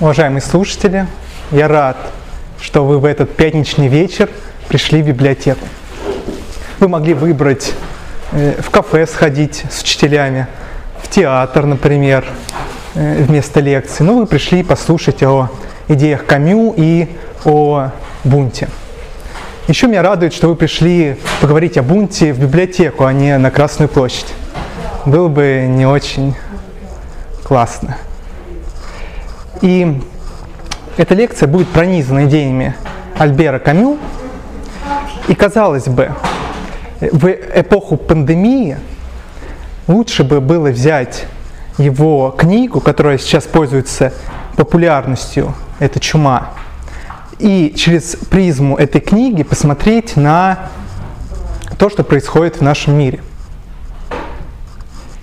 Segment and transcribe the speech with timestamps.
[0.00, 1.06] Уважаемые слушатели,
[1.52, 1.96] я рад,
[2.60, 4.28] что вы в этот пятничный вечер
[4.68, 5.66] пришли в библиотеку.
[6.80, 7.72] Вы могли выбрать
[8.32, 10.48] э, в кафе сходить с учителями,
[11.00, 12.24] в театр, например,
[12.94, 14.02] э, вместо лекции.
[14.02, 15.50] Но вы пришли послушать о
[15.88, 17.08] идеях Камю и
[17.44, 17.90] о
[18.24, 18.68] бунте.
[19.68, 23.88] Еще меня радует, что вы пришли поговорить о бунте в библиотеку, а не на Красную
[23.88, 24.34] площадь.
[25.06, 26.34] Было бы не очень
[27.44, 27.96] классно.
[29.60, 30.00] И
[30.96, 32.74] эта лекция будет пронизана идеями
[33.18, 33.98] Альбера Камю.
[35.28, 36.12] И казалось бы,
[37.00, 38.76] в эпоху пандемии
[39.86, 41.26] лучше бы было взять
[41.78, 44.12] его книгу, которая сейчас пользуется
[44.56, 46.50] популярностью, это «Чума»,
[47.38, 50.68] и через призму этой книги посмотреть на
[51.78, 53.20] то, что происходит в нашем мире.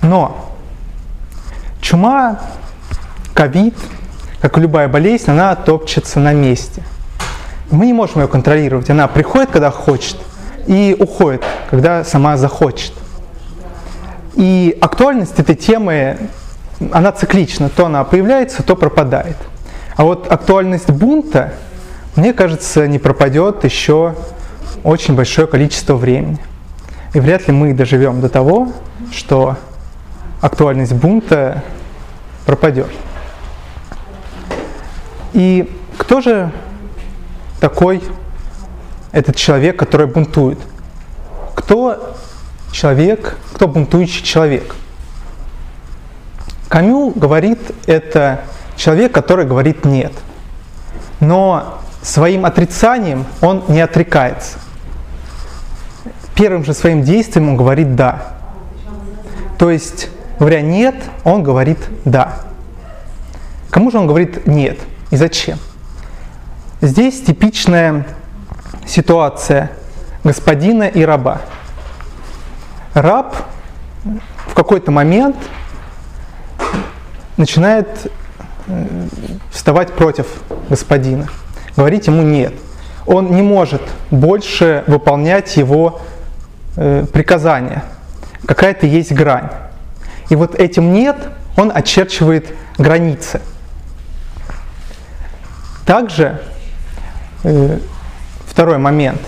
[0.02, 0.49] Но
[1.82, 2.40] чума,
[3.34, 3.76] ковид,
[4.42, 6.84] как и любая болезнь, она топчется на месте.
[7.72, 8.90] Мы не можем ее контролировать.
[8.90, 10.18] Она приходит, когда хочет,
[10.66, 12.94] и уходит, когда сама захочет.
[14.36, 16.18] И актуальность этой темы,
[16.92, 17.70] она циклична.
[17.70, 19.38] То она появляется, то пропадает.
[19.96, 21.54] А вот актуальность бунта–
[22.20, 24.16] мне кажется, не пропадет еще
[24.84, 26.40] очень большое количество времени.
[27.14, 28.74] И вряд ли мы доживем до того,
[29.12, 29.56] что
[30.42, 31.64] актуальность бунта
[32.46, 32.90] пропадет.
[35.34, 36.52] И кто же
[37.60, 38.02] такой
[39.12, 40.60] этот человек, который бунтует?
[41.56, 42.16] Кто
[42.72, 44.76] человек, кто бунтующий человек?
[46.68, 48.42] Камю говорит, это
[48.76, 50.14] человек, который говорит нет.
[51.20, 54.58] Но своим отрицанием он не отрекается.
[56.36, 58.38] Первым же своим действием он говорит «да».
[59.58, 62.40] То есть, говоря «нет», он говорит «да».
[63.70, 64.80] Кому же он говорит «нет»
[65.12, 65.60] и зачем?
[66.82, 68.06] Здесь типичная
[68.88, 69.72] ситуация
[70.24, 71.42] господина и раба.
[72.94, 73.36] Раб
[74.48, 75.36] в какой-то момент
[77.38, 78.12] начинает
[78.68, 79.08] э,
[79.52, 80.26] вставать против
[80.70, 81.28] господина
[81.80, 82.54] говорить ему нет.
[83.06, 86.02] Он не может больше выполнять его
[86.76, 87.84] э, приказания.
[88.46, 89.50] Какая-то есть грань.
[90.30, 91.18] И вот этим нет
[91.58, 93.42] он очерчивает границы.
[95.86, 96.42] Также
[97.44, 97.80] э,
[98.46, 99.20] второй момент.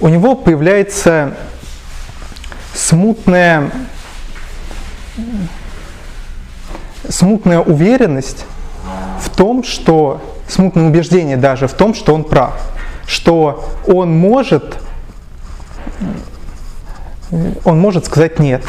[0.00, 1.34] У него появляется
[2.74, 3.70] смутная,
[7.08, 8.44] смутная уверенность
[9.20, 12.54] в том, что смутное убеждение даже в том, что он прав,
[13.06, 14.78] что он может,
[17.64, 18.64] он может сказать нет.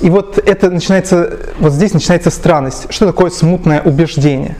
[0.00, 2.86] И вот это начинается, вот здесь начинается странность.
[2.90, 4.56] Что такое смутное убеждение?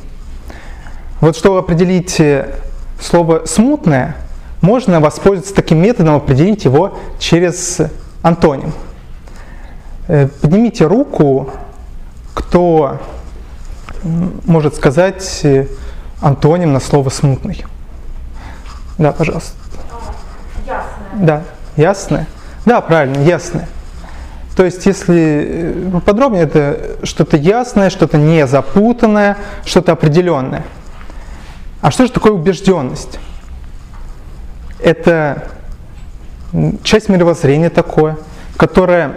[1.21, 2.55] Вот чтобы определить э,
[3.01, 4.17] слово смутное,
[4.61, 7.79] можно воспользоваться таким методом, определить его через
[8.23, 8.73] антоним.
[10.09, 11.51] Э, поднимите руку,
[12.35, 12.99] кто
[14.47, 15.67] может сказать э,
[16.21, 17.65] антоним на слово смутный.
[18.99, 19.53] Да, пожалуйста.
[20.67, 21.27] Ясное.
[21.27, 21.43] Да,
[21.77, 22.27] ясное.
[22.65, 23.69] Да, правильно, ясное.
[24.57, 29.37] То есть, если э, подробнее, это что-то ясное, что-то не запутанное,
[29.67, 30.65] что-то определенное.
[31.83, 33.21] А что же такое убежденность?
[34.83, 35.43] Это
[36.83, 38.17] часть мировоззрения такое,
[38.57, 39.13] которое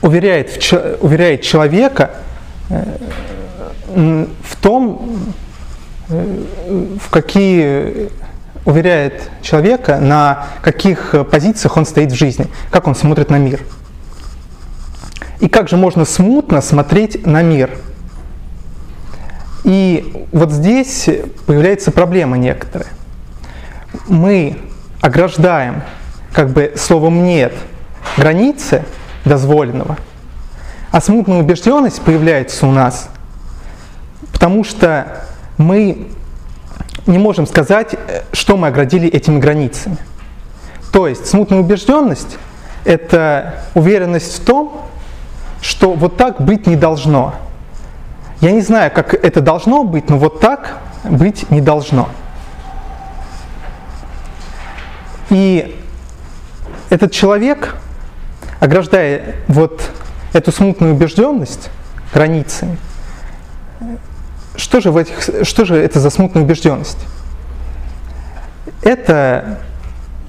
[0.00, 0.56] уверяет,
[1.00, 2.12] уверяет человека
[2.70, 2.84] э,
[3.96, 5.34] в том,
[6.08, 8.10] в какие
[8.64, 13.60] уверяет человека, на каких позициях он стоит в жизни, как он смотрит на мир.
[15.42, 17.76] И как же можно смутно смотреть на мир.
[19.64, 21.08] И вот здесь
[21.46, 22.86] появляется проблема некоторая.
[24.06, 24.60] Мы
[25.00, 25.82] ограждаем
[26.32, 27.52] как бы словом «нет»
[28.16, 28.84] границы
[29.24, 29.96] дозволенного,
[30.92, 33.08] а смутная убежденность появляется у нас,
[34.32, 35.24] потому что
[35.58, 36.06] мы
[37.06, 37.96] не можем сказать,
[38.32, 39.96] что мы оградили этими границами.
[40.92, 42.38] То есть смутная убежденность–
[42.84, 44.86] это уверенность в том,
[45.62, 47.34] что вот так быть не должно.
[48.40, 52.08] Я не знаю, как это должно быть, но вот так быть не должно.
[55.30, 55.80] И
[56.90, 57.76] этот человек,
[58.60, 59.88] ограждая вот
[60.32, 61.70] эту смутную убежденность
[62.12, 62.76] границами,
[64.56, 66.98] что же, в этих, что же это за смутная убежденность?
[68.82, 69.60] Это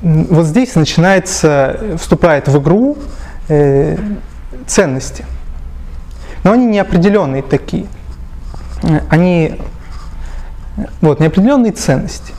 [0.02, 2.98] вот здесь начинается, вступает в игру
[3.50, 3.98] э,
[4.68, 5.26] ценности.
[6.44, 7.86] Но они неопределенные такие.
[9.10, 9.60] они
[11.02, 12.34] вот, неопределенные ценности.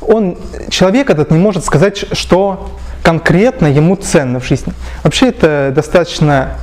[0.00, 0.36] Он,
[0.70, 2.70] человек этот не может сказать, что
[3.02, 4.72] конкретно ему ценно в жизни.
[5.04, 6.56] Вообще это достаточно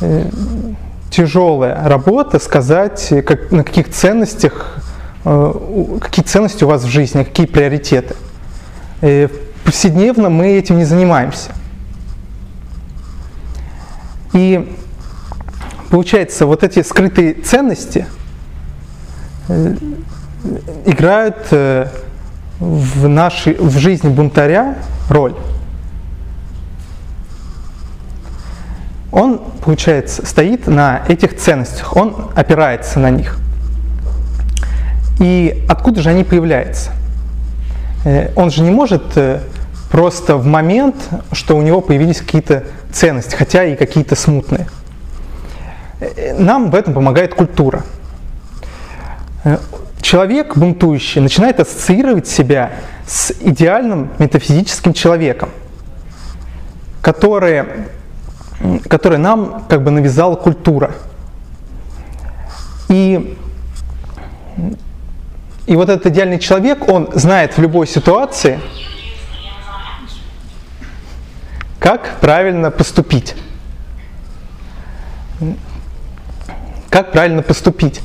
[0.00, 0.24] э,
[1.10, 4.78] тяжелая работа сказать, как, на каких ценностях,
[5.24, 5.52] э,
[6.00, 8.14] какие ценности у вас в жизни, какие приоритеты.
[9.02, 9.28] Э,
[9.64, 11.50] повседневно мы этим не занимаемся.
[14.32, 14.76] И
[15.90, 18.06] получается, вот эти скрытые ценности
[19.48, 19.74] э,
[20.86, 21.88] играют э,
[22.60, 24.76] в, нашей, в жизни бунтаря
[25.08, 25.34] роль.
[29.10, 33.38] Он, получается, стоит на этих ценностях, он опирается на них.
[35.18, 36.92] И откуда же они появляются?
[38.04, 39.02] Э, он же не может
[39.90, 40.96] просто в момент,
[41.32, 44.68] что у него появились какие-то ценности, хотя и какие-то смутные.
[46.38, 47.82] Нам в этом помогает культура.
[50.00, 52.72] Человек, бунтующий, начинает ассоциировать себя
[53.06, 55.50] с идеальным метафизическим человеком,
[57.02, 57.64] который,
[58.88, 60.92] который нам как бы навязала культура.
[62.88, 63.36] И,
[65.66, 68.58] и вот этот идеальный человек, он знает в любой ситуации,
[71.80, 73.34] как правильно поступить.
[76.90, 78.02] Как правильно поступить.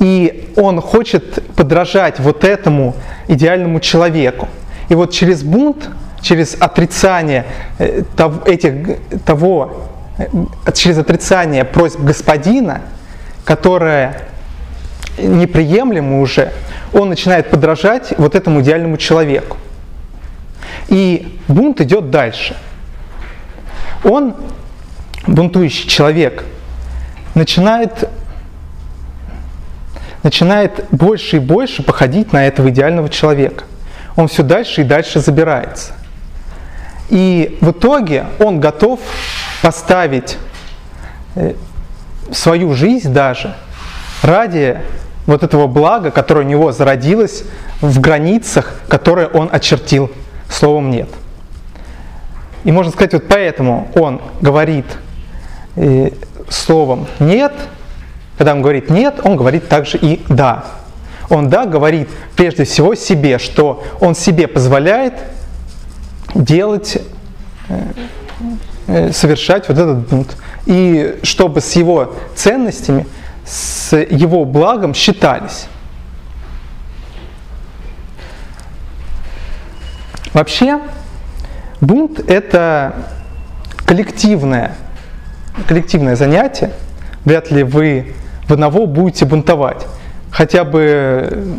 [0.00, 2.96] И он хочет подражать вот этому
[3.28, 4.48] идеальному человеку.
[4.88, 5.90] И вот через бунт,
[6.22, 7.44] через отрицание
[7.78, 8.02] э,
[8.46, 10.24] этих, того, э,
[10.72, 12.80] через отрицание просьб господина,
[13.44, 14.22] которое
[15.18, 16.52] неприемлемо уже,
[16.94, 19.58] он начинает подражать вот этому идеальному человеку.
[20.88, 22.56] И бунт идет дальше–
[24.04, 24.34] он,
[25.26, 26.44] бунтующий человек,
[27.34, 28.08] начинает,
[30.22, 33.64] начинает больше и больше походить на этого идеального человека.
[34.16, 35.92] Он все дальше и дальше забирается.
[37.08, 39.00] И в итоге он готов
[39.62, 40.36] поставить
[41.34, 41.54] э,
[42.32, 43.54] свою жизнь даже
[44.22, 44.78] ради
[45.26, 47.44] вот этого блага, которое у него зародилось
[47.80, 50.10] в границах, которые он очертил
[50.48, 51.08] словом «нет».
[52.64, 54.86] И можно сказать, вот поэтому он говорит
[55.76, 56.10] э,
[56.48, 57.52] словом «нет»,
[58.36, 60.64] когда он говорит «нет», он говорит также и «да».
[61.28, 65.14] Он «да» говорит прежде всего себе, что он себе позволяет
[66.34, 66.98] делать,
[67.68, 67.82] э,
[68.86, 70.36] э, совершать вот этот бунт.
[70.66, 73.06] И чтобы с его ценностями,
[73.44, 75.66] с его благом считались.
[80.34, 80.80] Вообще,
[81.80, 82.94] Бунт– это
[83.84, 84.74] коллективное,
[85.66, 86.72] коллективное занятие.
[87.24, 88.14] Вряд ли вы
[88.48, 89.86] в одного будете бунтовать.
[90.30, 91.56] Хотя бы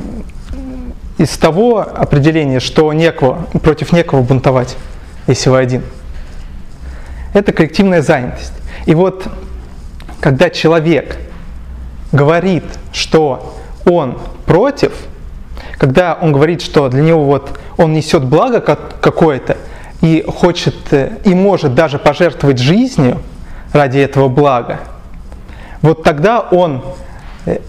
[1.18, 4.78] из того определения, что некого, против некого бунтовать,
[5.28, 5.84] если вы один.
[7.34, 8.54] Это коллективная занятость.
[8.86, 9.28] И вот
[10.20, 11.18] когда человек
[12.12, 13.56] говорит, что
[13.86, 14.94] он против,
[15.78, 19.58] когда он говорит, что для него вот он несет благо какое-то,
[20.02, 23.22] и хочет э, и может даже пожертвовать жизнью
[23.74, 24.80] ради этого блага,
[25.82, 26.84] вот тогда он,
[27.46, 27.60] э,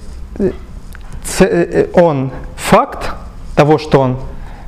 [1.40, 3.12] э, он факт
[3.56, 4.18] того, что он,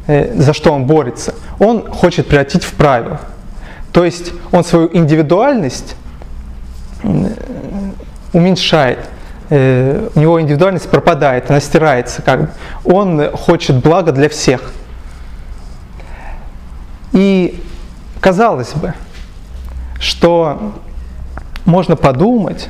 [0.06, 3.20] за что он борется, он хочет превратить в правило.
[3.92, 5.94] То есть он свою индивидуальность
[8.32, 8.98] уменьшает,
[9.48, 9.54] у
[10.18, 12.48] него индивидуальность пропадает, она стирается как бы.
[12.84, 14.72] Он хочет блага для всех–
[17.12, 17.60] и
[18.20, 18.94] казалось бы,
[19.98, 20.74] что
[21.64, 22.68] можно подумать,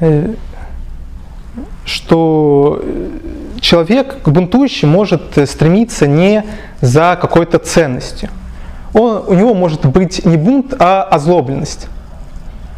[0.00, 0.34] э,
[1.84, 2.82] что
[3.60, 6.44] человек к бунтующий может стремиться не
[6.80, 8.30] за какой-то ценностью.
[8.92, 11.88] Он, у него может быть не бунт, а озлобленность,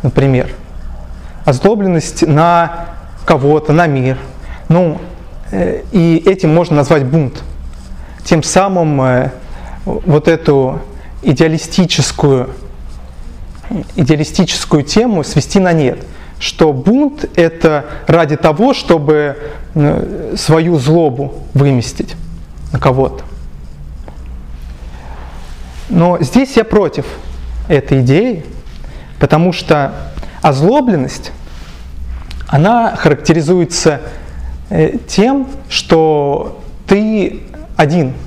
[0.03, 0.49] например.
[1.45, 2.87] Озлобленность на
[3.25, 4.19] кого-то, на мир.
[4.69, 4.99] Ну,
[5.53, 7.43] э, и этим можно назвать бунт.
[8.25, 9.31] Тем самым э,
[9.87, 10.81] вот эту
[11.23, 12.51] идеалистическую,
[13.95, 16.05] идеалистическую тему свести на нет.
[16.39, 19.39] Что бунт– это ради того, чтобы
[19.75, 22.15] э, свою злобу выместить
[22.73, 23.25] на кого-то.
[25.89, 27.07] Но здесь я против
[27.69, 28.45] этой идеи,
[29.19, 30.13] потому что
[30.43, 31.33] озлобленность,
[32.49, 34.03] она характеризуется
[34.69, 37.41] э, тем, что ты
[37.77, 38.13] один–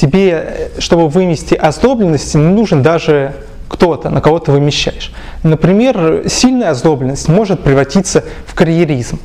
[0.00, 3.34] тебе, чтобы вымести озлобленность, не нужен даже
[3.68, 5.12] кто-то, на кого ты вымещаешь.
[5.42, 9.20] Например, сильная озлобленность может превратиться в карьеризм.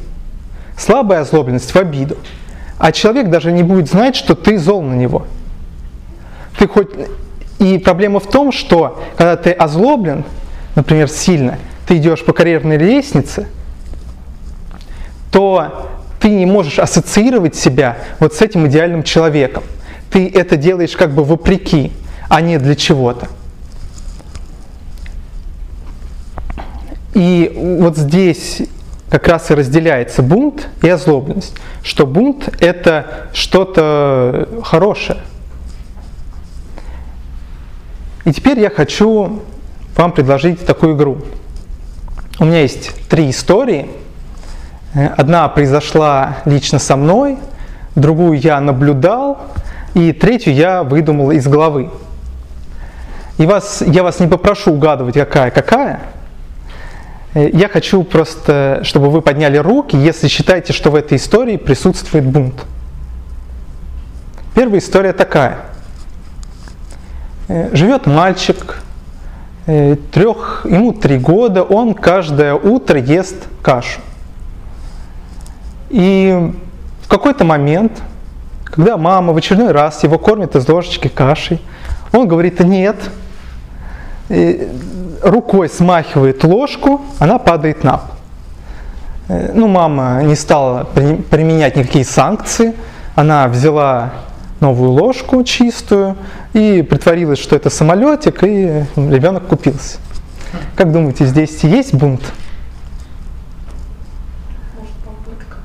[0.77, 2.17] Слабая озлобленность в обиду.
[2.77, 5.25] А человек даже не будет знать, что ты зол на него.
[6.59, 6.89] Ты хоть...
[7.57, 10.25] И проблема в том, что когда ты озлоблен,
[10.75, 13.47] например, сильно, ты идешь по карьерной лестнице,
[15.31, 15.89] то
[16.19, 19.63] ты не можешь ассоциировать себя вот с этим идеальным человеком.
[20.15, 21.91] Ты это делаешь как бы вопреки,
[22.29, 23.27] а не для чего-то.
[27.13, 28.61] И вот здесь
[29.09, 35.19] как раз и разделяется бунт и озлобленность, что бунт это что-то хорошее.
[38.23, 39.41] И теперь я хочу
[39.97, 41.17] вам предложить такую игру.
[42.39, 43.89] У меня есть три истории.
[44.93, 47.37] Одна произошла лично со мной,
[47.95, 49.41] другую я наблюдал,
[49.95, 51.89] и третью я выдумал из головы.
[53.39, 56.01] И вас, я вас не попрошу угадывать, какая какая,
[57.35, 62.25] Э, я хочу просто, чтобы вы подняли руки, если считаете, что в этой истории присутствует
[62.25, 62.65] бунт.
[64.55, 65.57] Первая история такая.
[67.47, 68.81] Э, живет мальчик,
[69.67, 73.99] э, трех, ему три года, он каждое утро ест кашу.
[75.89, 76.53] И
[77.01, 78.01] в какой-то момент,
[78.75, 81.61] когда мама в очередной раз его кормит из ложечки кашей,
[82.11, 82.97] он говорит, нет,
[85.21, 88.15] рукой смахивает ложку, она падает на пол.
[89.29, 92.75] Э, ну, мама не стала применять никакие санкции,
[93.15, 94.11] она взяла
[94.59, 96.17] новую ложку чистую
[96.53, 99.99] и притворилась, что это самолетик, и ребенок купился.
[100.75, 102.21] Как думаете, здесь есть бунт?
[104.77, 105.57] Может, попытка.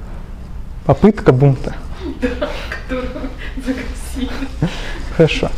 [0.87, 1.75] Попытка бунта.
[2.91, 3.31] Которую
[3.65, 4.31] загасили.
[5.17, 5.51] Хорошо.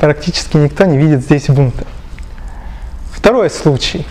[0.00, 1.84] Практически никто не видит здесь бунта.
[3.12, 4.04] Второй случай.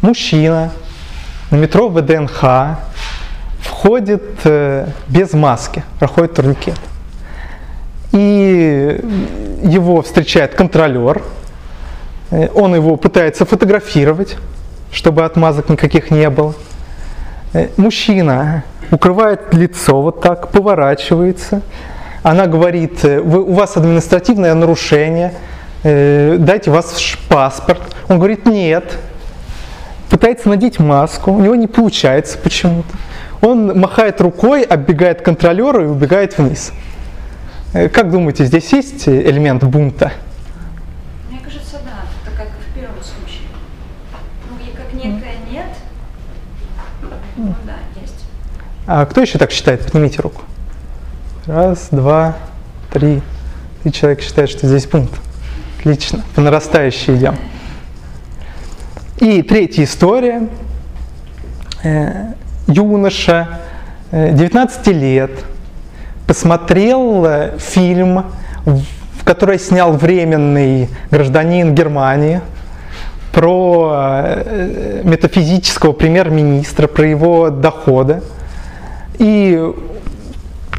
[0.00, 0.72] Мужчина
[1.50, 2.78] на метро ВДНХ
[3.60, 6.80] входит э, без маски, проходит турникет.
[8.12, 8.98] И
[9.62, 11.22] его встречает контролер,
[12.30, 14.36] э, он его пытается фотографировать,
[14.90, 16.54] чтобы отмазок никаких не было.
[17.52, 21.62] Э, мужчина укрывает лицо вот так, поворачивается.
[22.22, 25.34] Она говорит, у вас административное нарушение–
[25.84, 27.82] э, дайте ваш паспорт.
[28.08, 28.98] Он говорит, нет.
[30.10, 32.88] Пытается надеть маску, у него не получается почему-то.
[33.46, 36.72] Он махает рукой, оббегает контролера и убегает вниз.
[37.72, 40.12] Э, как думаете, здесь есть элемент бунта?
[41.30, 43.48] Мне кажется, да, это как в первом случае.
[44.50, 45.66] Ну, и как некое нет,
[47.36, 48.24] ну да, есть.
[48.86, 49.84] А кто еще так считает?
[49.84, 50.42] Поднимите руку.
[51.46, 52.36] Раз, два,
[52.92, 53.22] три.
[53.82, 55.10] Три человека считают, что здесь бунт.
[55.78, 57.36] Отлично, по нарастающей идем.
[59.18, 60.48] И третья история.
[61.82, 62.32] Э,
[62.66, 63.60] юноша,
[64.10, 65.30] 19 э, лет,
[66.26, 68.24] посмотрел э, фильм,
[68.64, 72.40] в который снял временный гражданин Германии
[73.32, 74.38] про
[75.02, 78.22] метафизического премьер-министра, про его доходы.
[79.18, 79.72] И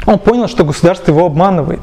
[0.06, 1.82] он понял, что государство его обманывает.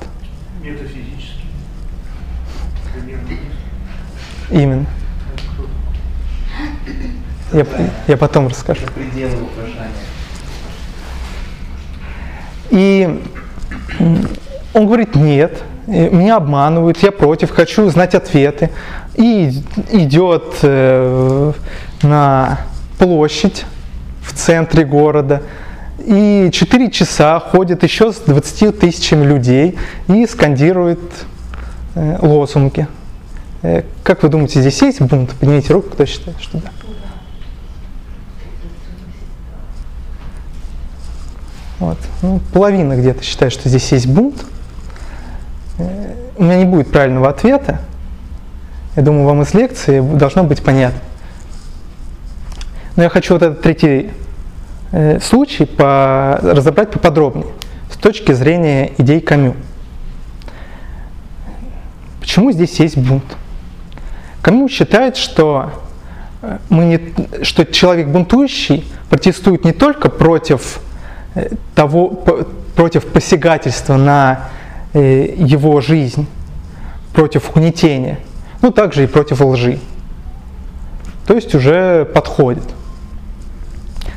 [4.50, 4.86] Именно.
[7.52, 7.66] Я,
[8.06, 8.82] я потом расскажу.
[12.70, 13.20] И
[14.72, 18.70] он говорит, нет, меня обманывают, я против, хочу знать ответы.
[19.14, 21.52] И идет э,
[22.02, 22.60] на
[22.98, 23.66] площадь
[24.22, 25.42] в центре города.
[26.04, 29.78] И 4 часа ходит еще с 20 тысячами людей
[30.08, 31.00] и скандирует
[31.94, 32.86] э, лозунги.
[33.62, 35.30] Э, как вы думаете, здесь есть бунт?
[35.38, 36.70] Поднимите руку, кто считает, что да.
[41.78, 41.98] Вот.
[42.22, 44.44] Ну, половина где-то считает, что здесь есть бунт.
[45.78, 47.80] Э, у меня не будет правильного ответа.
[48.96, 51.00] Я думаю, вам из лекции должно быть понятно.
[52.96, 54.10] Но я хочу вот этот третий
[55.20, 57.46] случай по, разобрать поподробнее
[57.90, 59.54] с точки зрения идей Камю.
[62.20, 63.24] Почему здесь есть бунт?
[64.42, 65.70] Кому считает, что,
[66.42, 70.80] э, мы не, что человек бунтующий протестует не только против
[71.34, 72.08] э, того,
[72.74, 74.48] против посягательства на
[74.94, 76.26] э, его жизнь,
[77.12, 78.18] против угнетения,
[78.62, 79.78] но также и против лжи.
[81.26, 82.64] То есть уже подходит.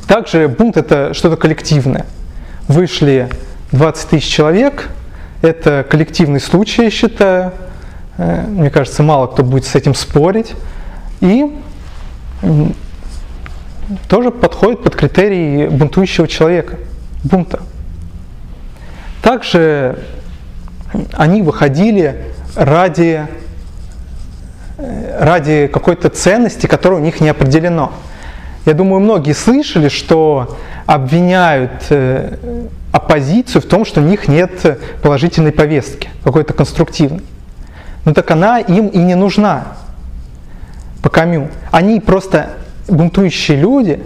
[0.06, 2.06] Также бунт это что-то коллективное.
[2.68, 3.28] Вышли
[3.72, 4.88] 20 тысяч человек,
[5.42, 7.52] это коллективный случай, я считаю,
[8.18, 10.54] Э, мне кажется, мало кто будет с этим спорить.
[11.20, 11.58] И
[14.08, 16.76] тоже подходит под критерии бунтующего человека,
[17.24, 17.60] бунта.
[19.22, 19.98] Также
[21.12, 23.26] они выходили ради,
[24.76, 27.92] ради какой-то ценности, которая у них не определено.
[28.66, 30.56] Я думаю, многие слышали, что
[30.86, 32.36] обвиняют э,
[32.90, 37.22] оппозицию в том, что у них нет положительной повестки, какой-то конструктивной.
[38.04, 39.76] Но так она им и не нужна
[41.00, 41.48] по Камю.
[41.70, 42.50] Они просто,
[42.88, 44.02] бунтующие люди,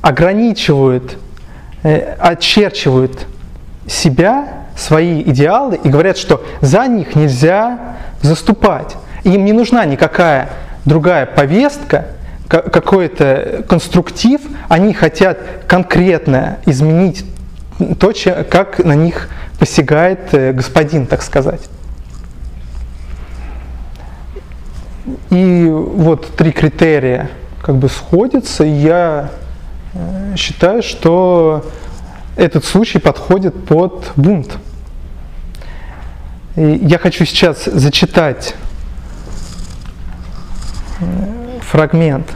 [0.00, 1.18] ограничивают,
[1.82, 3.26] э, очерчивают
[3.88, 8.94] себя, свои идеалы и говорят, что за них нельзя заступать.
[9.24, 10.50] Им не нужна никакая
[10.84, 12.06] другая повестка,
[12.62, 17.24] какой-то конструктив, они хотят конкретно изменить
[17.98, 18.12] то,
[18.50, 21.68] как на них посягает э, господин, так сказать.
[25.30, 27.30] И вот три критерия
[27.62, 29.30] как бы сходятся, и я
[29.94, 31.64] э, считаю, что
[32.36, 34.56] этот случай подходит под бунт.
[36.56, 38.54] И я хочу сейчас зачитать
[41.00, 42.26] э, фрагмент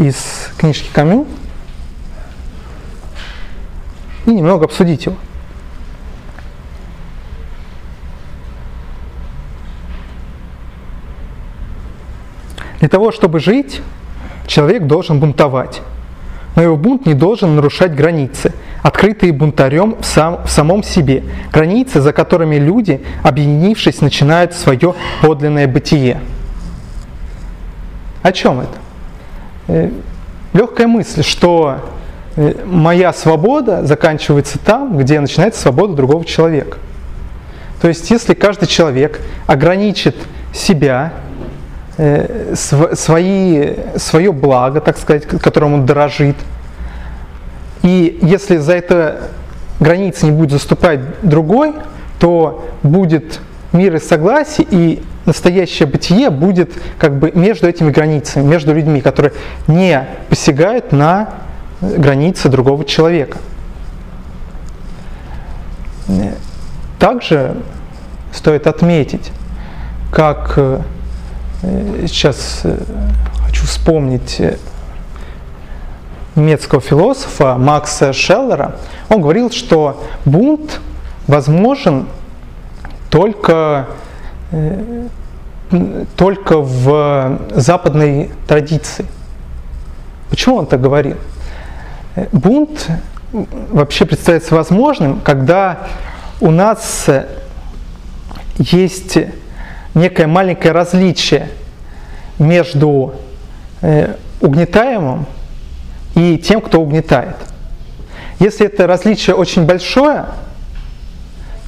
[0.00, 1.26] из книжки Камю
[4.24, 5.16] и немного обсудить его.
[12.80, 13.82] Для того, чтобы жить,
[14.46, 15.82] человек должен бунтовать.
[16.56, 22.00] Но его бунт не должен нарушать границы, открытые бунтарем в, сам, в самом себе, границы,
[22.00, 26.20] за которыми люди, объединившись, начинают свое подлинное бытие.
[28.22, 28.89] О чем это?
[29.72, 29.88] Э,
[30.52, 31.76] легкая мысль, что
[32.34, 36.78] э, моя свобода заканчивается там, где начинается свобода другого человека.
[37.80, 40.16] То есть, если каждый человек ограничит
[40.52, 41.12] себя,
[41.98, 46.36] э, свои, свое благо, так сказать, которым он дорожит,
[47.84, 49.28] и если за это
[49.78, 51.74] границы не будет заступать другой,
[52.18, 53.38] то будет
[53.72, 59.32] мир и согласие, и настоящее бытие будет как бы между этими границами, между людьми, которые
[59.68, 61.30] не посягают на
[61.80, 63.38] границы другого человека.
[66.98, 67.56] Также
[68.32, 69.30] стоит отметить,
[70.12, 70.80] как э,
[72.06, 72.76] сейчас э,
[73.46, 74.58] хочу вспомнить э,
[76.34, 78.76] немецкого философа Макса Шеллера,
[79.08, 80.80] он говорил, что бунт
[81.26, 82.06] возможен
[83.10, 83.88] только,
[84.52, 85.06] э,
[86.16, 89.06] только в западной традиции.
[90.30, 91.16] Почему он так говорил?
[92.32, 92.88] Бунт
[93.32, 95.86] вообще представляется возможным, когда
[96.40, 97.08] у нас
[98.56, 99.18] есть
[99.94, 101.48] некое маленькое различие
[102.38, 103.14] между
[103.82, 105.26] э, угнетаемым
[106.14, 107.36] и тем, кто угнетает.
[108.38, 110.26] Если это различие очень большое,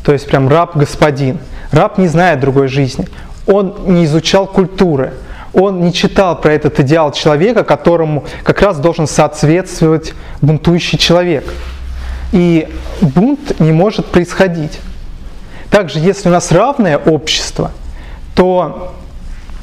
[0.05, 1.39] то есть прям раб-господин,
[1.71, 3.09] раб не знает другой жизни,
[3.47, 5.13] он не изучал культуры,
[5.53, 11.45] он не читал про этот идеал человека, которому как раз должен соответствовать бунтующий человек.
[12.33, 12.69] И
[13.03, 14.81] бунт не может происходить.
[15.71, 17.71] Также, если у нас равное общество,
[18.35, 18.95] то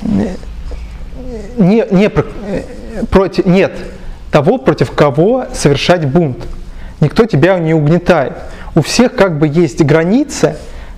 [0.02, 2.10] не, не,
[3.10, 3.74] против, нет
[4.32, 6.38] того, против кого совершать бунт.
[7.00, 8.34] Никто тебя не угнетает.
[8.76, 10.56] У всех как бы есть границы,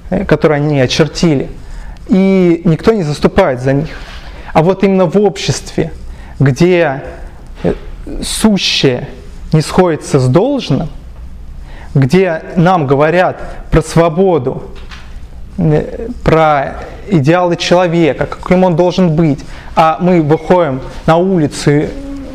[0.10, 1.50] э, которые они очертили,
[2.08, 3.90] и никто не заступает за них.
[4.54, 5.94] А вот именно в обществе,
[6.40, 7.04] где
[7.64, 7.74] э,
[8.22, 9.08] сущее
[9.54, 10.90] не сходится с должным,
[11.94, 13.38] где нам говорят
[13.70, 14.72] про свободу,
[15.58, 16.76] э, про
[17.10, 19.40] идеалы человека, каким он должен быть,
[19.76, 21.88] а мы выходим на улицу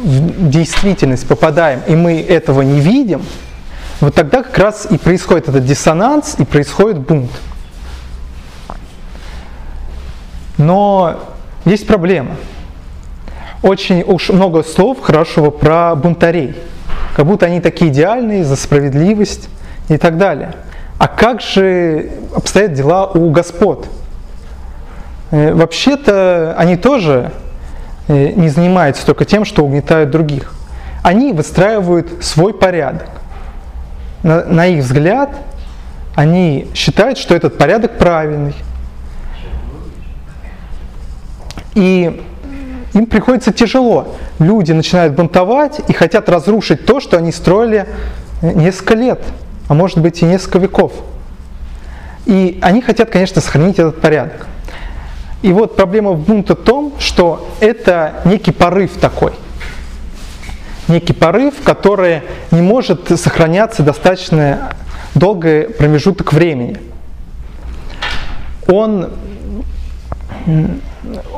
[0.03, 3.22] в действительность попадаем, и мы этого не видим,
[4.00, 7.30] вот тогда как раз и происходит этот диссонанс, и происходит бунт.
[10.59, 11.20] Но
[11.64, 12.37] есть проблема.
[13.62, 16.56] Очень уж много слов хорошего про бунтарей.
[17.14, 19.48] Как будто они такие идеальные, за справедливость
[19.88, 20.54] и так далее.
[20.98, 23.87] А как же обстоят дела у господ?
[25.30, 27.32] Э, вообще-то они тоже
[28.09, 30.54] Э, не занимаются только тем, что угнетают других.
[31.02, 33.09] Они выстраивают свой порядок.
[34.22, 35.31] На, на их взгляд,
[36.14, 38.55] они считают, что этот порядок правильный.
[41.74, 42.22] И
[42.94, 44.14] им приходится тяжело.
[44.38, 47.87] Люди начинают бунтовать и хотят разрушить то, что они строили
[48.40, 49.22] несколько лет,
[49.68, 50.92] а может быть и несколько веков.
[52.24, 54.46] И они хотят, конечно, сохранить этот порядок.
[55.42, 59.33] И вот проблема бунта в том, что это некий порыв такой.
[60.88, 64.72] Некий порыв, который не может сохраняться достаточно
[65.14, 66.79] долгий промежуток времени.
[68.68, 69.11] Он,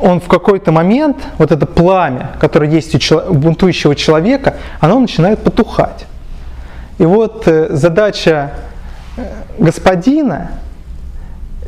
[0.01, 6.05] он в какой-то момент, вот это пламя, которое есть у бунтующего человека, оно начинает потухать.
[6.97, 8.51] И вот э, задача
[9.15, 9.23] э,
[9.57, 10.51] господина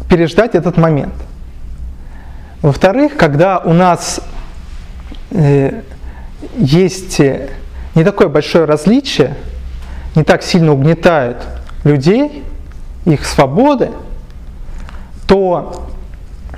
[0.09, 1.13] переждать этот момент.
[2.61, 4.19] Во-вторых, когда у нас
[5.31, 5.81] э,
[6.57, 7.21] есть
[7.95, 9.35] не такое большое различие,
[10.15, 11.37] не так сильно угнетают
[11.83, 12.43] людей,
[13.05, 13.91] их свободы,
[15.27, 15.87] то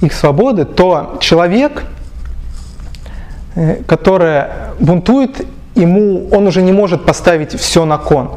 [0.00, 1.84] их свободы, то человек,
[3.54, 4.44] э, который
[4.80, 8.30] бунтует, ему он уже не может поставить все на кон.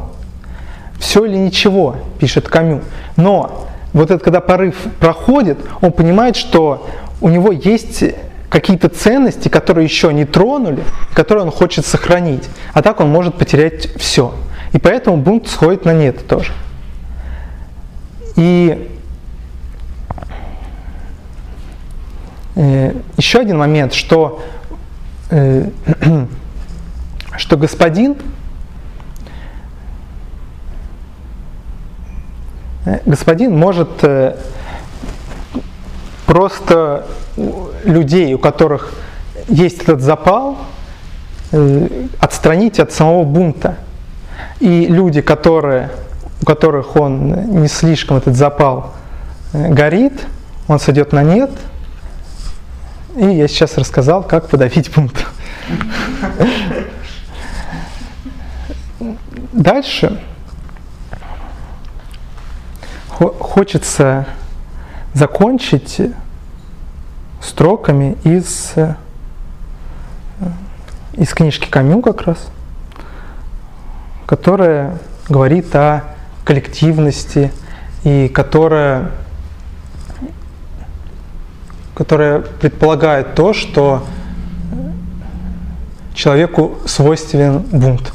[0.98, 2.80] Все или ничего, пишет Камю.
[3.16, 6.86] Но вот это, когда порыв проходит, он понимает, что
[7.20, 8.02] у него есть
[8.48, 10.82] какие-то ценности, которые еще не тронули,
[11.12, 12.48] которые он хочет сохранить.
[12.72, 14.34] А так он может потерять все.
[14.72, 16.52] И поэтому бунт сходит на нет тоже.
[18.36, 18.88] И
[22.54, 24.42] э, еще один момент, что,
[25.30, 25.70] э,
[27.38, 28.16] что господин
[32.84, 34.04] э, господин может
[36.26, 37.06] просто
[37.84, 38.92] людей, у которых
[39.48, 40.58] есть этот запал,
[41.52, 43.76] э, отстранить от самого бунта.
[44.60, 45.90] И люди, которые,
[46.42, 48.92] у которых он не слишком этот запал
[49.52, 50.26] э, горит,
[50.68, 51.50] он сойдет на нет.
[53.16, 55.26] И я сейчас рассказал, как подавить бунт.
[59.52, 60.20] Дальше
[63.08, 64.26] хочется
[65.16, 65.98] закончить
[67.40, 68.96] строками из, э,
[71.14, 72.50] из книжки Камю как раз,
[74.26, 74.98] которая
[75.30, 76.04] говорит о
[76.44, 77.50] коллективности
[78.04, 79.10] и которая,
[81.94, 84.04] которая предполагает то, что
[86.12, 88.12] человеку свойственен бунт.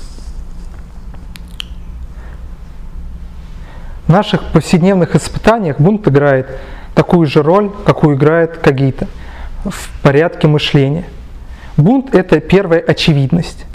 [4.06, 6.46] В наших повседневных испытаниях бунт играет
[6.94, 9.08] такую же роль, какую играет Кагита–
[9.66, 11.06] в порядке мышления.
[11.78, 13.66] Бунт– это первая очевидность.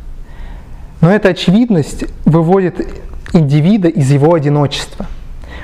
[1.01, 2.87] Но эта очевидность выводит
[3.33, 5.07] индивида из его одиночества.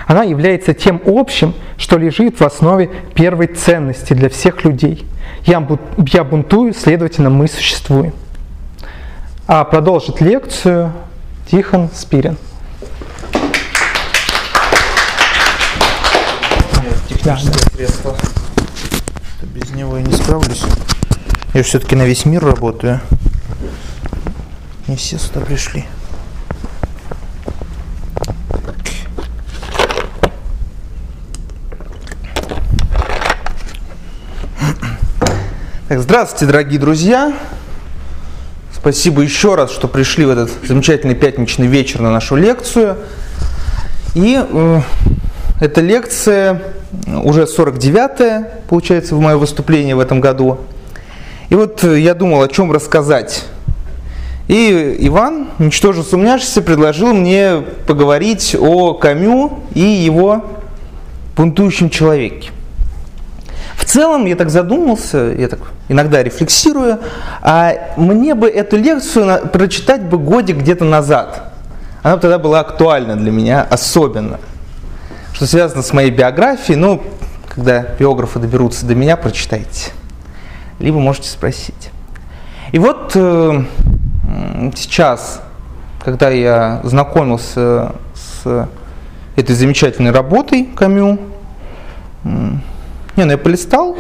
[0.07, 5.07] Она является тем общим, что лежит в основе первой ценности для всех людей.
[5.45, 5.67] Я,
[6.13, 8.13] я бунтую, следовательно, мы существуем.
[9.47, 10.93] А продолжит лекцию
[11.51, 12.37] Тихон Спирин.
[17.23, 18.17] Техническое да, средство
[19.43, 20.65] без него я не справлюсь.
[21.55, 23.01] Я все-таки на весь мир работаю.
[24.89, 25.85] Не все сюда пришли.
[35.89, 37.37] Так, здравствуйте, дорогие друзья.
[38.75, 42.97] Спасибо еще раз, что пришли в этот замечательный пятничный вечер на нашу лекцию.
[44.15, 44.81] И э,
[45.63, 46.61] эта лекция
[47.23, 50.59] уже 49-е, получается, в мое выступление в этом году.
[51.51, 53.45] И вот э, я думал, о чем рассказать.
[54.49, 60.45] И Иван, ничтоже сумняшися, предложил мне поговорить о Камю и его
[61.37, 62.51] бунтующем человеке.
[63.77, 66.99] В целом, я так задумался, я так иногда рефлексирую,
[67.41, 71.53] а мне бы эту лекцию прочитать бы годик где-то назад.
[72.03, 74.41] Она тогда была актуальна для меня особенно–
[75.33, 77.03] что связано с моей биографией, ну,
[77.49, 79.93] когда биографы доберутся до меня, прочитайте.
[80.79, 81.91] Либо можете спросить.
[82.73, 83.65] И вот э,
[84.75, 85.43] сейчас,
[86.03, 88.69] когда я знакомился с
[89.37, 91.19] этой замечательной работой Камю,
[92.25, 92.29] э,
[93.17, 93.99] не, ну я полистал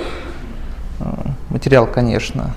[1.00, 1.04] э,
[1.50, 2.54] материал, конечно,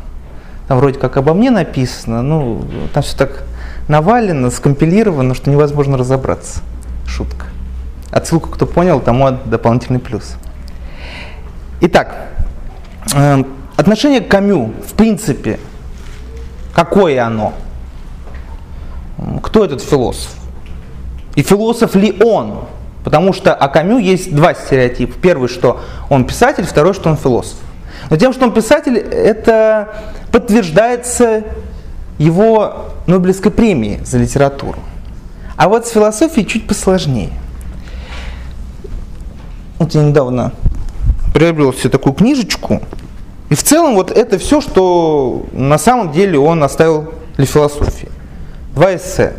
[0.67, 3.43] там вроде как обо мне написано, ну, там все так
[3.87, 6.61] навалено, скомпилировано, что невозможно разобраться.
[7.05, 7.45] Шутка.
[8.15, 10.35] Отсылку, кто понял, тому дополнительный плюс.
[11.81, 12.15] Итак,
[13.13, 13.43] э,
[13.75, 15.59] отношение к Камю, в принципе,
[16.73, 17.53] какое оно?
[19.43, 20.31] Кто этот философ?
[21.35, 22.61] И философ ли он?
[23.03, 25.19] Потому что о Камю есть два стереотипа.
[25.21, 27.57] Первый, что он писатель, второй, что он философ.
[28.09, 29.93] Но тем, что он писатель, это
[30.31, 31.43] подтверждается
[32.17, 34.79] его Нобелевской премией за литературу.
[35.57, 37.31] А вот с философией чуть посложнее.
[39.79, 40.53] Вот я недавно
[41.33, 42.81] приобрел себе такую книжечку
[43.49, 48.09] И в целом вот это все, что на самом деле он оставил для философии.
[48.73, 49.33] Два эссе.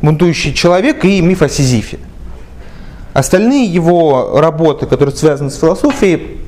[0.00, 1.98] «Бунтующий человек» и «Миф о Сизифе».
[3.14, 6.38] Остальные его работы, которые связаны с философией,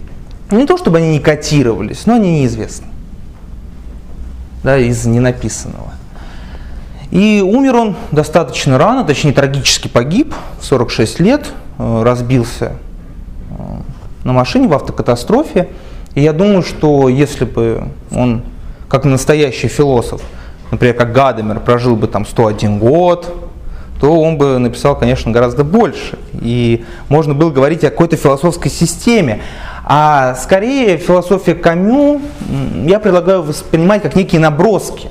[0.52, 2.87] не то чтобы они не котировались, но они неизвестны.
[4.62, 5.92] Да, из ненаписанного.
[7.11, 11.46] И умер он достаточно рано, точнее трагически погиб, в 46 лет,
[11.81, 12.73] разбился
[13.51, 13.55] э,
[14.25, 15.69] на машине в автокатастрофе.
[16.14, 18.43] И я думаю, что если бы он,
[18.88, 20.23] как настоящий философ,
[20.71, 23.33] например, как Гадамер, прожил бы там 101 год,
[24.01, 26.19] то он бы написал, конечно, гораздо больше.
[26.40, 29.43] И можно было говорить о какой-то философской системе.
[29.85, 32.21] А скорее философия Камю
[32.87, 35.11] я предлагаю воспринимать как некие наброски.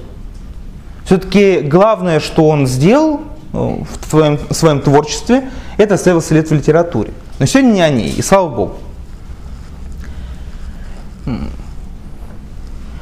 [1.06, 3.22] Все-таки главное, что он сделал
[3.54, 7.12] э, в своем, в своем творчестве, это оставил след в литературе.
[7.40, 8.76] Но сегодня не о ней, и слава богу.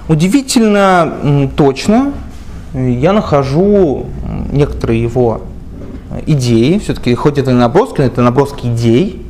[0.07, 2.13] Удивительно точно
[2.73, 4.05] я нахожу
[4.51, 5.41] некоторые его
[6.27, 9.25] идеи, все-таки хоть это наброски, но это наброски идей,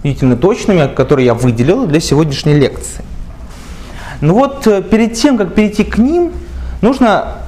[0.00, 3.04] удивительно точными, которые я выделил для сегодняшней лекции.
[4.20, 6.32] Но вот э, перед тем, как перейти к ним,
[6.82, 7.38] нужно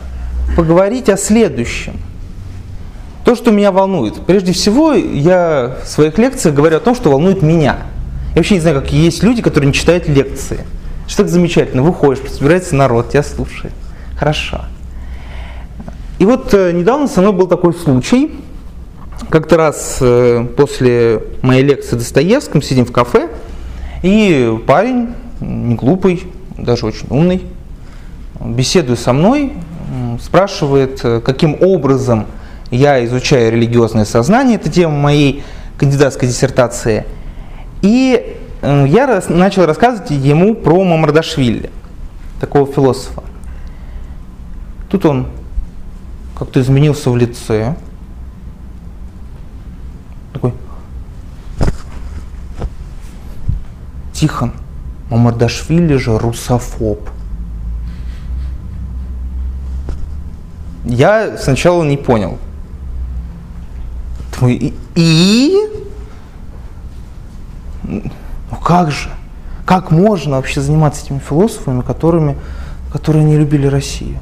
[0.57, 1.95] поговорить о следующем.
[3.25, 4.21] То, что меня волнует.
[4.27, 7.79] Прежде всего, я в своих лекциях говорю о том, что волнует меня.
[8.31, 10.61] Я вообще не знаю, как есть люди, которые не читают лекции.
[11.07, 13.73] Что так замечательно, выходишь, собирается народ, тебя слушает.
[14.19, 14.63] Хорошо.
[16.19, 18.33] И вот э, недавно со мной был такой случай.
[19.31, 23.31] Как-то раз э, после моей лекции Достоевском сидим в кафе,
[24.03, 26.25] и парень, не глупый,
[26.59, 27.43] даже очень умный,
[28.41, 29.55] беседуя со мной,
[30.23, 32.27] спрашивает, э, каким образом
[32.77, 35.45] я изучаю религиозное сознание, это тема моей
[35.79, 37.05] кандидатской диссертации.
[37.83, 41.71] И я начал рассказывать ему про Мамардашвили,
[42.41, 43.23] такого философа.
[44.91, 45.29] Тут он
[46.39, 47.77] как-то изменился в лице.
[50.33, 50.53] Такой.
[54.13, 54.53] Тихон,
[55.11, 57.09] Мамардашвили же русофоб.
[60.85, 62.39] Я сначала не понял.
[64.43, 65.59] И, и
[67.85, 69.09] ну как же?
[69.67, 72.37] Как можно вообще заниматься этими философами, которыми,
[72.93, 74.19] которые не любили Россию?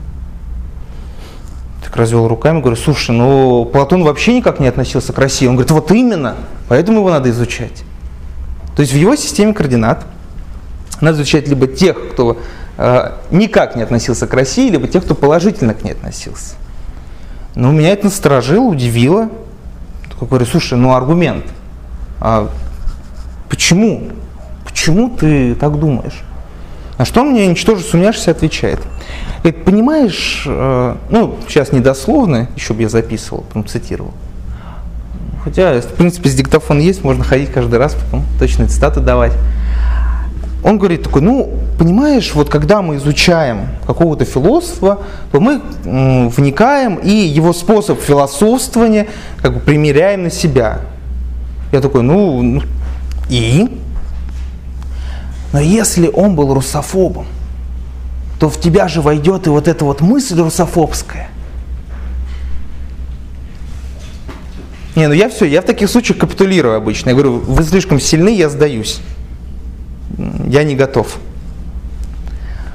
[1.82, 5.46] Так развел руками, говорю, слушай, ну Платон вообще никак не относился к России.
[5.46, 6.36] Он говорит, вот именно,
[6.68, 7.82] поэтому его надо изучать.
[8.76, 10.06] То есть в его системе координат
[11.00, 12.38] надо изучать либо тех, кто
[12.78, 16.54] э, никак не относился к России, либо тех, кто положительно к ней относился.
[17.54, 19.28] Но меня это насторожило, удивило.
[20.26, 21.44] Говорю, слушай, ну аргумент.
[22.20, 22.48] А
[23.48, 24.10] почему?
[24.64, 26.22] Почему ты так думаешь?
[26.98, 28.80] А что мне, ничтоже сумняшься, отвечает.
[29.42, 34.12] Говорит, понимаешь, э, ну, сейчас недословно, еще бы я записывал, потом цитировал.
[35.42, 39.32] Хотя, в принципе, с диктофон есть, можно ходить каждый раз, потом точные цитаты давать.
[40.64, 45.00] Он говорит такой, ну, понимаешь, вот когда мы изучаем какого-то философа,
[45.32, 49.08] то мы м, вникаем и его способ философствования
[49.40, 50.82] как бы примеряем на себя.
[51.72, 52.62] Я такой, ну, ну
[53.28, 53.80] и?
[55.52, 57.26] Но если он был русофобом,
[58.38, 61.28] то в тебя же войдет и вот эта вот мысль русофобская.
[64.94, 67.10] Не, ну я все, я в таких случаях капитулирую обычно.
[67.10, 69.00] Я говорю, вы слишком сильны, я сдаюсь.
[70.46, 71.18] Я не готов.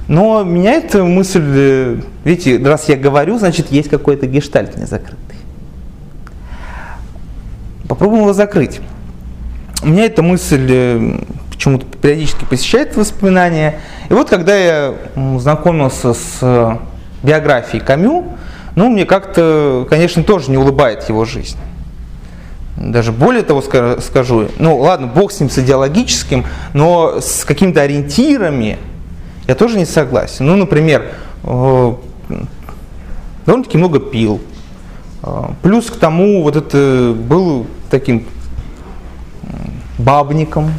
[0.07, 5.35] Но меня эта мысль, э, видите, раз я говорю, значит есть какой-то гештальт незакрытый.
[7.87, 8.79] Попробуем его закрыть.
[9.83, 11.19] У меня эта мысль э,
[11.51, 13.79] почему-то периодически посещает воспоминания.
[14.09, 14.95] И вот когда я
[15.37, 16.77] знакомился с э,
[17.23, 18.37] биографией Камю,
[18.75, 21.57] ну, мне как-то, конечно, тоже не улыбает его жизнь.
[22.77, 28.77] Даже более того скажу, ну ладно, бог с ним с идеологическим, но с какими-то ориентирами
[29.47, 30.45] я тоже не согласен.
[30.45, 31.07] Ну, например,
[31.43, 31.93] э,
[33.45, 34.39] довольно-таки много пил.
[35.23, 38.25] Э, плюс к тому вот это был таким
[39.97, 40.71] бабником,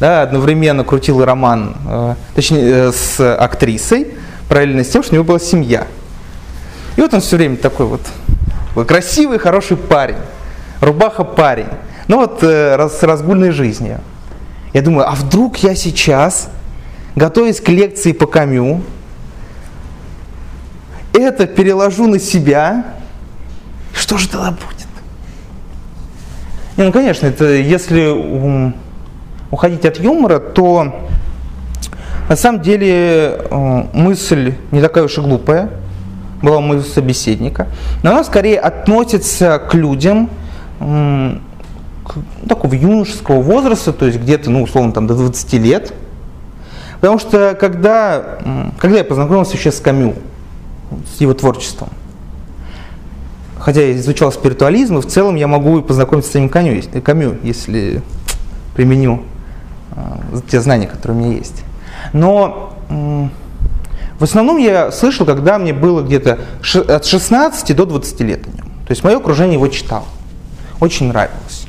[0.00, 4.08] да, одновременно крутил роман, э, точнее, с актрисой,
[4.48, 5.86] параллельно с тем, что у него была семья.
[6.96, 8.00] И вот он все время такой вот
[8.86, 10.16] красивый, хороший парень,
[10.80, 11.68] рубаха парень,
[12.08, 14.00] ну вот э, с разгульной жизнью.
[14.72, 16.48] Я думаю, а вдруг я сейчас,
[17.14, 18.82] готовясь к лекции по Камю,
[21.12, 22.84] это переложу на себя,
[23.94, 24.86] что же тогда будет?
[26.76, 28.74] Не, ну, конечно, это если
[29.50, 30.92] уходить от юмора, то
[32.28, 35.70] На самом деле э, мысль не такая уж и глупая,
[36.42, 37.68] была моего собеседника,
[38.02, 40.28] но она скорее относится к людям
[42.48, 45.92] такого юношеского возраста, то есть где-то, ну, условно, там, до 20 лет.
[47.00, 48.38] Потому что когда,
[48.78, 50.14] когда я познакомился еще с Камю,
[51.16, 51.88] с его творчеством,
[53.58, 58.02] хотя я изучал спиритуализм, в целом я могу познакомиться с самим Камю, Камю если
[58.74, 59.22] применю
[59.92, 61.64] э, те знания, которые у меня есть.
[62.12, 62.72] Но
[64.18, 66.38] в основном я слышал, когда мне было где-то
[66.88, 68.66] от 16 до 20 лет о нем.
[68.86, 70.04] То есть мое окружение его читало.
[70.80, 71.66] Очень нравилось.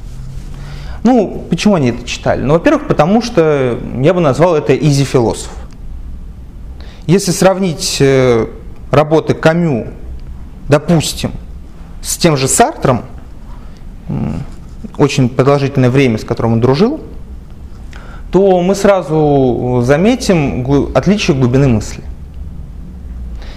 [1.03, 2.41] Ну, почему они это читали?
[2.41, 5.51] Ну, во-первых, потому что я бы назвал это изи философ.
[7.05, 8.47] Если сравнить э,
[8.91, 9.87] работы Камю,
[10.67, 11.31] допустим,
[12.01, 13.03] с тем же Сартром,
[14.97, 16.99] очень продолжительное время, с которым он дружил,
[18.31, 22.03] то мы сразу заметим отличие глубины мысли.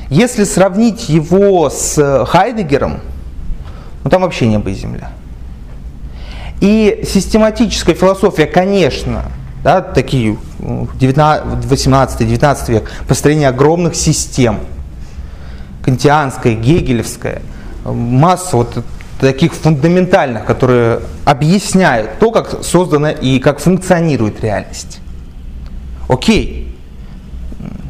[0.08, 3.00] Если сравнить его с Хайдегером,
[4.04, 5.12] ну там вообще небо и земля.
[6.60, 9.24] И систематическая философия, конечно,
[9.64, 14.60] да, такие 18-19 век, построение огромных систем,
[15.82, 17.42] кантианская, гегелевская,
[17.84, 18.84] масса вот
[19.20, 25.00] таких фундаментальных, которые объясняют то, как создана и как функционирует реальность.
[26.08, 26.74] Окей,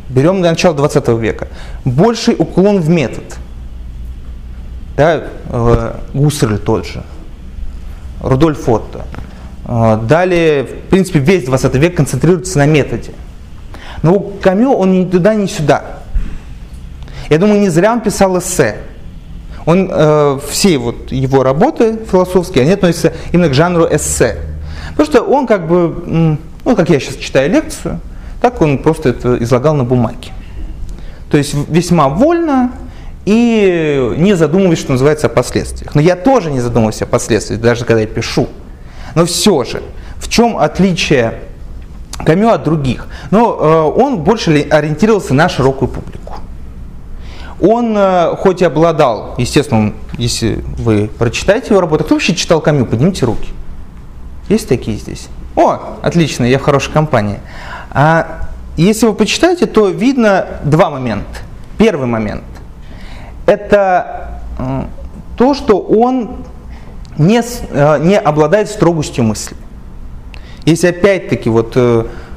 [0.08, 1.48] берем начало 20 века.
[1.84, 3.24] Больший уклон в метод.
[4.96, 7.02] Да, э, Гуссерль тот же,
[8.20, 9.04] Рудольф Отто.
[9.66, 13.12] Э, далее, в принципе, весь 20 век концентрируется на методе.
[14.02, 15.84] Но Камю, он ни туда, ни сюда.
[17.28, 18.78] Я думаю, не зря он писал эссе.
[19.66, 24.38] Он, э, все вот его работы философские, они относятся именно к жанру эссе.
[24.90, 28.00] Потому что он как бы, ну, как я сейчас читаю лекцию,
[28.40, 30.32] так он просто это излагал на бумаге.
[31.30, 32.72] То есть весьма вольно
[33.24, 35.94] и не задумываясь, что называется, о последствиях.
[35.94, 38.48] Но я тоже не задумываюсь о последствиях, даже когда я пишу.
[39.14, 39.82] Но все же,
[40.18, 41.34] в чем отличие
[42.24, 43.06] Камю от других?
[43.30, 46.34] Ну, э, он больше ориентировался на широкую публику.
[47.60, 52.86] Он, э, хоть и обладал, естественно, если вы прочитаете его работу, кто вообще читал Камю?
[52.86, 53.50] Поднимите руки.
[54.48, 55.28] Есть такие здесь?
[55.56, 57.38] О, отлично, я в хорошей компании.
[57.90, 61.40] А если вы почитаете, то видно два момента.
[61.76, 62.44] Первый момент–
[63.50, 64.84] это э,
[65.36, 66.44] то, что он
[67.18, 69.56] не, э, не обладает строгостью мысли.
[70.64, 71.76] Если опять-таки вот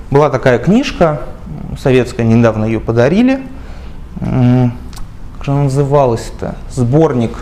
[0.09, 1.21] была такая книжка
[1.77, 3.41] советская, недавно ее подарили,
[4.19, 6.55] как же она называлась-то?
[6.71, 7.37] Сборник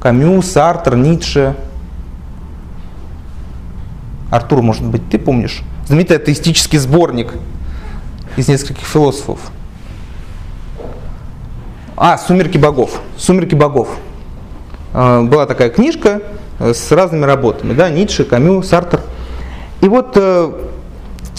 [0.00, 1.56] Камю, Сартер, Ницше.
[4.30, 5.62] Артур, может быть, ты помнишь?
[5.86, 7.32] Знаменитый атеистический сборник
[8.36, 9.40] из нескольких философов.
[11.96, 13.00] А, «Сумерки богов».
[13.16, 13.88] «Сумерки богов».
[14.92, 16.20] А, была такая книжка
[16.58, 19.00] э, с разными работами, да, Ницше, Камю, Сартер.
[19.80, 20.52] И вот э,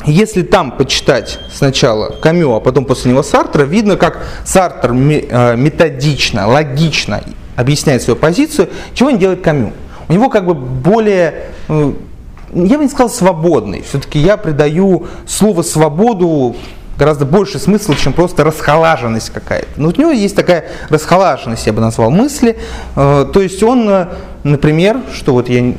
[0.06, 6.48] если там почитать сначала Камю, а потом после него Сартра, видно, как Сартр э, методично,
[6.48, 7.22] логично
[7.56, 9.74] объясняет свою позицию, чего не делает Камю.
[10.08, 16.56] У него как бы более, я бы не сказал свободный, все-таки я придаю слово свободу
[16.98, 19.70] гораздо больше смысла, чем просто расхолаженность какая-то.
[19.78, 22.58] Но у него есть такая расхолаженность, я бы назвал, мысли.
[22.96, 24.08] Э, то есть он,
[24.44, 25.74] например, что вот я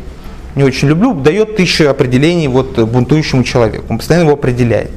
[0.55, 3.87] не очень люблю, дает тысячу определений вот бунтующему человеку.
[3.89, 4.91] Он постоянно его определяет.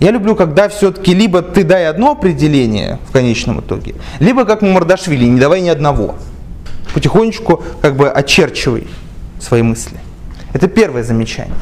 [0.00, 5.26] Я люблю, когда все-таки либо ты дай одно определение в конечном итоге, либо как Мардашвили,
[5.26, 6.14] не давай ни одного.
[6.94, 8.86] Потихонечку как бы очерчивай
[9.40, 9.98] свои мысли.
[10.54, 11.54] Это первое замечание.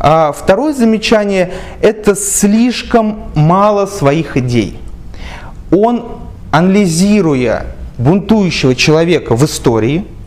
[0.00, 4.78] А второе замечание– это слишком мало своих идей.
[5.70, 6.18] Он,
[6.50, 7.66] анализируя
[7.98, 10.04] бунтующего человека в истории–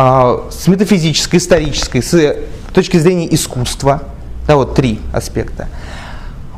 [0.00, 2.36] а, с метафизической, исторической, с
[2.72, 4.04] точки зрения искусства,
[4.46, 5.66] да, вот три аспекта,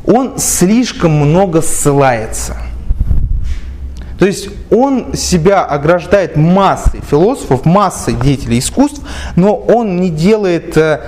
[0.05, 2.55] он слишком много ссылается.
[4.19, 9.01] То есть он себя ограждает массой философов, массой деятелей искусств,
[9.35, 11.01] но он не делает э,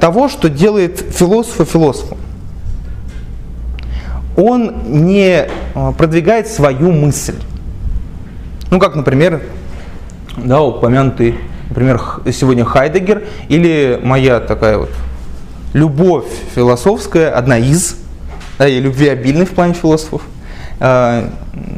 [0.00, 2.18] того, что делает философа философом.
[4.36, 4.72] Он
[5.06, 7.34] не э, продвигает свою мысль.
[8.70, 9.42] Ну, как, например,
[10.36, 11.36] да, упомянутый
[11.70, 12.00] например,
[12.32, 14.90] сегодня Хайдегер, или моя такая вот
[15.72, 17.96] любовь философская, одна из,
[18.58, 20.22] да, я любвеобильный в плане философов,
[20.80, 21.30] а,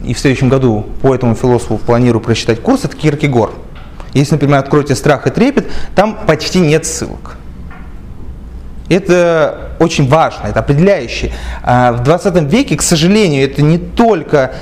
[0.04, 3.52] и в следующем году по этому философу планирую прочитать курс, это Киркегор.
[4.14, 7.36] Если, например, откроете «Страх и трепет», там почти нет ссылок.
[8.92, 11.32] Это очень важно, это определяющее.
[11.62, 14.52] А в 20 веке, к сожалению, это не только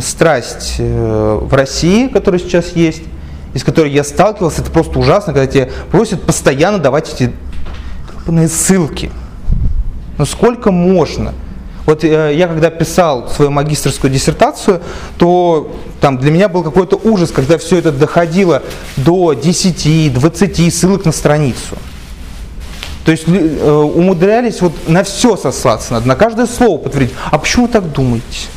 [0.00, 3.02] страсть э, в России, которая сейчас есть,
[3.52, 7.32] из которой я сталкивался, это просто ужасно, когда тебе просят постоянно давать эти
[8.48, 9.10] ссылки.
[10.16, 11.34] Ну сколько можно?
[11.84, 14.80] Вот э, я когда писал свою магистрскую диссертацию,
[15.18, 18.62] то там для меня был какой-то ужас, когда все это доходило
[18.96, 21.76] до 10-20 ссылок на страницу.
[23.04, 27.14] То есть э, умудрялись вот на все сослаться, надо на каждое слово подтвердить.
[27.30, 28.48] А почему вы так думаете?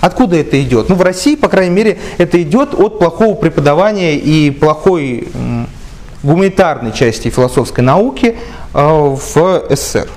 [0.00, 0.88] Откуда это идет?
[0.88, 5.28] Ну, в России, по крайней мере, это идет от плохого преподавания и плохой
[6.22, 8.36] гуманитарной части философской науки
[8.74, 10.08] э, в СССР.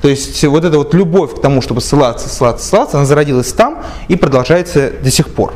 [0.00, 3.82] То есть вот эта вот любовь к тому, чтобы ссылаться, ссылаться, ссылаться, она зародилась там
[4.08, 5.54] и продолжается до сих пор.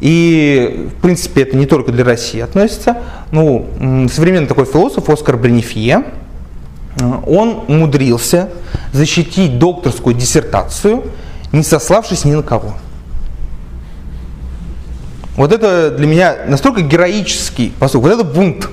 [0.00, 2.98] И, в принципе, это не только для России относится.
[3.32, 3.66] Ну,
[4.12, 6.04] современный такой философ Оскар Бренефье,
[7.00, 8.50] э, он умудрился
[8.92, 11.04] защитить докторскую диссертацию,
[11.52, 12.74] не сославшись ни на кого.
[15.36, 18.68] Вот это для меня настолько героический поступок, вот это бунт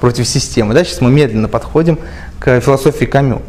[0.00, 0.74] против системы.
[0.74, 0.84] Да?
[0.84, 1.98] Сейчас мы медленно подходим
[2.38, 3.42] к философии Камю.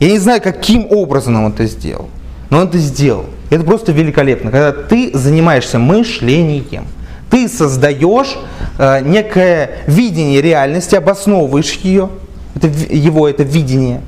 [0.00, 2.08] Я не знаю, каким образом он это сделал,
[2.50, 3.26] но он это сделал.
[3.50, 6.86] Это просто великолепно, когда ты занимаешься мышлением.
[7.30, 8.38] Ты создаешь
[8.78, 12.10] э, некое видение реальности, обосновываешь ее,
[12.54, 14.00] это, его это видение,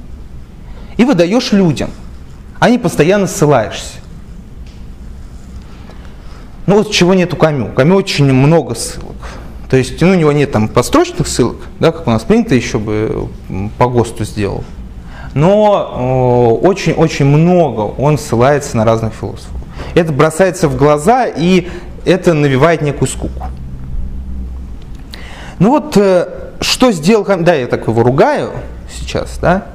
[0.97, 1.91] и выдаешь людям.
[2.59, 3.95] Они постоянно ссылаешься.
[6.67, 7.69] Ну вот чего нет у Камю.
[7.69, 9.17] У Камю очень много ссылок.
[9.69, 12.79] То есть ну, у него нет там подстрочных ссылок, да, как у нас принято еще
[12.79, 13.29] бы
[13.79, 14.65] по ГОСТу сделал
[15.35, 19.61] но очень-очень много он ссылается на разных философов.
[19.95, 21.69] Это бросается в глаза и
[22.05, 23.47] это навевает некую скуку.
[25.59, 26.27] Ну вот, э,
[26.61, 28.53] что сделал, да, я так его ругаю
[28.91, 29.67] сейчас, да,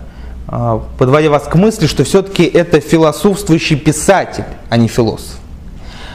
[0.48, 5.40] а, подводя вас к мысли, что все-таки это философствующий писатель, а не философ.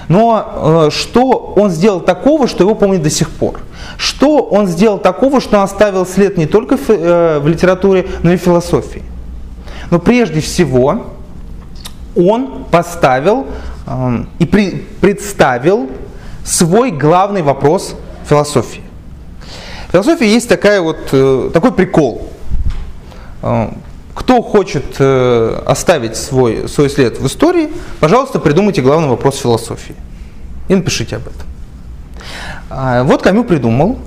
[0.08, 3.60] Но э, что он сделал такого, что его помнят до сих пор?
[3.96, 8.40] Что он сделал такого, что оставил след не только э, в литературе, но и в
[8.40, 9.04] философии?
[9.90, 11.06] Но прежде всего
[12.16, 13.46] он поставил
[13.86, 15.90] э, и представил
[16.44, 17.96] свой главный вопрос
[18.28, 18.82] философии.
[19.88, 22.28] В философии есть такая вот, э, такой прикол.
[23.42, 23.70] Э,
[24.14, 27.70] кто хочет э, оставить свой, свой след в истории,
[28.00, 29.94] пожалуйста, придумайте главный вопрос философии.
[30.68, 31.46] И напишите об этом.
[32.70, 33.98] А, вот Камю придумал.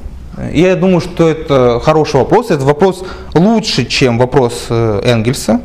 [0.51, 2.49] Я думаю, что это хороший вопрос.
[2.49, 3.03] Это вопрос
[3.33, 5.61] лучше, чем вопрос э, Энгельса.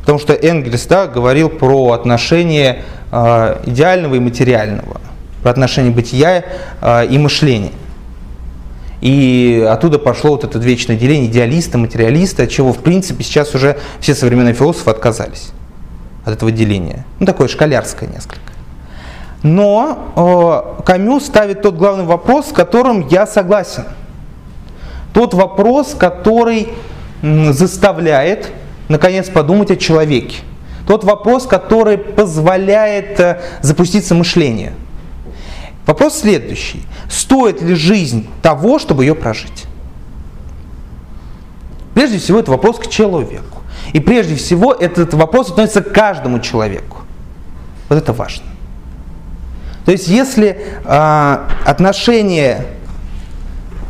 [0.00, 2.82] Потому что Энгельс да, говорил про отношение
[3.12, 5.00] э, идеального и материального,
[5.42, 6.44] про отношение бытия
[6.80, 7.72] э, и мышления.
[9.00, 13.78] И оттуда пошло вот это вечное деление идеалиста, материалиста, от чего, в принципе, сейчас уже
[14.00, 15.52] все современные философы отказались
[16.24, 17.04] от этого деления.
[17.18, 18.40] Ну, такое школярское несколько.
[19.42, 23.84] Но э, Камю ставит тот главный вопрос, с которым я согласен.
[25.14, 26.68] Тот вопрос, который
[27.22, 28.50] заставляет
[28.90, 30.38] наконец, подумать о человеке.
[30.86, 34.74] Тот вопрос, который позволяет э, запуститься мышление.
[35.86, 36.82] Вопрос следующий.
[37.08, 39.66] Стоит ли жизнь того, чтобы ее прожить?
[41.94, 43.62] Прежде всего, это вопрос к человеку.
[43.92, 46.98] И прежде всего, этот вопрос относится к каждому человеку.
[47.88, 48.46] Вот это важно.
[49.84, 52.66] То есть, если э, отношение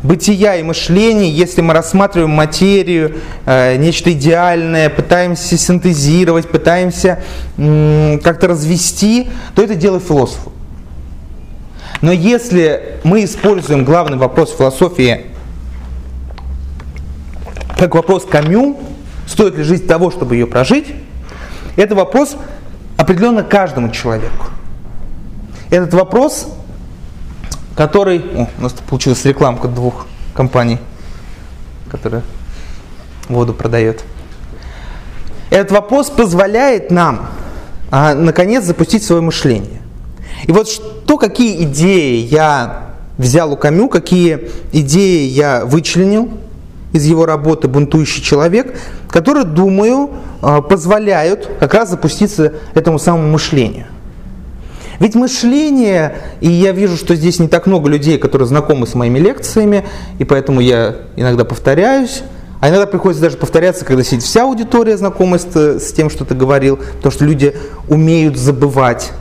[0.03, 7.23] бытия и мышления, если мы рассматриваем материю, э, нечто идеальное, пытаемся синтезировать, пытаемся
[7.57, 10.49] э, как-то развести, то это дело философа.
[12.01, 15.25] Но если мы используем главный вопрос философии
[17.77, 18.77] как вопрос Камю,
[19.25, 20.87] стоит ли жизнь того, чтобы ее прожить,
[21.75, 22.35] это вопрос
[22.97, 24.47] определенно каждому человеку.
[25.71, 26.47] Этот вопрос
[27.75, 28.19] который...
[28.35, 30.77] О, у нас получилась рекламка двух компаний,
[31.89, 32.23] которые
[33.27, 34.03] воду продает.
[35.49, 37.29] Этот вопрос позволяет нам,
[37.91, 39.81] а, наконец, запустить свое мышление.
[40.45, 46.29] И вот что, какие идеи я взял у Камю, какие идеи я вычленил
[46.93, 48.77] из его работы «Бунтующий человек»,
[49.09, 50.11] которые, думаю,
[50.41, 53.87] а, позволяют как раз запуститься этому самому мышлению–
[55.01, 59.17] ведь мышление, и я вижу, что здесь не так много людей, которые знакомы с моими
[59.17, 59.83] лекциями,
[60.19, 62.21] и поэтому я иногда повторяюсь,
[62.59, 66.35] а иногда приходится даже повторяться, когда сидит вся аудитория, знакомая с, с тем, что ты
[66.35, 67.55] говорил, потому что люди
[67.89, 69.11] умеют забывать,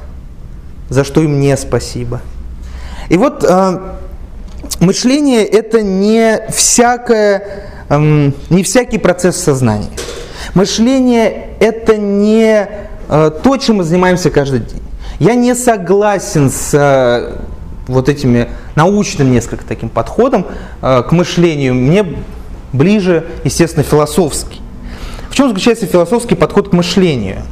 [0.90, 2.20] за что им не спасибо.
[3.08, 3.78] И вот э,
[4.80, 9.88] мышление это не всякое эм, не всякий процесс сознания.
[10.52, 12.68] Мышление– это не
[13.08, 14.82] э, то, чем мы занимаемся каждый день.
[15.20, 17.36] Я не согласен с э,
[17.88, 20.46] вот этими научным несколько таким подходом
[20.80, 21.74] э, к мышлению.
[21.74, 22.06] Мне
[22.72, 24.62] ближе, естественно, философский.
[25.28, 27.42] В чем заключается философский подход к мышлению?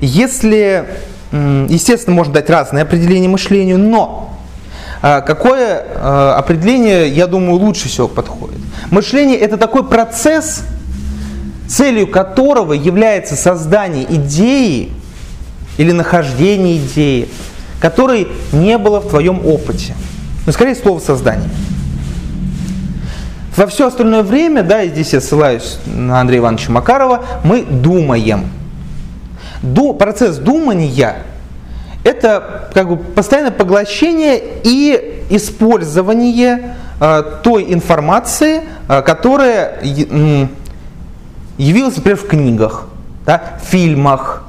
[0.00, 0.84] Если,
[1.30, 4.36] естественно, можно дать разные определения мышлению, но
[5.00, 8.58] э, какое определение, я думаю, лучше всего подходит?
[8.90, 10.64] Мышление– это такой процесс,
[11.68, 14.90] целью которого является создание идеи
[15.78, 17.28] или нахождение идеи,
[17.80, 19.94] которой не было в твоем опыте.
[20.46, 21.48] Ну, скорее, слово создание.
[23.56, 28.46] Во все остальное время, да, и здесь я ссылаюсь на Андрея Ивановича Макарова, мы думаем.
[29.62, 31.16] Ду, процесс думания–
[32.04, 40.46] это как бы постоянное поглощение и использование э, той информации, э, которая э,
[41.58, 42.88] явилась, например, в книгах,
[43.24, 44.44] да, в фильмах.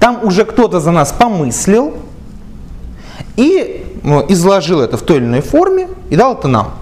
[0.00, 1.96] Там уже кто-то за нас помыслил
[3.36, 6.74] и ну, изложил это в той или иной форме и дал это нам.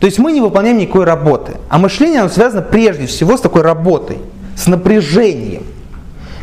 [0.00, 1.52] То есть мы не выполняем никакой работы.
[1.68, 4.18] А мышление оно связано прежде всего с такой работой,
[4.56, 5.64] с напряжением.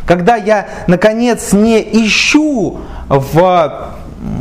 [0.06, 2.78] Когда я, наконец, не ищу
[3.08, 3.94] в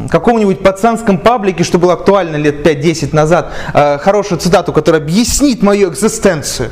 [0.10, 5.90] каком-нибудь пацанском паблике, что было актуально лет 5-10 назад, э, хорошую цитату, которая объяснит мою
[5.90, 6.72] экзистенцию.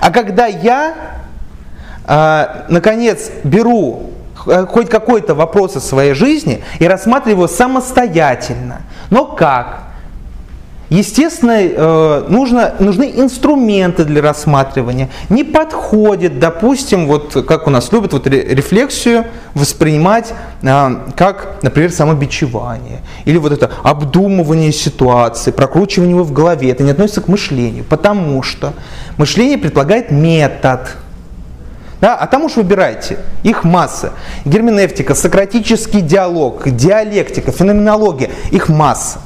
[0.00, 0.94] А когда я,
[2.06, 4.10] наконец, беру
[4.46, 8.82] э, хоть какой-то вопрос из своей жизни и рассматриваю его самостоятельно.
[9.10, 9.86] Но как?
[10.88, 15.10] Естественно, э, нужно, нужны инструменты для рассматривания.
[15.30, 20.32] Не подходит, допустим, вот как у нас любят вот рефлексию воспринимать
[20.62, 23.00] э, как, например, самобичевание.
[23.24, 26.70] Или вот это обдумывание ситуации, прокручивание его в голове.
[26.70, 28.72] Это не относится к мышлению, потому что
[29.16, 30.96] мышление предполагает метод.
[32.00, 33.18] Да, а там уж выбирайте.
[33.42, 34.12] Их масса.
[34.44, 38.30] Герменевтика, сократический диалог, диалектика, феноменология.
[38.50, 39.20] Их масса.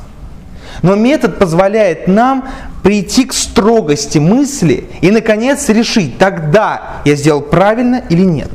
[0.82, 2.48] Но метод позволяет нам
[2.82, 8.50] прийти к строгости мысли и, наконец, решить, тогда я сделал правильно или нет.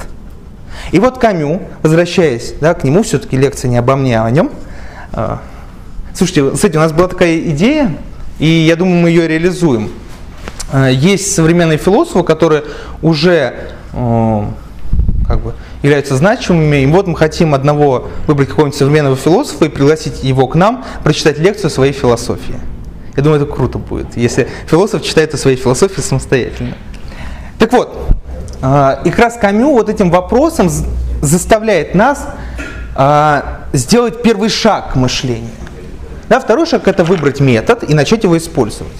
[0.91, 4.51] И вот Камю, возвращаясь да, к нему, все-таки лекция не обо мне, а о нем.
[5.13, 5.41] А,
[6.13, 7.95] слушайте, кстати, у нас была такая идея,
[8.39, 9.91] и я думаю, мы ее реализуем.
[10.71, 12.63] А, есть современные философы, которые
[13.01, 16.77] уже как бы, являются значимыми.
[16.77, 21.39] И вот мы хотим одного выбрать какого-нибудь современного философа и пригласить его к нам прочитать
[21.39, 22.55] лекцию о своей философии.
[23.15, 26.75] Я думаю, это круто будет, если философ читает о своей философии самостоятельно.
[27.57, 27.97] Так вот,
[28.61, 30.69] а, и как раз Камю вот этим вопросом
[31.21, 32.27] заставляет нас
[32.95, 35.51] а, сделать первый шаг к мышлению.
[36.27, 38.91] Да, второй шаг– это выбрать метод и начать его использовать.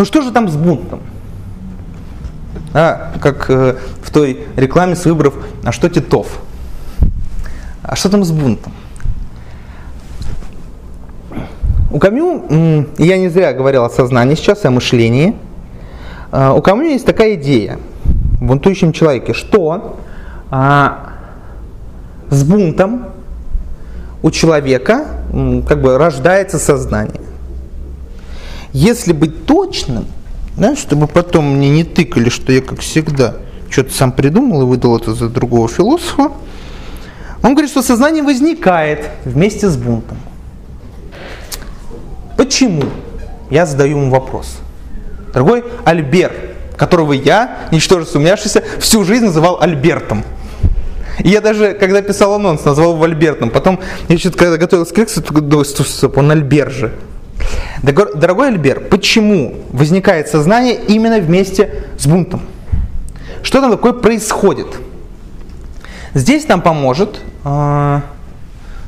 [0.00, 1.00] Ну что же там с бунтом?
[2.72, 6.40] А, как э, в той рекламе с выборов «А что Титов?»
[7.82, 8.72] А что там с бунтом?
[11.90, 15.36] У Камю, я не зря говорил о сознании сейчас, о мышлении,
[16.32, 17.78] а, у Камю есть такая идея
[18.40, 19.98] в бунтующем человеке, что
[20.50, 21.10] а,
[22.30, 23.08] с бунтом
[24.22, 25.04] у человека
[25.68, 27.20] как бы рождается сознание.
[28.72, 30.06] Если быть точным–
[30.60, 33.36] да, чтобы потом мне не тыкали, что я, как всегда,
[33.70, 36.32] что-то сам придумал и выдал это за другого философа.
[37.42, 40.18] Он говорит, что сознание возникает вместе с бунтом.
[42.36, 42.84] Почему?
[43.50, 44.58] Я задаю ему вопрос.
[45.32, 46.32] Дорогой Альбер,
[46.76, 50.24] которого я, ничтоже сумняшися, всю жизнь называл Альбертом.
[51.20, 53.50] И я даже, когда писал анонс, назвал его Альбертом.
[53.50, 55.64] Потом, я что-то, когда готовился к лекции, думаю,
[56.16, 56.92] он Альбер же.
[57.82, 62.42] Дорогой Альбер, почему возникает сознание именно вместе с бунтом?
[63.42, 64.66] Что там такое происходит?
[66.12, 68.00] Здесь нам поможет э,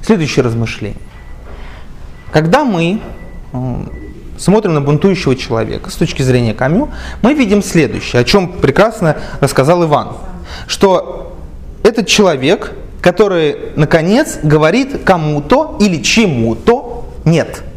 [0.05, 1.01] следующее размышление.
[2.33, 3.01] Когда мы
[3.53, 3.75] э,
[4.37, 6.91] смотрим на бунтующего человека с точки зрения Камю,
[7.23, 10.17] мы видим следующее, о чем прекрасно рассказал Иван,
[10.67, 11.35] что
[11.83, 17.63] этот человек, который, наконец, говорит кому-то или чему-то нет–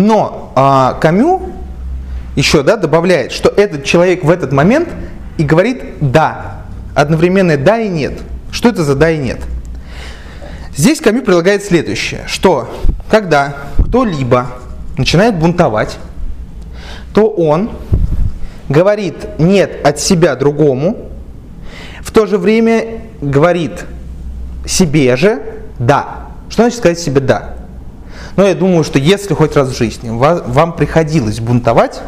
[0.00, 1.52] но а, Камю
[2.36, 4.88] еще да, добавляет, что этот человек в этот момент
[5.36, 6.62] и говорит «да».
[6.94, 8.14] Одновременно «да» и «нет».
[8.50, 9.40] Что это за «да» и «нет»?
[10.76, 12.74] Здесь Камю предлагает следующее, что
[13.10, 14.46] когда кто-либо
[14.96, 15.98] начинает бунтовать,
[17.12, 17.70] то он
[18.68, 21.10] говорит «нет» от себя другому,
[22.00, 23.84] в то же время говорит
[24.66, 25.42] себе же
[25.78, 26.28] «да».
[26.48, 27.59] Что значит сказать себе «да»?
[28.36, 32.00] Но я думаю, что если хоть раз в жизни вам приходилось бунтовать,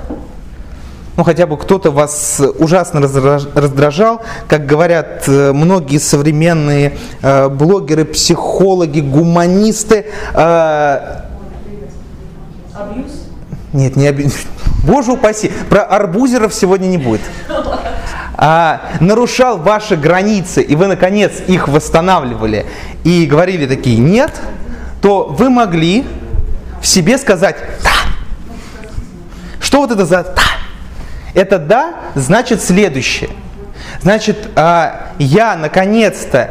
[1.16, 9.00] ну хотя бы кто-то вас ужасно раздражал, как говорят э, многие современные э, блогеры, психологи,
[9.00, 10.06] гуманисты.
[10.32, 11.22] Э,
[12.74, 13.12] Абьюз?
[13.74, 14.32] Нет, не абьюз.
[14.86, 17.20] Боже упаси, про арбузеров сегодня не будет.
[18.34, 22.66] А, нарушал ваши границы, и вы, наконец, их восстанавливали,
[23.04, 24.32] и говорили такие «нет»,
[25.02, 26.06] то вы могли
[26.80, 27.90] в себе сказать «да».
[29.60, 30.42] Что вот это за «да»?
[31.34, 33.30] Это «да» значит следующее.
[34.00, 36.50] Значит, а, я, наконец-то,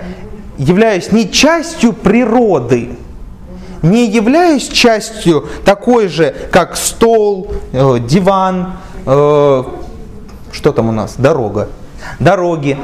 [0.57, 2.97] являюсь не частью природы,
[3.81, 8.73] не являюсь частью такой же, как стол, э, диван,
[9.05, 9.63] э,
[10.51, 11.69] что там у нас, дорога,
[12.19, 12.77] дороги.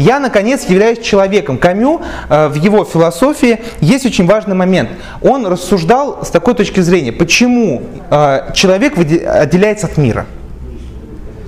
[0.00, 1.58] Я, наконец, являюсь человеком.
[1.58, 4.90] Камю э, в его философии есть очень важный момент.
[5.22, 10.26] Он рассуждал с такой точки зрения, почему э, человек отделяется от мира.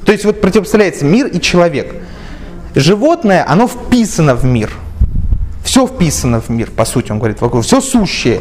[0.04, 1.94] То есть вот противопоставляется мир и человек.
[2.74, 4.70] Животное, оно вписано в мир–
[5.72, 7.38] все вписано в мир, по сути, он говорит.
[7.62, 8.40] Все сущее,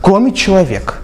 [0.00, 0.94] кроме человека.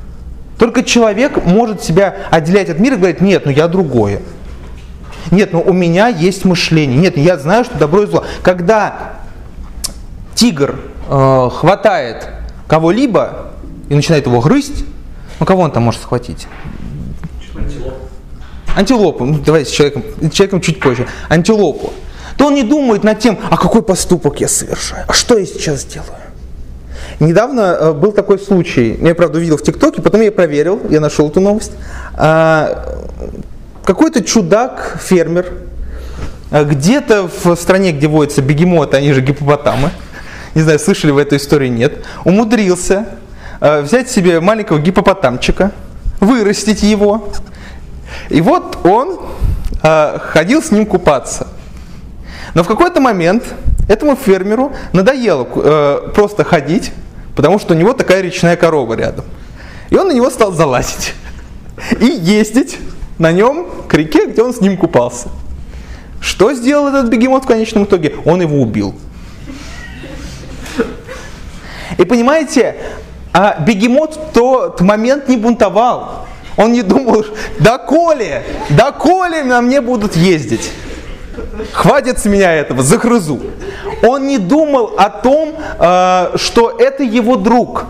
[0.58, 4.20] Только человек может себя отделять от мира и говорить, нет, ну я другое.
[5.31, 6.97] Нет, ну у меня есть мышление.
[6.99, 8.24] Нет, я знаю, что добро и зло.
[8.43, 9.14] Когда
[10.35, 10.76] тигр
[11.09, 12.29] э, хватает
[12.66, 13.53] кого-либо
[13.89, 14.85] и начинает его грызть,
[15.41, 16.47] ну кого он там может схватить?
[17.57, 17.97] Антилопу.
[18.76, 19.24] Антилопу.
[19.24, 21.07] Ну, давай с человеком, с человеком чуть позже.
[21.29, 21.93] Антилопу
[22.39, 25.85] то он не думает над тем, а какой поступок я совершаю, а что я сейчас
[25.85, 26.12] делаю.
[27.20, 31.29] Недавно э, был такой случай, я, правда, увидел в ТикТоке, потом я проверил, я нашел
[31.29, 31.72] эту новость.
[33.89, 35.47] Какой-то чудак, фермер,
[36.51, 39.93] э, где-то в стране, где водятся бегемоты, они же гипопотамы,
[40.55, 43.07] не знаю, слышали вы эту историю, нет, умудрился
[43.62, 45.72] э, взять себе маленького гипопотамчика,
[46.20, 47.30] вырастить его,
[48.28, 49.20] и вот он
[49.80, 51.47] ходил с ним купаться.
[52.53, 53.45] Но в какой-то момент
[53.89, 56.93] этому фермеру надоело э, просто ходить,
[57.34, 59.24] потому что у него такая речная корова рядом.
[59.89, 61.14] И он на него стал залазить
[62.01, 62.76] и ездить
[63.18, 65.28] на нем к реке, где он с ним купался.
[66.20, 68.14] Что сделал этот бегемот в конечном итоге?
[68.24, 68.94] Он его убил.
[71.96, 72.76] И понимаете,
[73.32, 76.26] а бегемот в тот момент не бунтовал.
[76.56, 77.24] Он не думал,
[77.60, 80.72] да коли, на мне будут ездить.
[81.72, 83.40] Хватит с меня этого, загрызу.
[84.02, 87.84] Он не думал о том, э, что это его друг,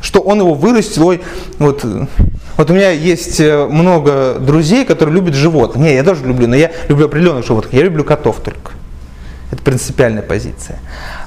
[0.00, 1.06] что он его вырастил.
[1.06, 1.22] Ой,
[1.58, 1.84] вот,
[2.56, 5.84] вот у меня есть э, много друзей, которые любят животных.
[5.84, 7.74] Не, я тоже люблю, но я люблю определенных животных.
[7.74, 8.72] Я люблю котов только.
[9.50, 10.78] Это принципиальная позиция.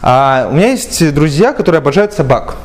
[0.01, 2.55] А у меня есть друзья, которые обожают собак.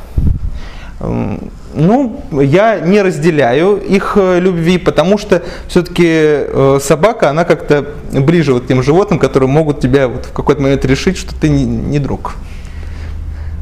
[0.99, 8.53] Ну, я не разделяю их э, любви, потому что все-таки э, собака, она как-то ближе
[8.53, 11.65] вот к тем животным, которые могут тебя вот в какой-то момент решить, что ты не,
[11.65, 12.35] не друг.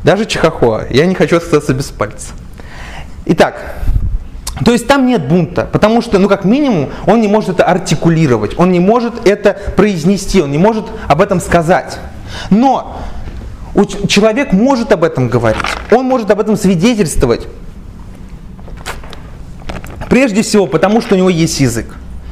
[0.03, 0.83] Даже чихахуа.
[0.91, 2.33] Я не хочу остаться без пальца.
[3.25, 3.77] Итак,
[4.63, 8.57] то есть там нет бунта, потому что, ну как минимум, он не может это артикулировать,
[8.59, 11.97] он не может это произнести, он не может об этом сказать.
[12.51, 12.99] Но
[14.07, 17.47] человек может об этом говорить, он может об этом свидетельствовать.
[20.07, 21.87] Прежде всего, потому что у него есть язык.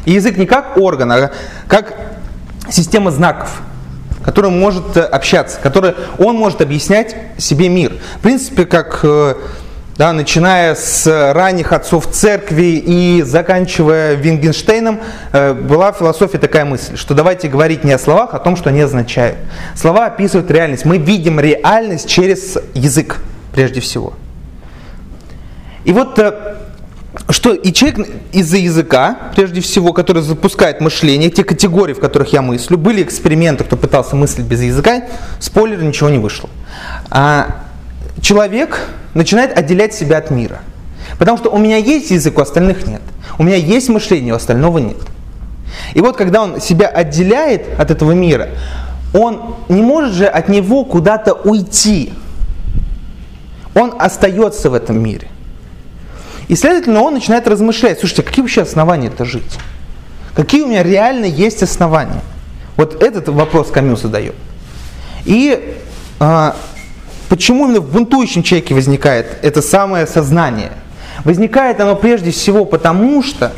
[0.05, 1.32] И язык не как орган, а
[1.67, 1.95] как
[2.69, 3.61] система знаков,
[4.24, 7.93] которая может э, общаться, которая он может объяснять себе мир.
[8.17, 9.36] В принципе, как э,
[10.02, 14.99] да, начиная с ранних отцов церкви и заканчивая Вингенштейном,
[15.32, 18.56] э, была в философии такая мысль, что давайте говорить не о словах, а о том,
[18.56, 19.38] что они означают.
[19.76, 20.86] Слова описывают реальность.
[20.86, 23.18] Мы видим реальность через язык,
[23.54, 24.14] прежде всего.
[25.84, 26.20] И вот
[27.30, 32.41] что и человек из-за языка, прежде всего, который запускает мышление, те категории, в которых я
[32.41, 35.04] мыслю, были эксперименты, кто пытался мыслить без языка,
[35.38, 36.49] спойлер, ничего не вышло.
[37.12, 37.61] А
[38.22, 40.59] человек начинает отделять себя от мира.
[41.19, 43.01] Потому что у меня есть язык, у остальных нет.
[43.38, 44.97] У меня есть мышление, у остального нет.
[45.93, 48.49] И вот когда он себя отделяет от этого мира,
[49.13, 52.13] он не может же от него куда-то уйти.
[53.76, 55.28] Он остается в этом мире.
[56.47, 59.57] И, следовательно, он начинает размышлять, слушайте, а какие вообще основания это жить?
[60.36, 62.22] Какие у меня реально есть основания?
[62.78, 64.36] Вот этот вопрос Камил задает.
[65.26, 65.76] И
[66.19, 66.55] а,
[67.32, 70.73] почему именно в бунтующем человеке возникает это самое сознание?
[71.23, 73.53] Возникает оно прежде всего потому, что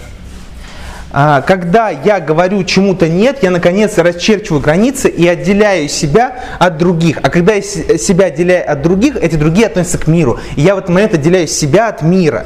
[1.12, 7.18] а, когда я говорю чему-то нет, я наконец расчерчиваю границы и отделяю себя от других.
[7.24, 10.40] А когда я себя отделяю от других, эти другие относятся к миру.
[10.56, 12.46] И я в этот момент отделяю себя от мира.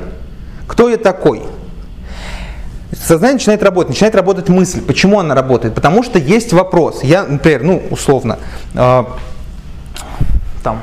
[0.65, 1.43] Кто я такой?
[2.93, 4.79] Сознание начинает работать, начинает работать мысль.
[4.79, 5.75] Почему она работает?
[5.75, 7.03] Потому что есть вопрос.
[7.03, 8.39] Я, например, ну, условно,
[8.75, 9.03] э,
[10.63, 10.79] там,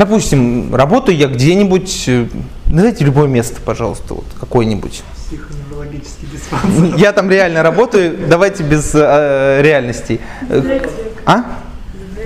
[0.00, 2.26] допустим, работаю я где-нибудь, э,
[2.66, 5.02] назовите любое место, пожалуйста, вот какое-нибудь.
[5.28, 6.96] Психоневрологический диспансер.
[6.96, 10.20] Я там реально работаю, давайте без э, реальностей.
[10.48, 10.90] Библиотека.
[11.26, 11.44] А?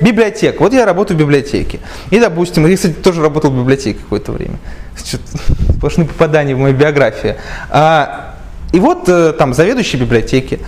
[0.00, 0.56] Библиотека.
[0.60, 1.80] Вот я работаю в библиотеке.
[2.10, 4.58] И, допустим, я, кстати, тоже работал в библиотеке какое-то время.
[5.76, 7.36] Сплошные попадания в мою биографию.
[7.70, 8.36] А,
[8.72, 10.60] и вот э, там заведующий библиотеки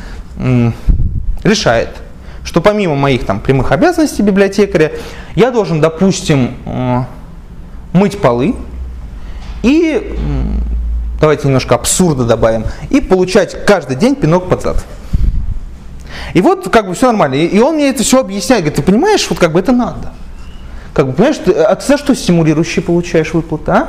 [1.44, 1.90] решает,
[2.46, 4.92] что помимо моих там прямых обязанностей библиотекаря,
[5.34, 7.02] я должен, допустим, э,
[7.92, 8.54] мыть полы
[9.62, 10.16] и
[11.20, 14.84] давайте немножко абсурда добавим, и получать каждый день пинок под зад.
[16.34, 17.34] И вот как бы все нормально.
[17.34, 18.62] И он мне это все объясняет.
[18.62, 20.12] Говорит, ты понимаешь, вот как бы это надо.
[20.94, 23.88] Как бы, понимаешь, ты, а ты за что стимулирующий получаешь выплаты, а?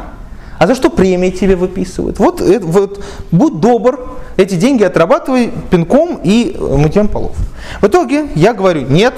[0.57, 2.19] А за что премии тебе выписывают?
[2.19, 7.35] Вот, вот будь добр, эти деньги отрабатывай пинком и мытьем полов.
[7.81, 9.13] В итоге я говорю, нет,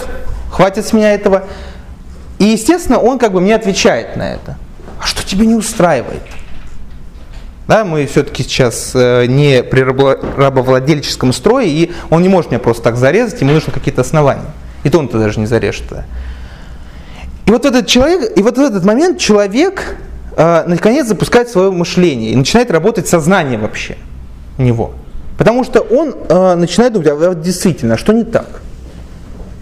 [0.51, 1.45] хватит с меня этого.
[2.39, 4.57] И, естественно, он как бы мне отвечает на это.
[4.99, 6.23] А что тебе не устраивает?
[7.67, 12.81] Да, мы все-таки сейчас э, не при рабовладельческом строе, и он не может меня просто
[12.81, 14.51] так зарезать, ему нужны какие-то основания.
[14.83, 15.83] И то он-то даже не зарежет.
[17.45, 20.08] И вот этот человек, и вот в этот момент человек э,
[20.67, 23.97] наконец запускает свое мышление и начинает работать сознание вообще
[24.57, 24.93] него.
[25.37, 28.61] Потому что он э, начинает думать, а действительно, а что не так?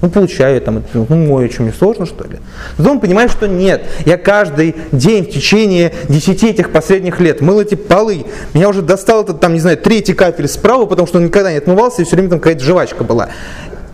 [0.02, 2.38] Ну, получаю я там, ну, мой, что мне сложно, что ли?
[2.78, 3.84] Но он понимает, что нет.
[4.06, 8.26] Я каждый день в течение 10 этих последних лет мыл эти полы.
[8.54, 11.58] Меня уже достал этот, там, не знаю, третий кафель справа, потому что он никогда не
[11.58, 13.30] отмывался, и все время там какая-то жвачка была.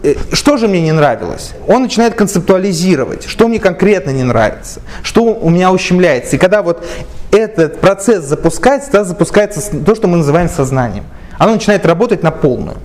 [0.03, 1.53] Э, что же мне не нравилось?
[1.67, 6.35] Он начинает концептуализировать, что мне конкретно не нравится, что у меня ущемляется.
[6.35, 6.85] И когда вот
[7.31, 11.05] этот процесс запускается, тогда запускается то, что мы называем сознанием.
[11.39, 12.77] Оно начинает работать на полную.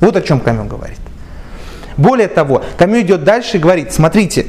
[0.00, 0.98] Вот о чем Камил говорит.
[1.96, 4.46] Более того, Камю идет дальше и говорит, смотрите,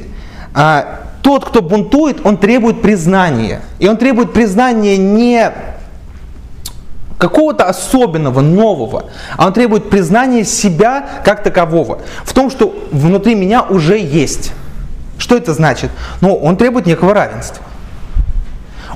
[0.54, 3.62] а, тот, кто бунтует, он требует признания.
[3.78, 5.50] И он требует признания не
[7.22, 9.04] какого-то особенного, нового,
[9.36, 14.50] а он требует признания себя как такового, в том, что внутри меня уже есть.
[15.18, 15.92] Что это значит?
[16.20, 17.64] Ну, он требует некого равенства.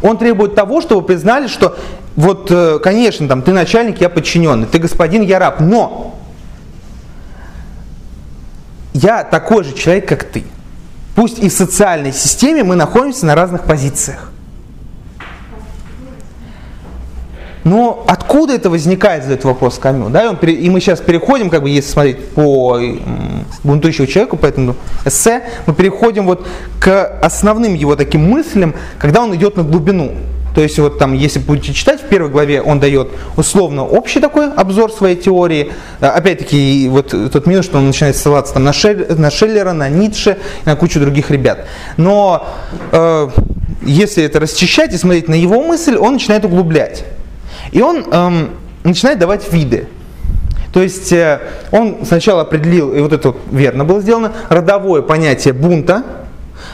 [0.02, 1.78] Он требует того, чтобы признали, что
[2.16, 6.18] вот, э, конечно, там, ты начальник, я подчиненный, ты господин, я раб, но
[8.92, 10.42] я такой же человек, как ты.
[11.14, 14.32] Пусть и в социальной системе мы находимся на разных позициях.
[17.66, 20.08] Но откуда это возникает, задает вопрос Камю.
[20.08, 20.38] Да?
[20.40, 22.78] И, мы сейчас переходим, как бы, если смотреть по
[23.64, 26.46] бунтующему человеку, по этому эссе, мы переходим вот
[26.78, 30.12] к основным его таким мыслям, когда он идет на глубину.
[30.54, 34.48] То есть вот там, если будете читать, в первой главе он дает условно общий такой
[34.52, 35.72] обзор своей теории.
[36.00, 39.88] А, опять-таки, вот тот минус, что он начинает ссылаться там, на, Шель, на Шеллера, на
[39.88, 41.66] Ницше, на кучу других ребят.
[41.96, 42.46] Но
[42.92, 43.28] э,
[43.82, 47.04] если это расчищать и смотреть на его мысль, он начинает углублять.
[47.72, 48.48] И он э,
[48.84, 49.88] начинает давать виды.
[50.72, 51.40] То есть э,
[51.72, 56.04] он сначала определил, и вот это верно было сделано, родовое понятие бунта,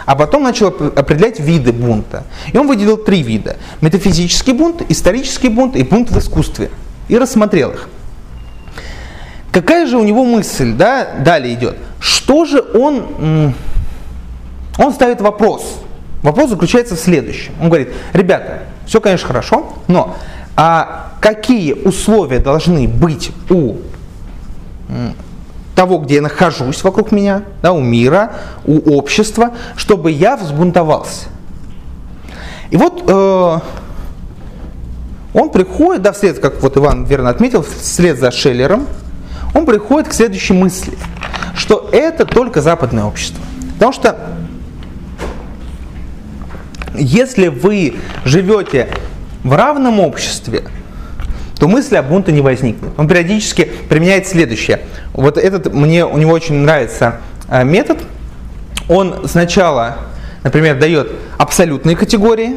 [0.07, 2.24] а потом начал определять виды бунта.
[2.53, 3.57] И он выделил три вида.
[3.80, 6.70] Метафизический бунт, исторический бунт и бунт в искусстве.
[7.09, 7.88] И рассмотрел их.
[9.53, 11.76] Какая же у него мысль, да, далее идет?
[12.01, 13.55] Что же он,
[14.78, 15.80] он ставит вопрос.
[16.22, 17.53] Вопрос заключается в следующем.
[17.61, 20.16] Он говорит, ребята, все, конечно, хорошо, но
[20.57, 23.76] а какие условия должны быть у
[25.74, 28.32] того, где я нахожусь вокруг меня, да, у мира,
[28.64, 31.28] у общества, чтобы я взбунтовался.
[32.70, 33.59] И вот э,
[35.34, 38.86] он приходит, да, вслед, как вот Иван верно отметил, вслед за Шеллером,
[39.55, 40.96] он приходит к следующей мысли,
[41.55, 43.42] что это только западное общество.
[43.74, 44.16] Потому что
[46.94, 48.88] если вы живете
[49.45, 50.62] в равном обществе,
[51.59, 52.90] то мысли о бунте не возникнет.
[52.97, 54.80] Он периодически применяет следующее.
[55.12, 57.99] Вот этот, мне, у него очень нравится э, метод.
[58.88, 59.99] Он сначала,
[60.43, 62.57] например, дает абсолютные категории,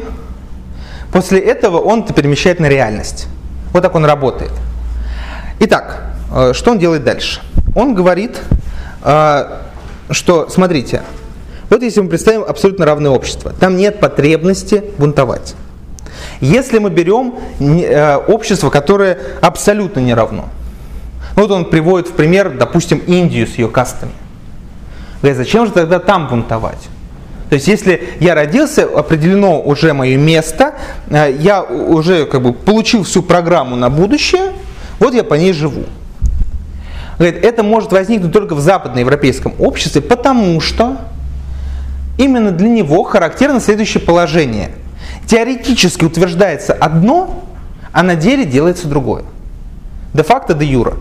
[1.12, 3.28] после этого он это перемещает на реальность.
[3.72, 4.52] Вот так он работает.
[5.60, 7.40] Итак, э, что он делает дальше?
[7.74, 8.40] Он говорит,
[9.04, 9.58] э,
[10.10, 11.02] что, смотрите,
[11.70, 15.54] вот если мы представим абсолютно равное общество, там нет потребности бунтовать.
[16.40, 20.46] Если мы берем э, общество, которое абсолютно не равно.
[21.34, 24.12] Вот он приводит в пример, допустим, Индию с ее кастами.
[25.20, 26.88] Говорит, зачем же тогда там бунтовать?
[27.48, 30.74] То есть, если я родился, определено уже мое место,
[31.08, 34.52] э, я уже как бы получил всю программу на будущее,
[34.98, 35.84] вот я по ней живу.
[37.18, 40.98] Говорит, это может возникнуть только в западноевропейском обществе, потому что
[42.18, 44.70] именно для него характерно следующее положение.
[45.26, 47.44] Теоретически утверждается одно,
[47.92, 49.24] а на деле делается другое.
[50.14, 50.94] Де-факто, де юра.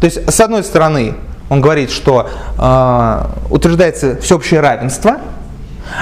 [0.00, 1.14] То есть, с одной стороны,
[1.48, 5.18] он говорит, что э, утверждается всеобщее равенство,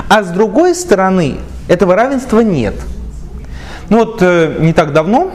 [0.08, 1.36] а с другой стороны,
[1.68, 2.74] этого равенства нет.
[3.88, 5.32] Ну вот э, не так давно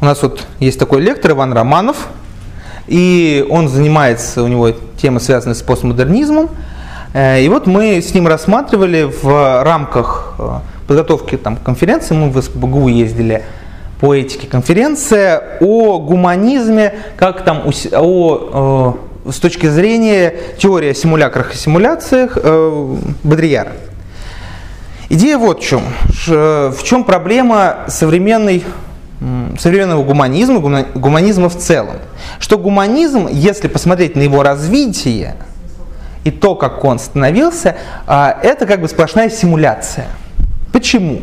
[0.00, 2.08] у нас вот есть такой лектор Иван Романов,
[2.86, 6.50] и он занимается, у него тема связана с постмодернизмом.
[7.14, 10.48] Э, и вот мы с ним рассматривали в рамках э,
[10.86, 13.44] подготовки там, конференции, мы в СПБГУ ездили
[14.00, 20.94] по этике конференция о гуманизме, как там о, о, о с точки зрения теории о
[20.94, 23.72] симулякрах и симуляциях э, Бодрияра.
[25.10, 25.82] Идея вот в чем.
[26.26, 28.62] В чем проблема современной
[29.58, 31.96] современного гуманизма, гуманизма в целом.
[32.38, 35.34] Что гуманизм, если посмотреть на его развитие
[36.24, 40.06] и то, как он становился, а, это как бы сплошная симуляция.
[40.72, 41.22] Почему?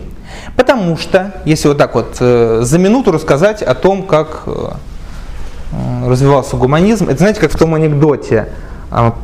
[0.56, 4.70] Потому что, если вот так вот э, за минуту рассказать о том, как э,
[6.06, 8.50] развивался гуманизм, это знаете, как в том анекдоте
[8.91, 9.16] а,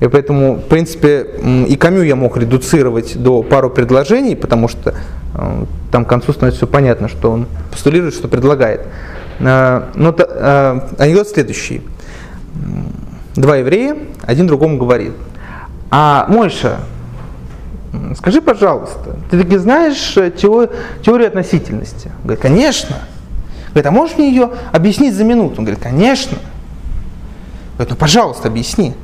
[0.00, 1.26] и поэтому, в принципе,
[1.66, 4.94] и Камю я мог редуцировать до пару предложений, потому что
[5.34, 8.82] э, там к концу становится все понятно, что он постулирует, что предлагает.
[9.38, 9.84] Но
[10.98, 11.82] анекдот следующий.
[13.36, 15.12] Два еврея, один другому говорит.
[15.90, 16.78] А Мойша,
[18.16, 20.70] скажи, пожалуйста, ты таки знаешь теорию,
[21.04, 22.10] теорию относительности?
[22.22, 22.96] Говорит, конечно.
[23.70, 25.56] Говорит, а можешь мне ее объяснить за минуту?
[25.58, 26.38] Он говорит, конечно.
[27.74, 28.94] Говорит, ну пожалуйста, объясни.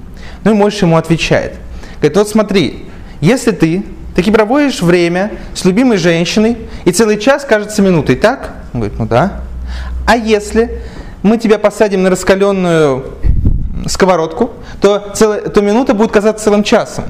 [0.45, 1.57] Ну и Мойша ему отвечает.
[1.99, 2.87] Говорит, вот смотри,
[3.21, 8.55] если ты таки проводишь время с любимой женщиной, и целый час кажется минутой, так?
[8.73, 9.41] Он говорит, ну да.
[10.07, 10.81] А если
[11.23, 13.05] мы тебя посадим на раскаленную
[13.89, 14.51] сковородку,
[14.81, 17.05] то, целая, то минута будет казаться целым часом.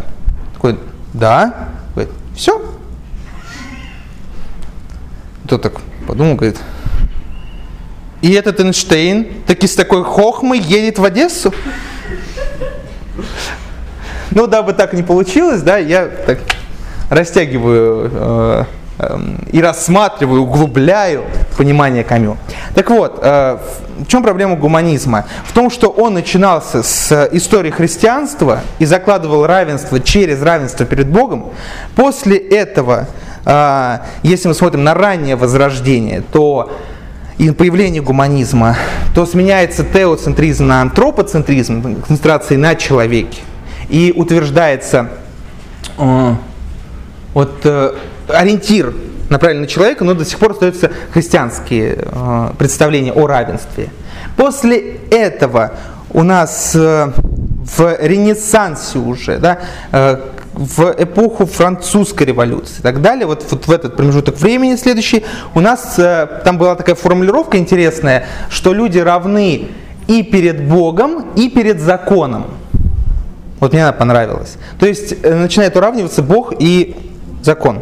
[0.55, 0.79] Такой,
[1.13, 1.69] да.
[1.95, 2.63] Говорит, все.
[5.47, 6.59] Тот так подумал, говорит,
[8.23, 11.55] и этот Эйнштейн таки с такой хохмой едет в Одессу?
[14.31, 16.39] Ну, дабы так не получилось, да, я так
[17.09, 18.65] растягиваю э,
[18.99, 19.19] э,
[19.53, 21.25] и рассматриваю, углубляю
[21.61, 22.39] понимание Камю.
[22.75, 23.59] Так вот, э,
[23.99, 25.27] в чем проблема гуманизма?
[25.45, 31.51] В том, что он начинался с истории христианства и закладывал равенство через равенство перед Богом.
[31.95, 33.09] После этого,
[33.45, 36.73] э, если мы смотрим на раннее возрождение, то
[37.37, 38.77] и появление гуманизма,
[39.15, 43.43] то сменяется теоцентризм на антропоцентризм, концентрации на человеке.
[43.91, 45.11] И утверждается
[45.99, 46.35] э,
[47.35, 47.67] вот,
[48.29, 48.95] ориентир
[49.31, 53.89] направлен на человека, но до сих пор остаются христианские э, представления о равенстве.
[54.37, 55.73] После этого
[56.11, 59.61] у нас э, в Ренессансе уже, да,
[59.93, 60.17] э,
[60.53, 65.25] в эпоху французской революции и так далее, вот, вот в этот промежуток времени следующий,
[65.55, 65.99] у нас
[66.45, 69.69] там была такая формулировка интересная, что люди равны
[70.09, 72.47] и перед Богом, и перед законом.
[73.61, 74.57] Вот мне она понравилась.
[74.81, 76.97] То есть начинает уравниваться Бог и
[77.43, 77.81] закон.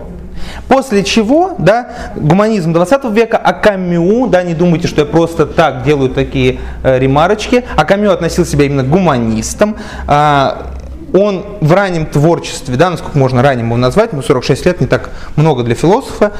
[0.68, 5.84] После чего, да, гуманизм 20 века, а Камю, да, не думайте, что я просто так
[5.84, 9.76] делаю такие э, ремарочки, а Камю относил себя именно к гуманистам,
[10.06, 10.72] а,
[11.12, 15.10] он в раннем творчестве, да, насколько можно ранним его назвать, ему 46 лет, не так
[15.36, 16.32] много для философа,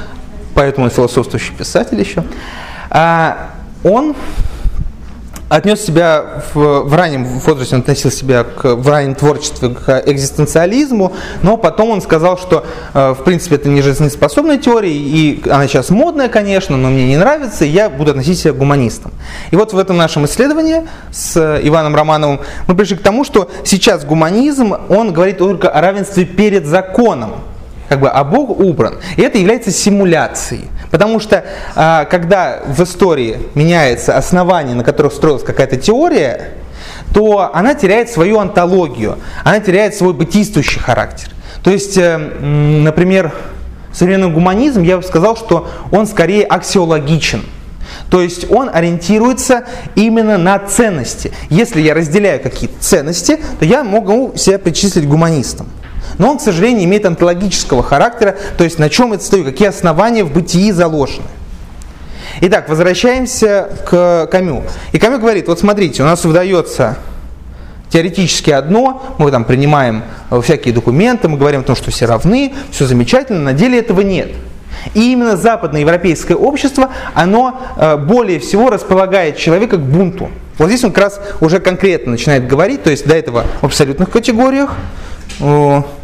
[0.54, 2.24] поэтому он философствующий писатель еще,
[2.90, 3.50] а,
[3.82, 4.14] он
[5.48, 11.12] отнес себя в, в раннем возрасте, он относил себя к, в раннем творчестве к экзистенциализму,
[11.42, 15.90] но потом он сказал, что э, в принципе это не жизнеспособная теория, и она сейчас
[15.90, 19.12] модная, конечно, но мне не нравится, и я буду относить себя к гуманистам.
[19.50, 24.04] И вот в этом нашем исследовании с Иваном Романовым мы пришли к тому, что сейчас
[24.04, 27.36] гуманизм, он говорит только о равенстве перед законом,
[27.88, 28.98] как бы, а Бог убран.
[29.16, 30.68] И это является симуляцией.
[30.90, 36.52] Потому что а, когда в истории меняется основание, на которых строилась какая-то теория,
[37.12, 41.30] то она теряет свою антологию, она теряет свой бытийствующий характер.
[41.62, 43.32] То есть, э, например,
[43.92, 47.42] современный гуманизм, я бы сказал, что он скорее аксиологичен.
[48.10, 49.64] То есть он ориентируется
[49.94, 51.32] именно на ценности.
[51.50, 55.68] Если я разделяю какие-то ценности, то я могу себя причислить гуманистам.
[56.16, 60.24] Но он, к сожалению, имеет онтологического характера, то есть на чем это стоит, какие основания
[60.24, 61.26] в бытии заложены.
[62.40, 64.64] Итак, возвращаемся к Камю.
[64.92, 66.96] И Камю говорит, вот смотрите, у нас выдается
[67.90, 72.54] теоретически одно, мы там принимаем э, всякие документы, мы говорим о том, что все равны,
[72.70, 74.28] все замечательно, на деле этого нет.
[74.94, 80.30] И именно западноевропейское общество, оно э, более всего располагает человека к бунту.
[80.58, 84.10] Вот здесь он как раз уже конкретно начинает говорить, то есть до этого в абсолютных
[84.10, 84.74] категориях,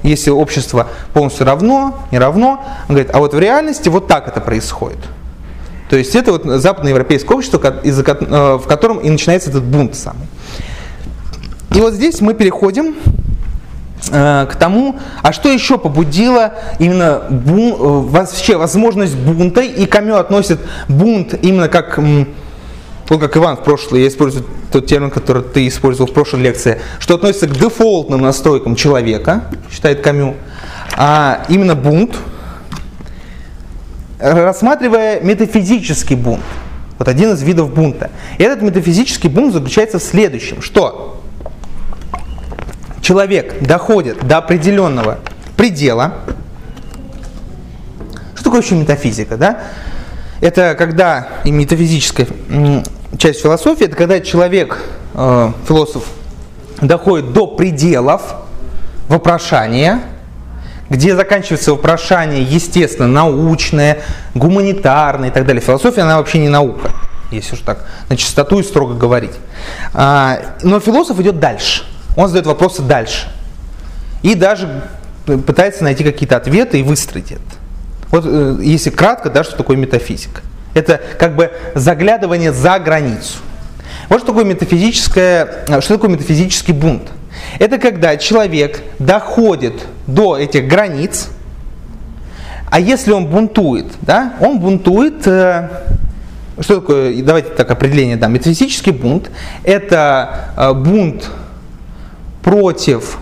[0.02, 4.40] если общество полностью равно, не равно, он говорит, а вот в реальности вот так это
[4.40, 4.98] происходит.
[5.88, 10.26] То есть это вот западноевропейское общество, э, в котором и начинается этот бунт самый.
[11.74, 12.96] И вот здесь мы переходим
[14.10, 17.76] э, к тому, а что еще побудило именно бун, э,
[18.10, 20.58] вообще возможность бунта, и Камю относит
[20.88, 21.98] бунт именно как,
[23.08, 26.80] вот как Иван в прошлый, я использую тот термин, который ты использовал в прошлой лекции,
[26.98, 30.36] что относится к дефолтным настройкам человека, считает Камю,
[30.96, 32.16] а именно бунт,
[34.18, 36.42] рассматривая метафизический бунт.
[36.98, 38.10] Вот один из видов бунта.
[38.38, 41.20] И этот метафизический бунт заключается в следующем, что
[43.02, 45.18] человек доходит до определенного
[45.56, 46.14] предела.
[48.34, 49.36] Что такое вообще метафизика?
[49.36, 49.60] Да?
[50.44, 52.26] Это когда, и метафизическая
[53.16, 54.78] часть философии, это когда человек,
[55.14, 56.04] э, философ,
[56.82, 58.20] доходит до пределов
[59.08, 60.02] вопрошания,
[60.90, 64.00] где заканчивается вопрошание, естественно, научное,
[64.34, 65.62] гуманитарное и так далее.
[65.62, 66.90] Философия, она вообще не наука,
[67.30, 69.32] если уж так на чистоту и строго говорить.
[69.94, 71.84] А, но философ идет дальше.
[72.18, 73.28] Он задает вопросы дальше.
[74.20, 74.82] И даже
[75.24, 77.53] пытается найти какие-то ответы и выстроить это.
[78.10, 80.42] Вот э, если кратко, да, что такое метафизика.
[80.74, 83.38] Это как бы заглядывание за границу.
[84.08, 87.10] Вот что такое метафизическое, что такое метафизический бунт.
[87.58, 91.28] Это когда человек доходит до этих границ,
[92.70, 95.68] а если он бунтует, да, он бунтует, э,
[96.60, 99.30] что такое, давайте так определение дам, метафизический бунт,
[99.62, 101.30] это э, бунт
[102.42, 103.18] против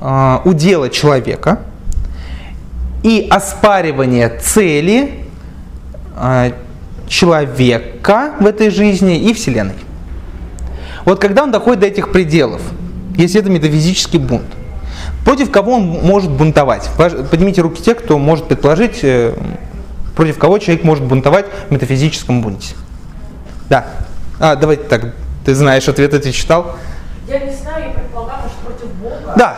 [0.00, 1.60] э, удела человека
[3.02, 5.24] и оспаривание цели
[6.16, 6.52] э,
[7.08, 9.74] человека в этой жизни и Вселенной.
[11.04, 12.60] Вот когда он доходит до этих пределов,
[13.16, 14.46] если это метафизический бунт,
[15.24, 16.88] против кого он может бунтовать?
[16.96, 19.34] Поднимите руки те, кто может предположить, э,
[20.14, 22.74] против кого человек может бунтовать в метафизическом бунте.
[23.68, 23.86] Да.
[24.38, 25.14] А, давайте так.
[25.44, 26.76] Ты знаешь ответ, ты читал?
[27.26, 29.34] Я не знаю, я предполагаю, что против Бога.
[29.36, 29.56] Да,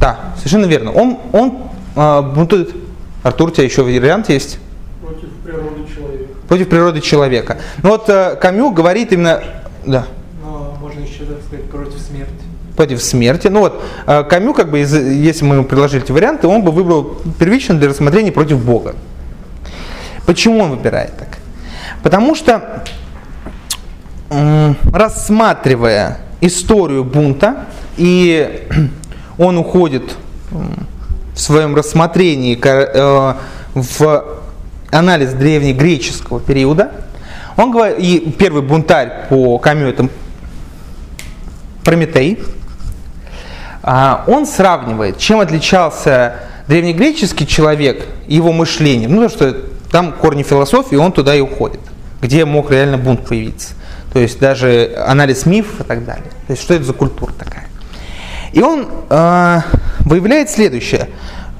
[0.00, 0.92] да, совершенно верно.
[0.92, 1.65] Он, он
[1.96, 2.74] э, бунтует.
[3.22, 4.58] Артур, у тебя еще вариант есть?
[5.00, 6.32] Против природы человека.
[6.48, 7.58] Против природы человека.
[7.82, 9.42] Ну вот э, Камю говорит именно...
[9.84, 10.06] Да.
[10.42, 12.32] Но можно еще так сказать против смерти.
[12.76, 13.48] Против смерти.
[13.48, 17.16] Ну вот, э, Камю, как бы, если мы ему предложили эти варианты, он бы выбрал
[17.38, 18.94] первично для рассмотрения против Бога.
[20.26, 21.38] Почему он выбирает так?
[22.02, 22.84] Потому что,
[24.28, 27.66] рассматривая историю бунта,
[27.96, 28.68] и
[29.38, 30.16] он уходит
[31.36, 33.34] в своем рассмотрении э,
[33.74, 34.24] в
[34.90, 36.90] анализ древнегреческого периода.
[37.58, 40.08] Он говорит, и первый бунтарь по это
[41.84, 42.38] Прометей.
[43.82, 46.36] А, он сравнивает, чем отличался
[46.68, 49.14] древнегреческий человек и его мышлением.
[49.14, 49.56] Ну, то, что
[49.92, 51.80] там корни философии, он туда и уходит,
[52.22, 53.74] где мог реально бунт появиться.
[54.12, 56.30] То есть даже анализ мифов и так далее.
[56.46, 57.65] То есть что это за культура такая.
[58.52, 59.60] И он э,
[60.00, 61.08] выявляет следующее,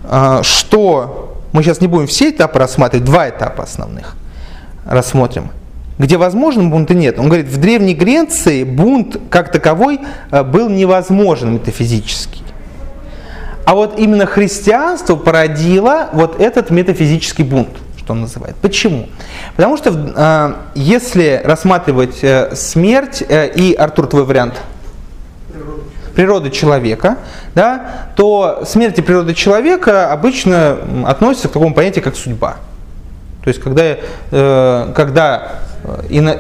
[0.05, 4.17] э, что мы сейчас не будем все этапы рассматривать, два этапа основных
[4.85, 5.51] рассмотрим,
[5.99, 7.19] где возможен бунт и нет.
[7.19, 12.43] Он говорит, в Древней Греции бунт как таковой э, был невозможен метафизически.
[13.65, 17.71] А вот именно христианство породило вот этот метафизический бунт
[18.07, 18.55] что он называет.
[18.63, 19.09] Почему?
[19.57, 24.55] Потому что э, если рассматривать э, смерть э, и, Артур, твой вариант,
[26.17, 27.19] природы человека,
[27.55, 32.57] да, то смерть и природа человека обычно относятся к такому понятию, как судьба.
[33.45, 33.97] То есть, когда,
[34.33, 35.53] э, когда
[35.85, 36.39] э, и на,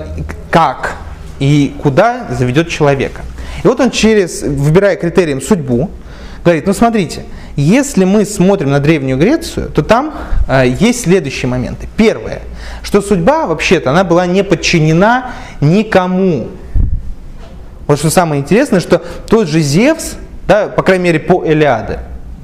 [0.50, 0.96] как
[1.38, 3.20] и куда заведет человека.
[3.62, 5.90] И вот он через, выбирая критерием судьбу,
[6.42, 7.24] говорит, ну смотрите,
[7.56, 10.14] если мы смотрим на Древнюю Грецию, то там
[10.48, 11.86] э, есть следующие моменты.
[11.96, 12.40] Первое,
[12.82, 16.48] что судьба вообще-то, она была не подчинена никому.
[17.87, 20.14] Вот что самое интересное, что тот же Зевс,
[20.47, 22.01] да, по крайней мере по Элиаде,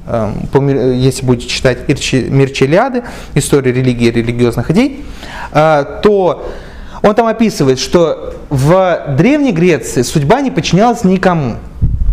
[0.06, 3.02] э, по, если будете читать Мирчи Илиады,
[3.34, 5.04] историю религии и религиозных идей,
[5.52, 6.48] э, то
[7.02, 11.56] он там описывает, что в Древней Греции судьба не подчинялась никому.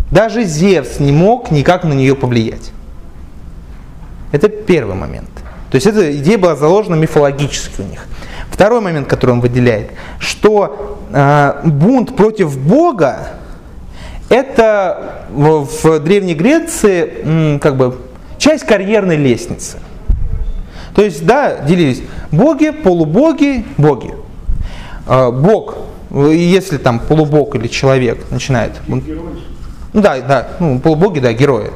[0.10, 2.72] Даже Зевс не мог никак на нее повлиять.
[4.32, 5.30] Это первый момент.
[5.70, 8.06] То есть эта идея была заложена мифологически у них.
[8.50, 13.30] Второй момент, который он выделяет, что бунт против Бога
[14.30, 17.98] это в, Древней Греции как бы
[18.38, 19.80] часть карьерной лестницы.
[20.96, 22.02] То есть, да, делились
[22.32, 24.14] боги, полубоги, боги.
[25.08, 25.78] Э, Бог,
[26.12, 28.74] если там полубог или человек начинает...
[29.94, 31.72] ну да, да, ну, полубоги, да, герои.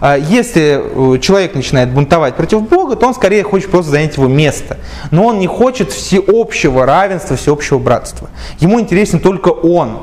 [0.00, 0.80] А Если
[1.14, 4.78] э, человек начинает бунтовать против Бога, то он скорее хочет просто занять его место.
[5.10, 8.30] Но он не хочет всеобщего равенства, всеобщего братства.
[8.60, 9.98] Ему интересен только он.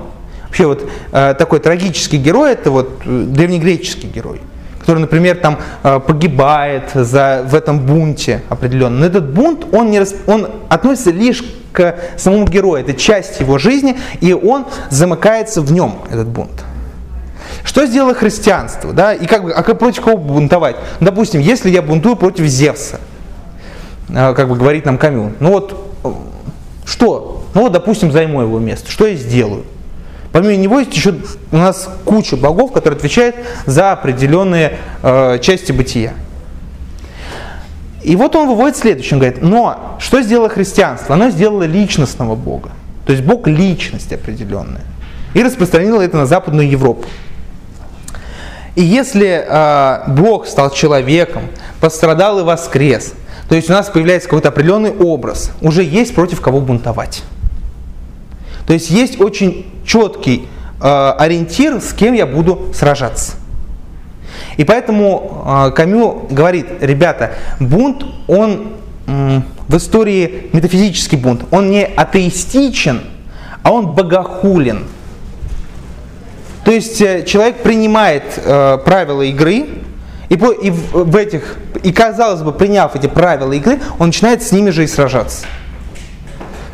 [0.45, 4.39] Вообще вот э, такой трагический герой, это вот э, древнегреческий герой,
[4.79, 8.99] который, например, там погибает за, в этом бунте определенно.
[8.99, 11.43] Но этот бунт, он, не, он относится лишь
[11.73, 16.63] к самому герою, это часть его жизни, и он замыкается в нем, этот бунт.
[17.67, 18.93] Что сделало христианство?
[18.93, 19.13] Да?
[19.13, 20.77] И как а как против кого бунтовать?
[21.01, 23.01] Допустим, если я бунтую против Зевса,
[24.07, 26.09] э, как бы говорит нам Камю, ну вот э,
[26.85, 27.43] что?
[27.53, 28.89] Ну вот, допустим, займу его место.
[28.89, 29.65] Что я сделаю?
[30.31, 31.15] Помимо него есть еще
[31.51, 36.13] у нас куча богов, которые отвечают за определенные э, части бытия.
[38.01, 41.15] И вот он выводит следующее, он говорит, но что сделало христианство?
[41.15, 42.69] Оно сделало личностного Бога.
[43.05, 44.85] То есть Бог личность определенная.
[45.33, 47.05] И распространило это на Западную Европу.
[48.77, 51.41] И если э, Бог стал человеком,
[51.81, 53.15] пострадал и воскрес,
[53.49, 57.23] то есть у нас появляется какой-то определенный образ, уже есть против кого бунтовать.
[58.67, 60.47] То есть есть очень четкий
[60.79, 63.37] э, ориентир, с кем я буду сражаться.
[64.57, 68.73] И поэтому э, Камю говорит, ребята, бунт, он
[69.07, 73.01] м, в истории метафизический бунт, он не атеистичен,
[73.63, 74.83] а он богохулен.
[76.67, 79.67] То есть э, человек принимает э, правила игры,
[80.27, 84.51] и, по- и в, этих, и казалось бы, приняв эти правила игры, он начинает с
[84.51, 85.45] ними же и сражаться.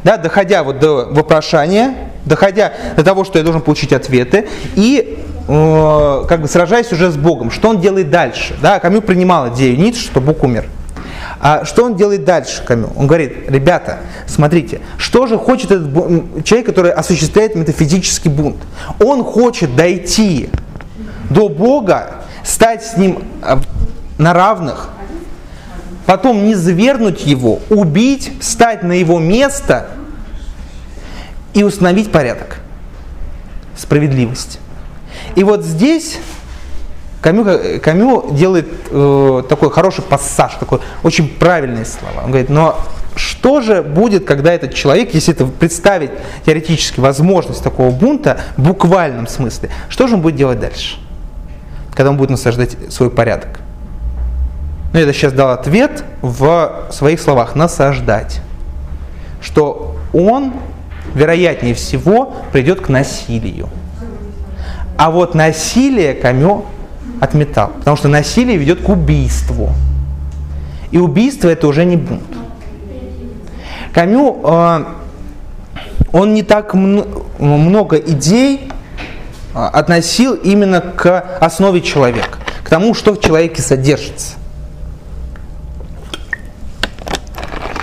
[0.04, 1.94] Да, доходя вот до вопрошания,
[2.26, 7.16] доходя до того, что я должен получить ответы, и э, как бы сражаясь уже с
[7.16, 7.52] Богом.
[7.52, 8.56] Что он делает дальше?
[8.64, 10.66] Да, Камю принимал идею Ницше, что Бог умер.
[11.40, 12.92] А что он делает дальше, Камю?
[12.96, 18.58] Он говорит, ребята, смотрите, что же хочет этот человек, который осуществляет метафизический бунт?
[19.00, 20.50] Он хочет дойти
[21.30, 23.58] до Бога, стать с ним э,
[24.18, 24.90] на равных,
[26.06, 29.88] потом не завернуть его, убить, встать на его место
[31.54, 32.60] и установить порядок,
[33.76, 34.60] справедливость.
[35.36, 36.20] И вот здесь
[37.24, 37.46] Камю,
[37.82, 42.26] Камю делает э, такой хороший пассаж, такой очень правильные слова.
[42.26, 42.78] Он говорит, но
[43.16, 46.12] что же будет, когда этот человек, если это представить
[46.46, 50.98] теоретически возможность такого бунта в буквальном смысле, что же он будет делать дальше,
[51.94, 53.62] когда он будет насаждать свой порядок?
[54.92, 58.42] Ну, я сейчас дал ответ в своих словах «насаждать»,
[59.40, 60.52] что он,
[61.16, 63.70] вероятнее всего, придет к насилию.
[64.98, 66.66] А вот насилие Камё
[67.22, 69.74] отметал, потому что насилие ведет к убийству.
[70.92, 72.22] И убийство это уже не бунт.
[73.94, 74.86] Камю, э,
[76.12, 78.70] он не так мн- много идей
[79.54, 84.36] э, относил именно к основе человека, к тому, что в человеке содержится.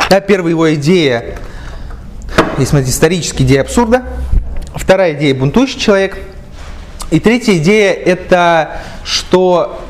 [0.09, 1.37] Да, первая его идея,
[2.59, 4.03] если смотреть исторически, идея абсурда.
[4.75, 6.19] Вторая идея– бунтующий человек.
[7.11, 9.81] И третья идея– это что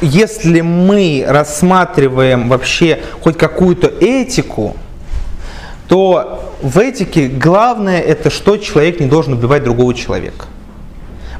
[0.00, 4.76] если мы рассматриваем вообще хоть какую-то этику,
[5.86, 10.46] то в этике главное это что человек не должен убивать другого человека.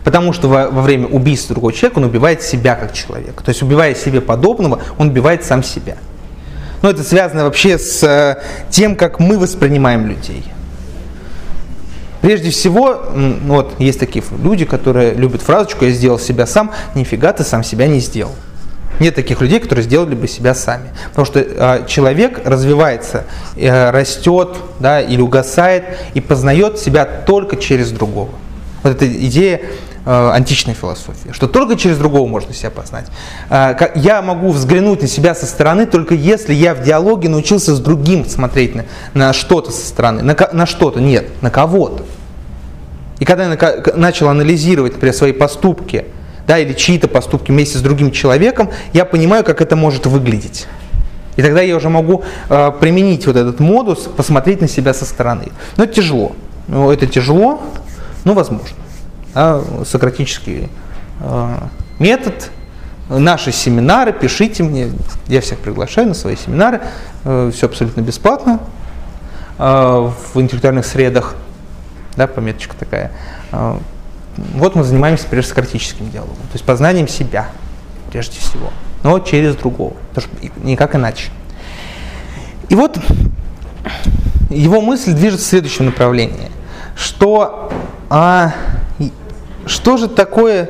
[0.04, 3.42] Потому что во, во время убийства другого человека он убивает себя как человека.
[3.44, 5.96] То есть убивая себе подобного, он убивает сам себя.
[6.82, 10.44] Но это связано вообще с э, тем, как мы воспринимаем людей.
[12.20, 13.02] Прежде всего,
[13.46, 17.86] вот есть такие люди, которые любят фразочку «я сделал себя сам», нифига ты сам себя
[17.86, 18.32] не сделал.
[18.98, 20.90] Нет таких людей, которые сделали бы себя сами.
[21.08, 23.24] Потому что э, человек развивается,
[23.56, 28.28] э, растет да, или угасает и познает себя только через другого.
[28.82, 29.62] Вот эта идея
[30.06, 33.06] античной философии, что только через другого можно себя познать.
[33.50, 37.80] Э, я могу взглянуть на себя со стороны, только если я в диалоге научился с
[37.80, 40.22] другим смотреть на, на что-то со стороны.
[40.22, 42.04] На, на что-то, нет, на кого-то.
[43.18, 46.06] И когда я начал анализировать, например, свои поступки,
[46.46, 50.66] да, или чьи-то поступки вместе с другим человеком, я понимаю, как это может выглядеть.
[51.36, 55.48] И тогда я уже могу э, применить вот этот модус, посмотреть на себя со стороны.
[55.76, 56.32] Но это тяжело.
[56.66, 57.62] Ну, это тяжело,
[58.24, 58.76] но возможно.
[59.34, 60.68] Да, сократический
[61.20, 61.54] э,
[61.98, 62.50] метод
[63.08, 64.90] наши семинары, пишите мне,
[65.26, 66.80] я всех приглашаю на свои семинары,
[67.24, 68.60] э, все абсолютно бесплатно
[69.58, 71.34] э, в интеллектуальных средах,
[72.16, 73.12] да, пометочка такая.
[73.52, 73.76] Э,
[74.54, 75.54] вот мы занимаемся прежде
[76.12, 77.48] диалогом, то есть познанием себя
[78.10, 78.70] прежде всего,
[79.02, 81.30] но через другого, потому что никак иначе.
[82.68, 82.98] И вот
[84.50, 86.50] его мысль движется в следующем направлении,
[86.94, 87.72] что
[88.08, 88.52] а,
[89.70, 90.68] что же такое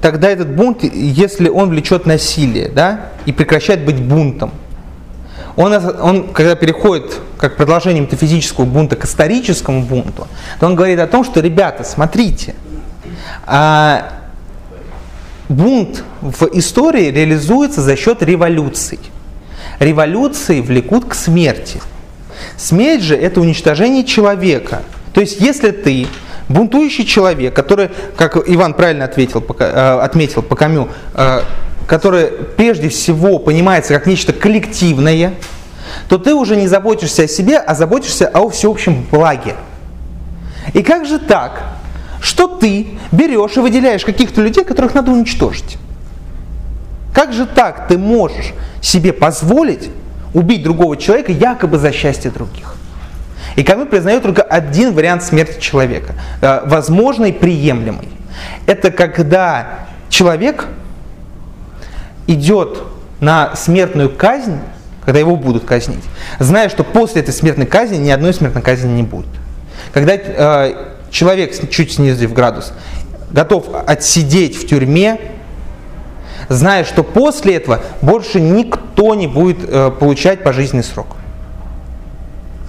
[0.00, 4.52] тогда этот бунт, если он влечет насилие, да, и прекращает быть бунтом?
[5.56, 10.26] Он, он, когда переходит как продолжение метафизического бунта к историческому бунту,
[10.58, 12.54] то он говорит о том, что, ребята, смотрите,
[13.44, 14.10] а,
[15.48, 19.00] бунт в истории реализуется за счет революций.
[19.80, 21.80] Революции влекут к смерти.
[22.56, 24.82] Смерть же это уничтожение человека.
[25.12, 26.06] То есть, если ты
[26.50, 31.42] бунтующий человек, который, как Иван правильно ответил, э, отметил по Камю, э,
[31.86, 35.34] который прежде всего понимается как нечто коллективное,
[36.08, 39.54] то ты уже не заботишься о себе, а заботишься о всеобщем благе.
[40.74, 41.62] И как же так,
[42.20, 45.78] что ты берешь и выделяешь каких-то людей, которых надо уничтожить?
[47.14, 48.52] Как же так ты можешь
[48.82, 49.88] себе позволить
[50.34, 52.76] убить другого человека якобы за счастье других?
[53.56, 58.08] И Камю признает только один вариант смерти человека, э, возможный, приемлемый.
[58.66, 60.66] Это когда человек
[62.26, 62.78] идет
[63.20, 64.58] на смертную казнь,
[65.04, 66.04] когда его будут казнить,
[66.38, 69.26] зная, что после этой смертной казни ни одной смертной казни не будет.
[69.92, 70.74] Когда э,
[71.10, 72.72] человек, чуть снизив градус,
[73.30, 75.18] готов отсидеть в тюрьме,
[76.48, 81.16] зная, что после этого больше никто не будет э, получать пожизненный срок.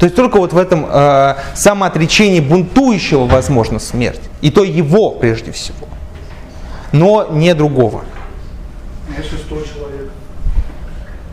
[0.02, 4.20] То есть только вот в этом э, самоотречении бунтующего возможна смерть.
[4.42, 5.88] И то его прежде всего.
[6.92, 8.04] Но не другого.
[9.16, 10.10] Если 100 человек.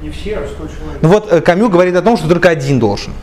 [0.03, 0.99] Не все, а 100 человек.
[1.01, 3.15] Ну вот э, Камю говорит о том, что только один должен.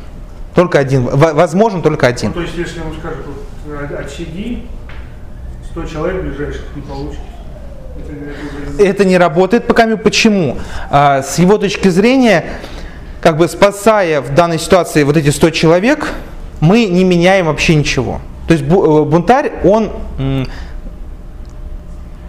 [0.55, 1.05] Только один.
[1.05, 2.29] Возможен только один.
[2.29, 3.27] Ну, то есть если ему скажут,
[3.67, 4.63] вот, отсиди,
[5.73, 7.21] 100 человек ближайших не получится.
[8.79, 9.99] Это не работает по Камю.
[9.99, 10.57] Почему?
[10.89, 12.45] А, с его точки зрения,
[13.25, 16.09] как бы спасая в данной ситуации вот эти 100 человек,
[16.59, 18.21] мы не меняем вообще ничего.
[18.47, 19.89] То есть э, бунтарь, он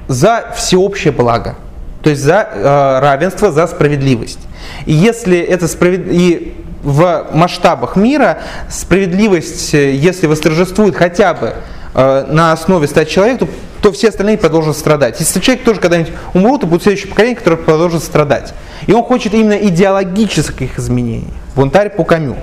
[0.09, 1.57] за всеобщее благо,
[2.03, 4.39] то есть за э, равенство, за справедливость.
[4.87, 6.07] И если это справед...
[6.11, 8.39] и в масштабах мира
[8.71, 11.57] справедливость, э, если восторжествует хотя бы
[11.93, 13.49] на основе 100 человек, то,
[13.83, 15.21] то все остальные продолжат страдать.
[15.21, 18.55] Если человек тоже когда-нибудь умрут, то будет следующее поколение, которое продолжит страдать.
[18.87, 21.33] И он хочет именно идеологических изменений.
[21.55, 22.37] Бунтарь по камю.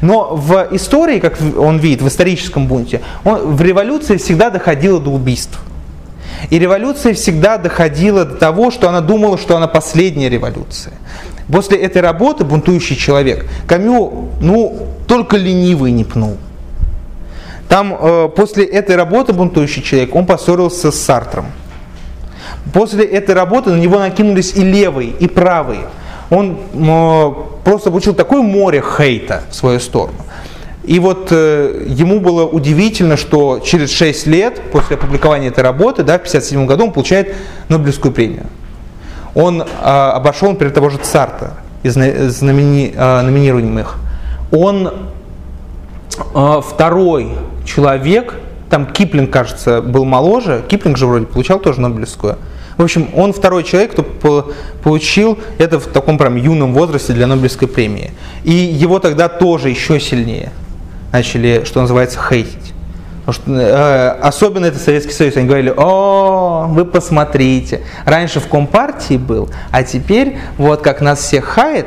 [0.00, 5.10] Но в истории, как он видит, в историческом бунте, он, в революции всегда доходило до
[5.10, 5.58] убийств.
[6.50, 10.94] И революция всегда доходила до того, что она думала, что она последняя революция.
[11.50, 16.36] После этой работы бунтующий человек, Камю, ну, только ленивый не пнул.
[17.68, 21.46] Там э, после этой работы бунтующий человек, он поссорился с Сартром.
[22.72, 25.86] После этой работы на него накинулись и левые, и правые.
[26.30, 26.58] Он
[27.64, 30.16] просто получил такое море хейта в свою сторону.
[30.84, 36.14] И вот э, ему было удивительно, что через 6 лет после опубликования этой работы, да,
[36.14, 37.36] в 1957 году, он получает
[37.68, 38.46] Нобелевскую премию.
[39.34, 41.54] Он э, обошел, например, того же Царта
[41.84, 43.96] из знамени, э, номинируемых.
[44.50, 44.92] Он
[46.34, 47.30] э, второй
[47.64, 48.34] человек,
[48.68, 52.38] там Киплинг, кажется, был моложе, Киплинг же вроде получал тоже Нобелевскую,
[52.82, 54.52] в общем, он второй человек, кто
[54.82, 58.10] получил это в таком прям юном возрасте для Нобелевской премии.
[58.44, 60.50] И его тогда тоже еще сильнее
[61.12, 62.72] начали, что называется, хейтить.
[63.24, 65.36] Потому что, э, особенно это Советский Союз.
[65.36, 71.44] Они говорили, о, вы посмотрите, раньше в Компартии был, а теперь вот как нас всех
[71.44, 71.86] хает,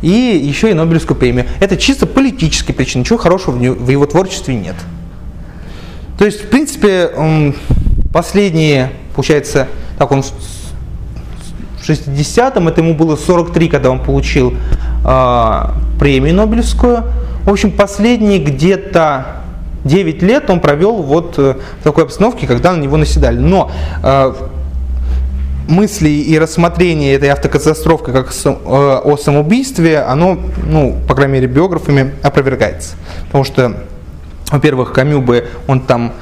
[0.00, 1.46] и еще и Нобелевскую премию.
[1.60, 4.76] Это чисто политические причины, ничего хорошего в, в его творчестве нет.
[6.18, 7.10] То есть, в принципе,
[8.12, 9.68] последние, получается,
[9.98, 14.54] так он в 60-м, это ему было 43, когда он получил
[15.04, 15.60] э,
[15.98, 17.04] премию Нобелевскую.
[17.44, 19.42] В общем, последние где-то
[19.84, 23.38] 9 лет он провел вот э, в такой обстановке, когда на него наседали.
[23.38, 23.70] Но
[24.02, 24.34] э,
[25.68, 32.12] мысли и рассмотрение этой автокатастрофы как э, о самоубийстве, оно, ну, по крайней мере, биографами
[32.22, 32.96] опровергается.
[33.26, 33.76] Потому что,
[34.50, 36.12] во-первых, Камю бы, он там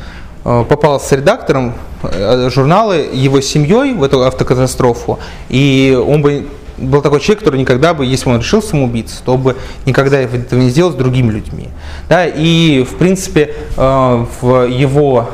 [0.44, 1.74] попал с редактором
[2.12, 5.18] Э, журналы его семьей в эту автокатастрофу,
[5.48, 6.46] и он бы
[6.76, 9.56] был такой человек, который никогда бы, если бы он решил самоубийца, то бы
[9.86, 11.68] никогда этого не сделал с другими людьми.
[12.08, 15.30] Да, и, в принципе, э, в его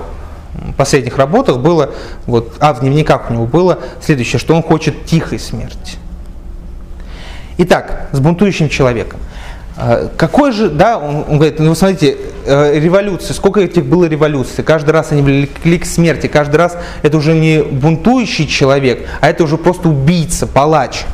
[0.76, 1.90] последних работах было,
[2.26, 5.96] вот, а в дневниках у него было следующее, что он хочет тихой смерти.
[7.58, 9.18] Итак, с бунтующим человеком.
[9.80, 14.62] А, Какой же, да, он, он говорит, ну смотрите, э, революции, сколько этих было революций,
[14.62, 19.42] каждый раз они влекли к смерти, каждый раз это уже не бунтующий человек, а это
[19.42, 21.04] уже просто убийца, палач.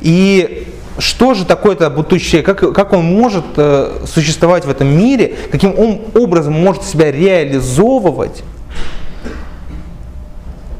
[0.00, 0.66] И
[0.98, 6.00] что же такое-то человек, как, как он может э, существовать в этом мире, каким он
[6.14, 8.42] образом может себя реализовывать?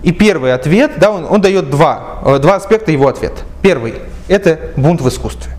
[0.02, 3.42] И первый ответ, да, он, он дает два, э, два аспекта его ответа.
[3.60, 3.96] Первый–
[4.28, 5.52] это бунт в искусстве.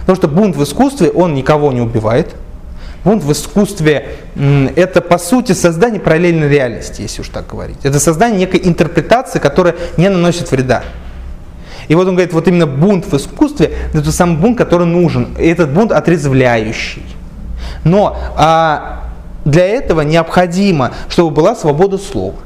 [0.00, 2.34] Потому что бунт в искусстве, он никого не убивает.
[3.04, 4.16] Бунт в искусстве
[4.76, 7.78] это, по сути, создание параллельной реальности, если уж так говорить.
[7.82, 10.82] Это создание некой интерпретации, которая не наносит вреда.
[11.88, 15.34] И вот он говорит, вот именно бунт в искусстве– это тот самый бунт, который нужен.
[15.38, 17.02] И этот бунт отрезвляющий.
[17.84, 19.04] Но а,
[19.44, 22.36] для этого необходимо, чтобы была свобода слова.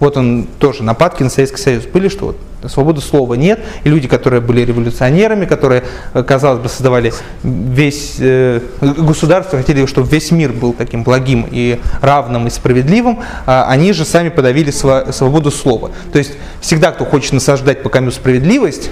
[0.00, 4.08] Вот он тоже, нападки на Советский Союз были, что вот свободы слова нет, и люди,
[4.08, 7.12] которые были революционерами, которые, э, казалось бы, создавали
[7.42, 13.66] весь э, государство, хотели, чтобы весь мир был таким благим и равным и справедливым, а
[13.68, 15.90] они же сами подавили сва- свободу слова.
[16.12, 18.90] То есть всегда, кто хочет насаждать по камню справедливость,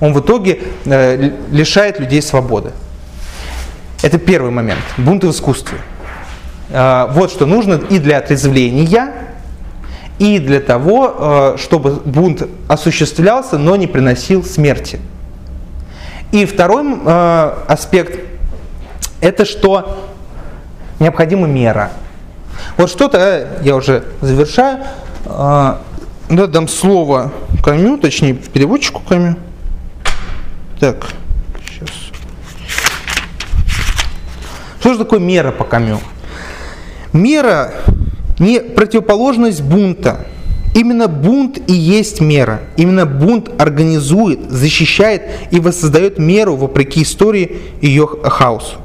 [0.00, 2.72] он в итоге э, лишает людей свободы.
[4.02, 4.80] Это первый момент.
[4.98, 5.78] Бунты в искусстве.
[6.70, 9.16] А, Вот что нужно и для отрезвления,
[10.18, 14.98] и для того, э, чтобы бунт осуществлялся, но не приносил смерти.
[16.32, 18.20] И второй э, аспект–
[19.20, 20.08] это что
[20.98, 21.90] необходима мера.
[22.78, 24.84] Вот что-то, э, я уже завершаю,
[25.24, 27.32] да, дам слово
[27.62, 29.36] Камю, точнее переводчику Камю.
[30.80, 31.08] Так,
[31.68, 31.88] сейчас.
[34.80, 36.00] Что же такое мера по Камю?
[37.12, 37.72] Мера
[38.38, 40.26] не противоположность бунта.
[40.74, 42.60] Именно бунт и есть мера.
[42.76, 48.76] Именно бунт организует, защищает и воссоздает меру вопреки истории ее хаосу.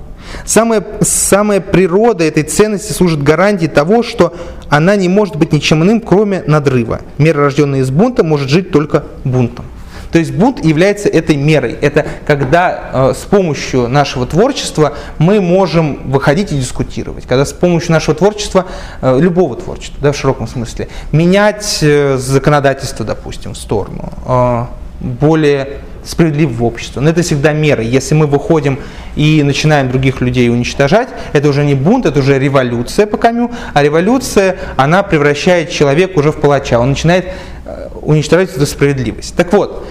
[0.45, 4.33] Самая, самая природа этой ценности служит гарантией того, что
[4.69, 7.01] она не может быть ничем иным, кроме надрыва.
[7.17, 9.65] Мера, рожденная из бунта, может жить только бунтом.
[10.11, 11.77] То есть бунт является этой мерой.
[11.81, 17.25] Это когда э, с помощью нашего творчества мы можем выходить и дискутировать.
[17.25, 18.65] Когда с помощью нашего творчества,
[19.01, 24.65] э, любого творчества, да, в широком смысле, менять э, законодательство, допустим, в сторону э,
[24.99, 27.01] более справедливого общества.
[27.01, 27.83] Но это всегда мера.
[27.83, 28.79] Если мы выходим
[29.15, 33.83] и начинаем других людей уничтожать, это уже не бунт, это уже революция по Камю, а
[33.83, 36.79] революция, она превращает человека уже в палача.
[36.79, 37.27] Он начинает
[37.65, 39.35] э, уничтожать эту справедливость.
[39.35, 39.85] Так вот,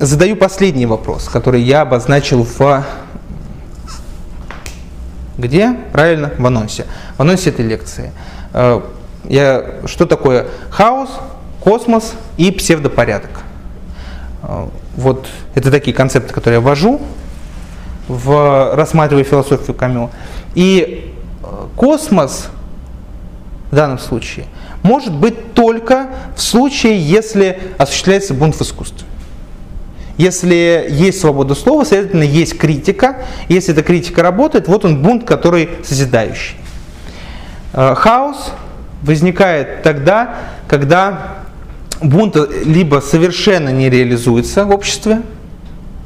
[0.00, 2.84] задаю последний вопрос, который я обозначил в
[5.40, 5.74] где?
[5.92, 6.86] Правильно, в анонсе.
[7.16, 8.12] В анонсе этой лекции.
[8.52, 8.80] Э,
[9.24, 11.10] Я, что такое хаос,
[11.60, 13.30] космос и псевдопорядок?
[14.42, 14.66] Э,
[14.96, 17.00] Вот это такие концепты, которые я ввожу,
[18.08, 20.10] в, рассматривая философию Камю.
[20.54, 21.46] И э,
[21.76, 22.48] космос
[23.70, 24.46] в данном случае
[24.82, 29.06] может быть только в случае, если осуществляется бунт в искусстве.
[30.20, 33.24] Если есть свобода слова, следовательно, есть критика.
[33.48, 36.56] Если эта критика работает, вот он бунт, который созидающий.
[37.72, 38.52] Э, Хаос
[39.00, 40.34] возникает тогда,
[40.68, 41.38] когда
[42.02, 42.36] бунт
[42.66, 45.22] либо совершенно не реализуется в обществе,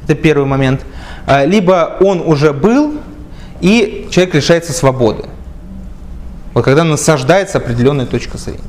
[0.05, 0.85] это первый момент,
[1.27, 2.93] а, либо он уже был,
[3.59, 5.25] и человек лишается свободы.
[6.53, 8.61] Вот когда насаждается определенная точка зрения,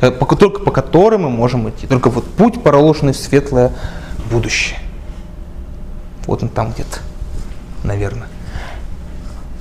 [0.00, 1.86] только по которой мы можем идти.
[1.86, 3.70] Только вот путь, проложенный в светлое
[4.28, 4.76] будущее.
[6.28, 6.98] Вот он там где-то,
[7.84, 8.28] наверное.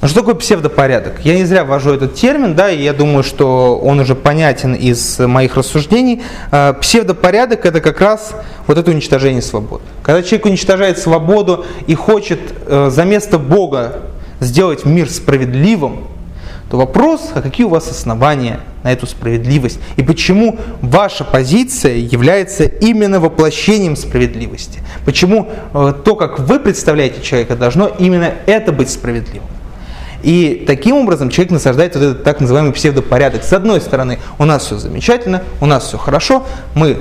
[0.02, 1.22] Ну, что такое псевдопорядок?
[1.23, 5.18] Я не зря ввожу этот термин, да, и я думаю, что он уже понятен из
[5.18, 6.22] моих рассуждений.
[6.52, 8.34] А, Псевдопорядок– это как раз
[8.68, 9.84] вот это уничтожение свободы.
[10.03, 14.02] Когда человек уничтожает свободу и хочет э, за место Бога
[14.41, 16.07] сделать мир справедливым,
[16.69, 19.80] то вопрос, а какие у вас основания на эту справедливость?
[19.95, 24.81] И почему ваша позиция является именно воплощением справедливости?
[25.06, 29.48] Почему э, то, как вы представляете человека, должно именно это быть справедливым?
[30.23, 33.44] И таким образом человек насаждает вот этот так называемый псевдопорядок.
[33.44, 36.45] С одной стороны, у нас все замечательно, у нас все хорошо,
[36.76, 36.98] мы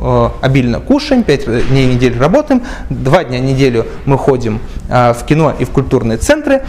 [0.00, 5.14] э, обильно кушаем, 5 дней в неделю работаем, 2 дня в неделю мы ходим э,
[5.14, 6.62] в кино и в культурные центры,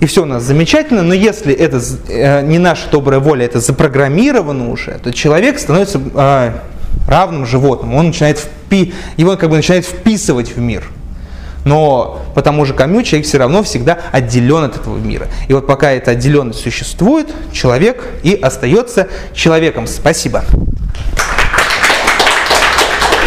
[0.00, 4.70] и все у нас замечательно, но если это э, не наша добрая воля, это запрограммировано
[4.70, 6.52] уже, то человек становится э,
[7.08, 10.84] равным животным, он начинает впи, его как бы начинает вписывать в мир.
[11.64, 15.26] Но по тому же Камю человек все равно всегда отделен от этого мира.
[15.48, 19.86] И вот пока эта отделенность существует, человек и остается человеком.
[19.86, 20.44] Спасибо.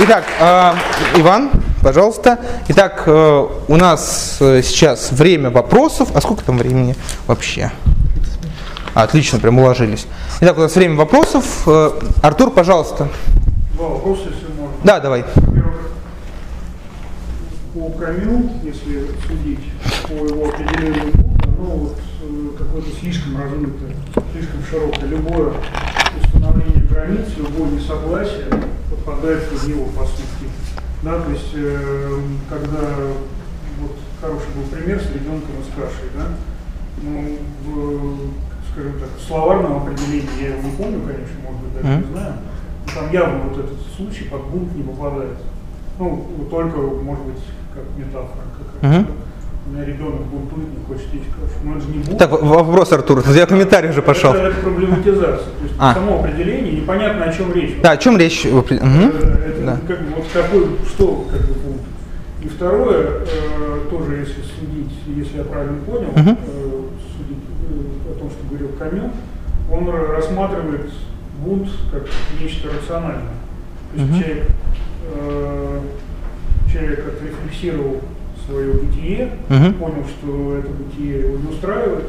[0.03, 0.73] Итак, э,
[1.18, 1.52] Иван,
[1.82, 2.40] пожалуйста.
[2.70, 6.10] Итак, э, у нас э, сейчас время вопросов.
[6.14, 6.95] А сколько там времени
[7.28, 7.72] вообще?
[8.94, 10.06] Отлично, прям уложились.
[10.41, 11.64] Итак, у нас время вопросов.
[11.68, 11.91] Э,
[12.22, 13.08] Артур, пожалуйста.
[13.76, 14.76] Два вопроса, если можно.
[14.84, 15.26] Да, давай.
[15.36, 15.76] Во-первых,
[17.74, 19.72] по Камю, если судить
[20.03, 21.14] по его определению
[21.62, 23.95] оно вот э, какое-то слишком размытое,
[24.34, 25.08] слишком широкое.
[25.08, 25.53] Любое
[26.22, 28.45] установление границ, любое несогласие
[28.90, 30.49] попадает под него, по сути.
[31.03, 32.19] Да, то есть, э,
[32.49, 32.80] когда
[33.80, 36.28] вот хороший был пример с ребенком и с кашей, да,
[37.02, 41.88] ну, в, скажем так, в словарном определении, я его не помню, конечно, может быть, даже
[42.06, 42.34] не знаю,
[42.86, 45.38] но там явно вот этот случай под бунт не попадает.
[45.98, 49.11] Ну, вот только, может быть, как метафора какая-то.
[49.68, 51.54] У меня ребенок бунтует, не хочет есть кашу.
[51.64, 52.18] Но это же не бунт.
[52.18, 53.24] Так, вопрос, Артур.
[53.30, 54.34] Я комментарий уже пошел.
[54.34, 55.38] Это, это проблематизация.
[55.38, 55.94] То есть А.
[55.94, 57.76] само определение, непонятно о чем речь.
[57.82, 58.46] Да, о чем речь?
[58.46, 59.78] Э, Это Да.
[59.88, 61.82] как бы вот какой, что как бы пункт.
[62.42, 66.24] И второе, э, тоже если судить, если я правильно понял, э,
[67.16, 69.12] судить э, о том, что говорил Камю,
[69.72, 70.90] он рассматривает
[71.46, 72.04] бунт как
[72.42, 73.36] нечто рациональное.
[73.94, 74.20] То есть Мгм.
[74.22, 74.48] человек,
[75.14, 75.80] э,
[76.74, 78.02] человек отрефлексировал
[78.47, 79.73] свое бытие, Мгм.
[79.76, 82.05] понял, что это бытие его не устраивает,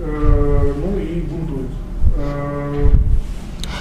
[0.00, 1.70] э, ну и бунтует.
[2.18, 2.88] Э,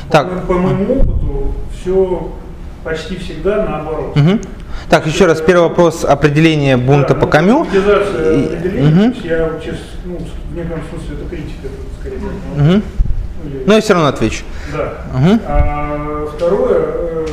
[0.09, 0.29] Так.
[0.41, 2.31] По, по моему опыту все
[2.83, 4.15] почти всегда наоборот.
[4.15, 4.39] Мгм.
[4.89, 7.65] Так, еще раз, первый вопрос определения бунта Да, по ну, Камю.
[7.65, 10.17] политизация И- определения, есть я честно, ну,
[10.51, 11.67] в неком смысле это критика,
[11.99, 12.19] скорее.
[12.55, 12.83] Мгм.
[13.45, 14.43] или- Но я все равно отвечу.
[14.73, 14.93] Да.
[15.13, 15.39] Мгм.
[15.47, 17.25] А второе, э,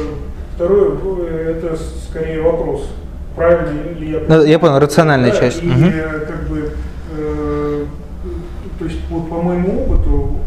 [0.55, 0.91] второе,
[1.29, 1.77] э, это
[2.09, 2.89] скорее вопрос,
[3.37, 5.63] правильно ли я Ну, я понял, рациональная Да, часть.
[5.63, 6.73] И э, как бы,
[7.17, 7.85] э,
[8.79, 10.41] то есть вот по моему опыту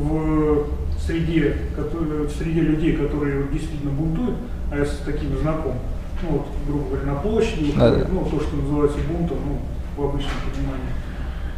[0.00, 0.66] в
[1.04, 4.36] среде, которые, в среде людей, которые действительно бунтуют,
[4.70, 5.74] а я с такими знаком,
[6.22, 8.06] ну вот, грубо говоря, на площади, Да, да.
[8.10, 9.58] ну то, что называется бунтом, ну,
[10.02, 10.92] в обычном понимании.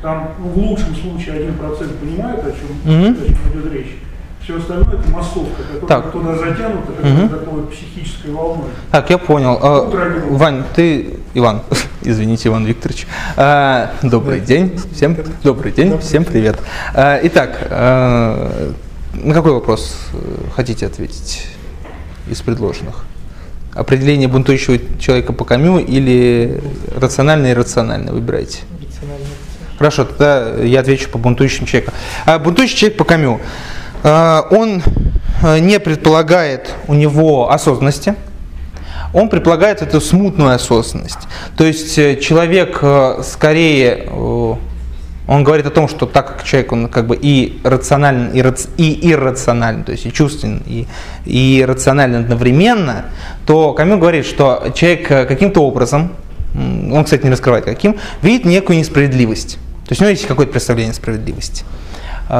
[0.03, 3.13] Там ну, в лучшем случае 1% понимает, о чем, Мгм.
[3.13, 3.97] о чем идет речь.
[4.43, 6.13] Все остальное это массовка, которая Так.
[6.13, 8.69] туда затянута как такой психической волной.
[8.91, 9.59] Так, я понял.
[9.61, 10.27] А.
[10.31, 11.63] Вань, ты, Иван,
[12.03, 13.07] извините, Иван Викторович.
[13.37, 16.59] А, добрый день, всем добрый день, всем привет.
[16.95, 18.73] А, итак, а,
[19.13, 20.19] на какой вопрос э,
[20.55, 21.47] хотите ответить
[22.29, 23.05] из предложенных?
[23.75, 26.63] Определение бунтующего человека по Камю или
[26.97, 28.13] рациональное и иррациональное?
[28.13, 28.61] Выбирайте.
[29.79, 31.93] Хорошо, тогда я отвечу по бунтующим человеку.
[32.25, 33.41] А, бунтующий человек по Камю.
[34.03, 34.83] А, он
[35.43, 38.15] а, не предполагает у него осознанности,
[39.13, 41.19] он предполагает эту смутную осознанность.
[41.57, 44.55] То есть э, человек э, скорее, э,
[45.27, 48.69] он говорит о том, что так как человек, он как бы и рационален, и, раци-
[48.77, 50.87] и иррационален, то есть и чувственен, и,
[51.25, 53.07] и рационален одновременно,
[53.47, 56.13] то Камил говорит, что человек каким-то образом,
[56.55, 59.55] он, кстати, не раскрывает каким, видит некую несправедливость.
[59.87, 61.65] То есть у него есть какое-то представление о справедливости,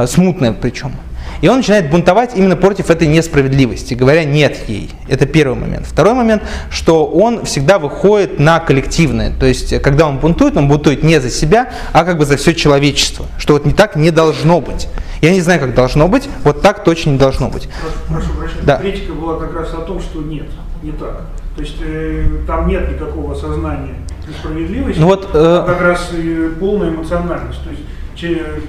[0.05, 0.93] смутное причем.
[1.41, 4.91] И он начинает бунтовать именно против этой несправедливости, говоря нет ей.
[5.07, 5.87] Это первый момент.
[5.87, 9.33] Второй момент, что он всегда выходит на коллективное.
[9.37, 12.53] То есть, когда он бунтует, он бунтует не за себя, а как бы за все
[12.53, 13.25] человечество.
[13.37, 14.87] Что вот не так не должно быть.
[15.21, 17.69] Я не знаю, как должно быть, вот так точно не должно быть.
[17.81, 18.77] Прошу, прошу прощения, Да.
[18.77, 20.47] критика была как раз о том, что нет,
[20.81, 21.25] не так.
[21.55, 23.95] То есть э, там нет никакого осознания
[24.27, 27.63] несправедливости, Ну вот, э, а как раз и полная эмоциональность.
[27.63, 27.81] То есть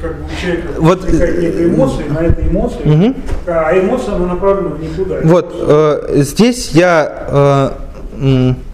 [0.00, 3.16] как бы человека Вот, некая эмоция, на этой эмоции, Мгм.
[3.46, 5.16] а эмоция она направлена в никуда.
[5.24, 7.70] Вот э, здесь я э,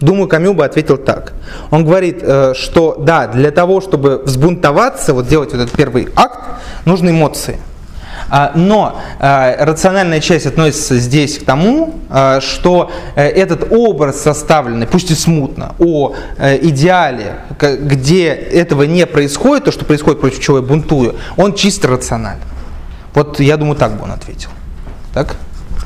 [0.01, 1.33] думаю, Камю бы ответил так.
[1.71, 6.39] Он говорит, э, что да, для того, чтобы взбунтоваться, вот делать вот этот первый акт,
[6.85, 7.57] нужны эмоции.
[8.31, 14.85] А, Но э, рациональная часть относится здесь к тому, э, что э, этот образ составленный,
[14.87, 20.57] пусть и смутно, о э, идеале, где этого не происходит, то, что происходит, против чего
[20.57, 22.41] я бунтую, он чисто рационален.
[23.15, 24.49] Вот я думаю, так бы он ответил.
[25.13, 25.35] Так?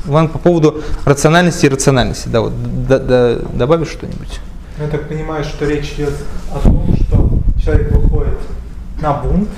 [0.06, 2.52] Иван, по поводу рациональности и рациональности, да, вот
[2.86, 4.40] д- д- добавишь что-нибудь?
[4.78, 6.12] Я так понимаю, что речь идет
[6.54, 7.30] о том, что
[7.64, 8.38] человек выходит
[9.00, 9.48] на бунт,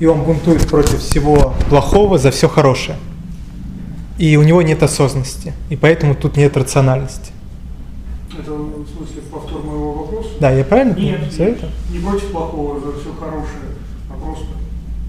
[0.00, 2.96] и он бунтует против всего плохого за все хорошее.
[4.18, 7.32] И у него нет осознанности, и поэтому тут нет рациональности.
[8.38, 10.30] Это в смысле повтор моего вопроса?
[10.40, 11.52] Да, я правильно Нет, понимаю?
[11.54, 11.70] Это?
[11.92, 13.76] не против плохого, за все хорошее,
[14.10, 14.46] а просто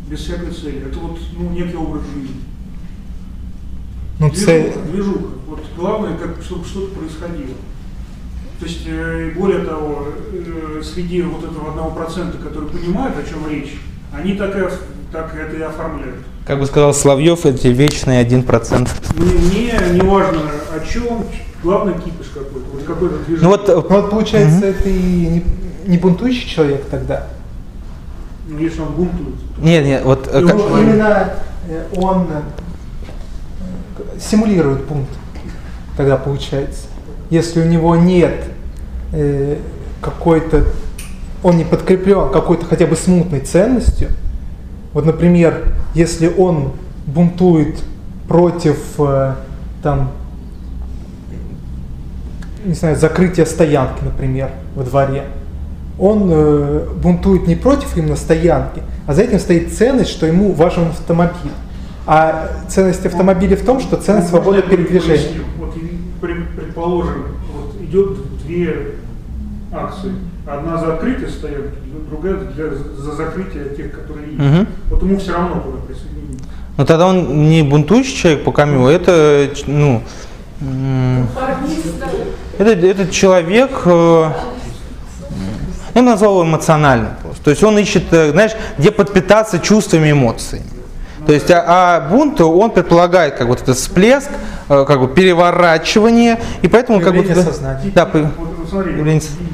[0.07, 0.85] без всякой цели.
[0.87, 2.41] Это вот ну, некий образ жизни.
[4.19, 5.33] Ну, цель, Движуха, движуха.
[5.47, 7.55] Вот главное, как, чтобы что-то происходило.
[8.59, 13.49] То есть, э, более того, э, среди вот этого одного процента, который понимает, о чем
[13.49, 13.79] речь,
[14.13, 14.61] они так, и,
[15.11, 16.15] так это и оформляют.
[16.45, 18.89] Как бы сказал Соловьев, эти вечные 1%.
[19.15, 20.41] Мне, мне не важно
[20.75, 21.25] о чем,
[21.63, 23.43] главное кипиш какой-то, вот какой-то движение.
[23.43, 25.43] Ну вот, э, Ну вот получается, это и не,
[25.85, 27.27] не бунтующий человек тогда.
[28.47, 29.35] Ну, если он бунтует.
[29.59, 31.33] нет, нет, вот э, Ну, как- именно
[31.69, 32.41] э, он э,
[34.19, 35.07] симулирует бунт,
[35.95, 36.87] тогда получается.
[37.29, 38.43] Если у него нет
[39.13, 39.57] э,
[40.01, 40.65] какой-то,
[41.43, 44.09] он не подкреплен какой-то хотя бы смутной ценностью,
[44.93, 46.73] вот, например, если он
[47.07, 47.81] бунтует
[48.27, 49.35] против э,
[49.81, 50.11] там,
[52.65, 55.23] не знаю, закрытия стоянки, например, во дворе,
[55.99, 60.87] он э, бунтует не против именно стоянки, а за этим стоит ценность, что ему важен
[60.87, 61.51] автомобиль.
[62.05, 65.41] А ценность автомобиля в том, что ценность свободы Можно я передвижения.
[65.59, 65.75] Вот
[66.19, 68.95] предположим, вот идет две
[69.71, 70.11] акции.
[70.51, 71.77] Одна за открытие стоянки,
[72.09, 74.39] другая для, за закрытие тех, которые есть.
[74.39, 74.67] Мгм.
[74.89, 76.45] Вот ему все равно куда присоединиться.
[76.77, 80.03] ну тогда он не бунтующий человек по Камю, это, ну,
[82.59, 84.29] это, этот человек, э,
[85.95, 87.43] я назвал его эмоциональным просто.
[87.45, 90.65] То есть он ищет, э, знаешь, где подпитаться чувствами и эмоциями.
[91.25, 94.29] То есть, а, а бунт, он предполагает как вот этот всплеск,
[94.67, 97.23] э, как бы переворачивание, и поэтому как бы...
[97.95, 99.01] Да, по- Вот, смотри,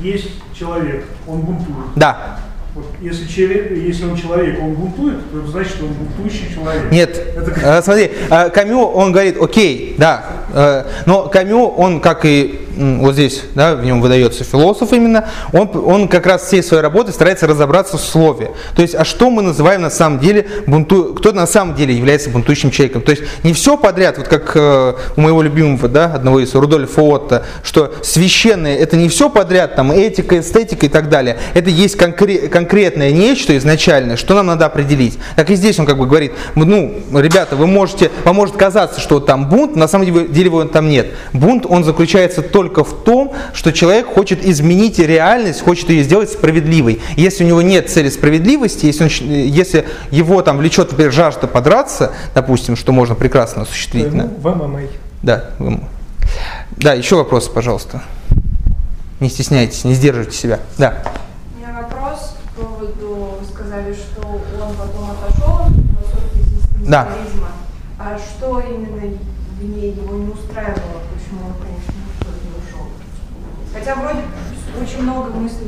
[0.02, 1.94] есть человек, он бунтует.
[1.96, 2.40] да.
[2.76, 6.92] Вот если, человек, если он человек, он бунтует, то значит, он бунтующий человек.
[6.92, 12.00] Нет, Это как- Э, смотри, э, Камю, он говорит, окей, да, э, но Камю, он
[12.02, 16.62] как и вот здесь, да, в нем выдается философ именно, он, он как раз всей
[16.62, 18.52] своей работой старается разобраться в слове.
[18.76, 22.30] То есть, а что мы называем на самом деле бунту, кто на самом деле является
[22.30, 23.02] бунтующим человеком.
[23.02, 27.02] То есть, не все подряд, вот как э, у моего любимого, да, одного из Рудольфа
[27.02, 31.40] Отто, что священное это не все подряд, там этика, эстетика и так далее.
[31.56, 32.48] Это есть конкре-
[32.88, 35.20] конкретное нечто изначальное, что нам надо определить.
[35.36, 39.20] Так и здесь он как бы говорит, ну, ребята, вы можете, вам может казаться, что
[39.20, 41.08] там бунт, на самом деле, его там нет.
[41.34, 47.02] Бунт, он заключается только в том, что человек хочет изменить реальность, хочет ее сделать справедливой.
[47.18, 52.14] Если у него нет цели справедливости, если, он если его там влечет, например, жажда подраться,
[52.34, 54.10] допустим, что можно прекрасно осуществить.
[54.16, 54.30] Да.
[54.38, 54.82] в ММА.
[55.24, 55.82] Да, вы-
[56.78, 58.02] да, еще вопросы, пожалуйста.
[59.20, 60.60] Не стесняйтесь, не сдерживайте себя.
[60.78, 60.94] Да.
[61.56, 66.44] У меня вопрос по поводу, вы сказали, что он потом отошел от философии
[66.88, 67.08] Да.
[68.00, 69.16] А что именно
[69.60, 71.94] в ней его не устраивало, почему он, конечно,
[72.44, 72.88] не ушел?
[73.74, 74.20] Хотя вроде
[74.82, 75.68] очень много мыслей.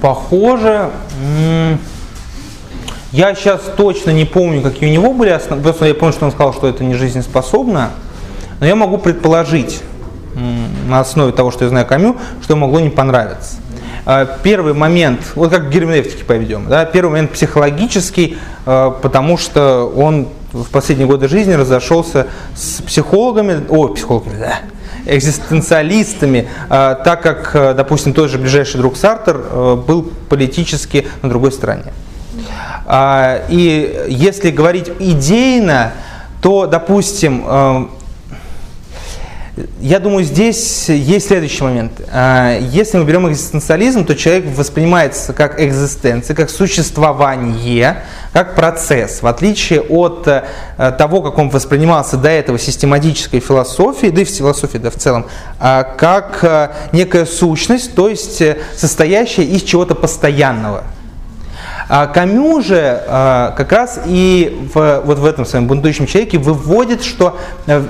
[0.00, 0.90] Похоже.
[1.22, 1.78] м,
[3.12, 5.62] Я сейчас точно не помню, какие у него были основы.
[5.62, 7.90] Просто я помню, что он сказал, что это не жизнеспособно.
[8.58, 9.82] Но я могу предположить
[10.88, 13.56] на основе того, что я знаю Камю, что могло не понравиться.
[14.06, 15.70] А, Первый момент, вот как к
[16.26, 18.36] пойдем, да, первый момент психологический,
[18.66, 24.58] а, потому что он в последние годы жизни разошелся с психологами, о, психологами, да,
[25.06, 29.38] экзистенциалистами, а, так как, допустим, тот же ближайший друг Сартер
[29.86, 31.92] был политически на другой стороне.
[33.48, 35.92] И если говорить идейно,
[36.42, 37.88] то, допустим,
[39.80, 41.92] я думаю, здесь есть следующий момент.
[42.10, 48.02] А, Если мы берем экзистенциализм, то человек воспринимается как экзистенция, как существование,
[48.32, 50.42] как процесс, в отличие от э,
[50.98, 55.26] того, как он воспринимался до этого систематической философии, да и в философии да, в целом,
[55.60, 60.82] а, как э, некая сущность, то есть э, состоящая из чего-то постоянного.
[61.88, 67.02] А Камю же а, как раз и в, вот в этом своем бунтующем человеке выводит,
[67.02, 67.82] что э,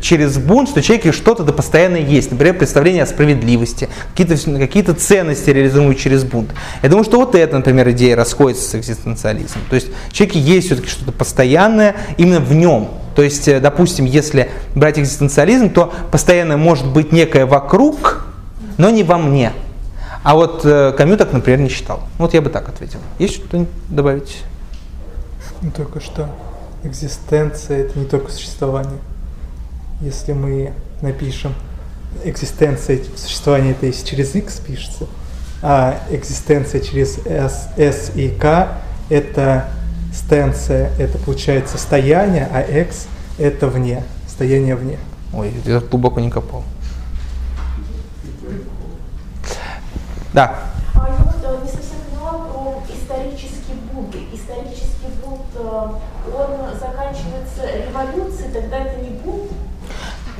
[0.00, 2.30] через бунт, что в человеке что-то да постоянно есть.
[2.30, 6.50] Например, представление о справедливости, какие-то какие ценности реализуемые через бунт.
[6.82, 9.62] Я думаю, что вот эта, например, идея расходится с экзистенциализмом.
[9.68, 12.88] То есть в человеке есть все-таки что-то постоянное именно в нем.
[13.14, 18.26] То есть, э, допустим, если брать экзистенциализм, то постоянно может быть некое вокруг,
[18.78, 19.52] но не во мне.
[20.22, 22.02] А вот э, Камю так, например, не считал.
[22.18, 22.98] Вот я бы так ответил.
[23.18, 24.42] Есть что-то добавить?
[25.62, 26.28] Ну, только что
[26.82, 28.98] экзистенция– это не только существование.
[30.00, 30.72] Если мы
[31.02, 31.54] напишем
[32.24, 35.06] экзистенция существование это если через x пишется,
[35.62, 38.78] а экзистенция через s, s и k
[39.08, 39.68] это
[40.12, 43.06] стенция, это получается состояние, а x
[43.38, 44.98] это вне, состояние вне.
[45.32, 46.64] Ой, я глубоко не копал.
[50.32, 50.54] Да.
[50.94, 54.14] А я вот э, не совсем поняла про исторический бунт.
[54.32, 55.88] Исторический бунт, э,
[56.36, 59.50] он заканчивается революцией, тогда это не бунт?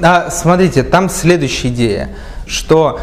[0.02, 2.10] А, смотрите, там следующая идея,
[2.46, 3.00] что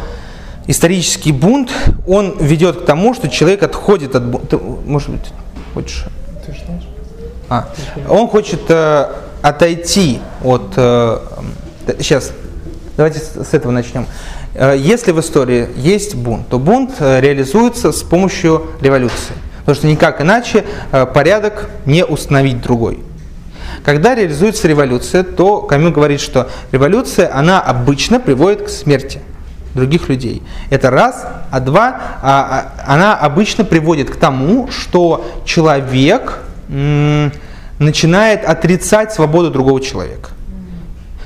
[0.66, 1.70] исторический бунт,
[2.06, 4.58] он ведет к тому, что человек отходит от бунта.
[4.58, 5.32] Может быть,
[5.74, 6.04] хочешь?
[6.46, 6.84] Ты же знаешь?
[7.48, 7.68] А,
[8.08, 9.10] он хочет э,
[9.42, 10.72] отойти от...
[10.76, 11.18] э,
[11.98, 12.32] сейчас,
[12.96, 14.06] давайте с с этого начнем.
[14.58, 19.34] Э, Если в истории есть бунт, то бунт э, реализуется с помощью революции.
[19.60, 22.98] Потому что никак иначе э, порядок не установить другой.
[23.84, 29.20] Когда реализуется революция, то Камил говорит, что революция, она обычно приводит к смерти
[29.74, 30.42] других людей.
[30.70, 31.24] Это раз.
[31.50, 37.30] А два, а, а, она обычно приводит к тому, что человек м,
[37.78, 40.30] начинает отрицать свободу другого человека.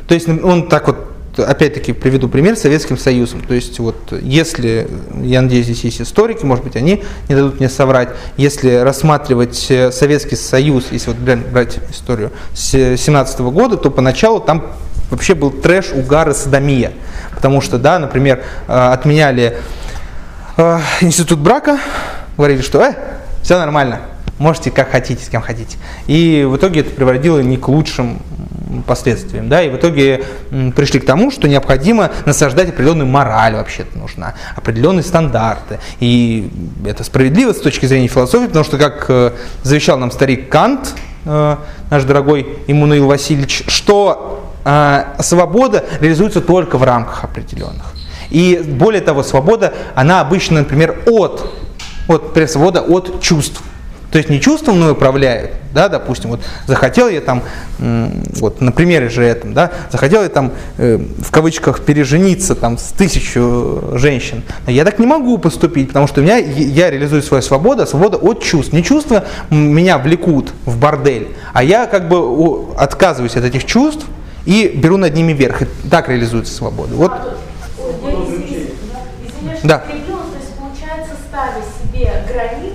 [0.07, 3.43] То есть он так вот, опять-таки приведу пример Советским Союзом.
[3.43, 4.89] То есть вот если,
[5.23, 9.91] я надеюсь, здесь есть историки, может быть, они не дадут мне соврать, если рассматривать э,
[9.93, 14.73] Советский Союз, если вот брать историю с 17 года, то поначалу там
[15.11, 16.93] вообще был трэш, угар и садомия.
[17.35, 19.59] Потому что, да, например, э, отменяли
[20.57, 21.79] э, институт брака,
[22.37, 22.95] говорили, что э,
[23.43, 24.01] все нормально,
[24.43, 25.79] можете как хотите, с кем хотите.
[26.07, 28.19] И в итоге это приводило не к лучшим
[28.87, 29.49] последствиям.
[29.49, 29.63] Да?
[29.63, 30.25] И в итоге
[30.75, 35.79] пришли к тому, что необходимо насаждать определенную мораль вообще-то нужна, определенные стандарты.
[36.01, 36.51] И
[36.85, 39.33] это справедливо с точки зрения философии, потому что, как э,
[39.63, 40.95] завещал нам старик Кант,
[41.25, 41.57] э,
[41.91, 47.95] наш дорогой Иммануил Васильевич, что э, свобода реализуется только в рамках определенных.
[48.31, 51.53] И более того, свобода, она обычно, например, от,
[52.09, 53.63] вот, свобода от чувств.
[54.13, 57.43] То есть не чувства мной управляют, да, допустим, вот захотел я там,
[57.79, 62.93] вот на примере же этом, да, захотел я там э, в кавычках пережениться там с
[62.93, 67.43] тысячу женщин, но я так не могу поступить, потому что у меня я реализую свою
[67.43, 68.75] свободу, а свобода от чувств.
[68.75, 74.05] Не чувства меня влекут в бордель, а я как бы отказываюсь от этих чувств
[74.45, 75.63] и беру над ними верх.
[75.63, 76.95] И так реализуется свобода.
[76.97, 77.13] Вот,
[77.79, 78.69] извиняюсь,
[79.27, 79.79] извиняюсь, Да.
[79.79, 81.93] перебила, то есть получается, ставя себе
[82.29, 82.72] ценностей,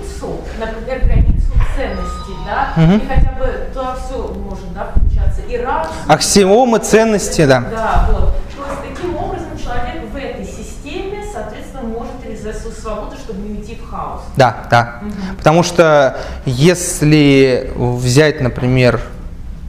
[2.48, 2.96] да, Мгм.
[2.96, 7.60] и хотя бы туда все может, да, включаться, и разум, аксиомы, ценности, да.
[7.70, 8.34] да, вот.
[8.56, 13.58] То есть таким образом человек в этой системе, соответственно, может реализовать свою свободу, чтобы не
[13.58, 14.22] уйти в хаос.
[14.36, 15.00] Да, да.
[15.36, 16.16] Потому что
[16.46, 19.00] если взять, например,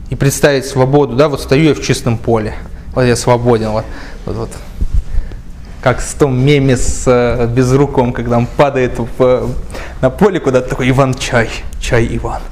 [0.08, 2.54] и представить свободу, да, вот стою я в чистом поле,
[2.94, 3.84] вот я свободен, вот,
[4.26, 4.50] вот, вот.
[5.82, 9.50] Как в том меме с э, безруком, когда он падает в,
[10.02, 11.48] на поле куда-то такой Иван чай,
[11.80, 12.42] чай Иван.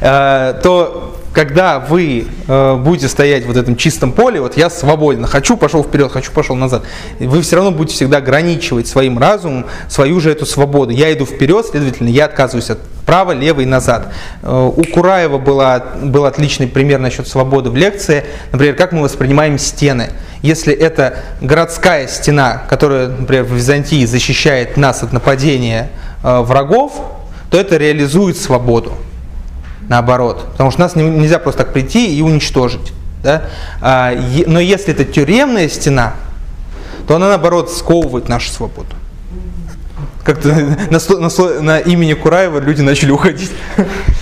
[0.00, 5.26] Э, то когда вы э, будете стоять в вот этом чистом поле, вот я свободен,
[5.26, 6.82] хочу пошел вперед, хочу пошел назад,
[7.20, 10.90] вы все равно будете всегда ограничивать своим разумом свою же эту свободу.
[10.92, 14.12] Я иду вперед, следовательно, я отказываюсь от права, лево и назад.
[14.42, 18.24] Э, У Кураева была, был отличный пример насчет свободы в лекции.
[18.50, 20.10] Например, как мы воспринимаем стены.
[20.42, 25.90] Если это городская стена, которая, например, в Византии защищает нас от нападения
[26.24, 26.92] э, врагов,
[27.50, 28.94] то это реализует свободу
[29.90, 30.46] наоборот.
[30.52, 32.92] Потому что нас не- нельзя просто так прийти и уничтожить.
[33.22, 33.42] Да?
[33.82, 36.14] А, е- но если это тюремная стена,
[37.06, 38.94] то она наоборот сковывает нашу свободу.
[40.24, 40.98] Как-то на,
[41.28, 43.50] на на имени Кураева люди начали уходить.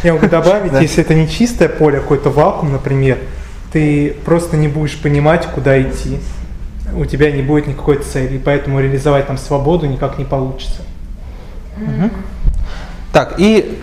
[0.02, 0.80] Я могу добавить, Да.
[0.80, 3.18] если это не чистое поле, какой-то вакуум, например,
[3.72, 6.18] ты просто не будешь понимать, куда идти.
[6.96, 10.80] У тебя не будет никакой цели, и поэтому реализовать там свободу никак не получится.
[13.12, 13.78] Так, и...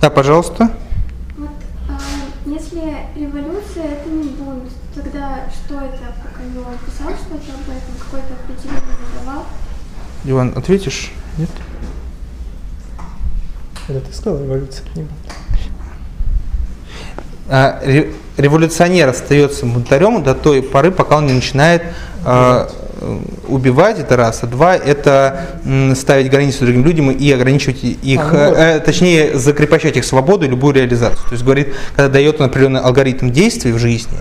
[0.00, 0.70] Да, пожалуйста.
[1.36, 1.50] Вот,
[1.88, 1.98] а,
[2.46, 4.64] если революция это не бунт,
[4.94, 8.80] тогда что это, как он писал что-то об этом, какое-то определение
[9.14, 9.44] задавал?
[10.24, 11.12] Иван, ответишь?
[11.36, 11.50] Нет?
[13.88, 15.18] Это ты сказал, революция это не бунт.
[17.48, 21.82] А, ре- революционер остается бунтарем до той поры, пока он не начинает
[22.24, 22.68] э,
[23.48, 25.46] убивать, это раз, а два, это
[25.94, 28.58] ставить границы другим людям и ограничивать их, А, ну вот.
[28.58, 31.24] э, э, точнее, закрепощать их свободу и любую реализацию.
[31.24, 34.18] То есть говорит, когда дает он определенный алгоритм действий в жизни,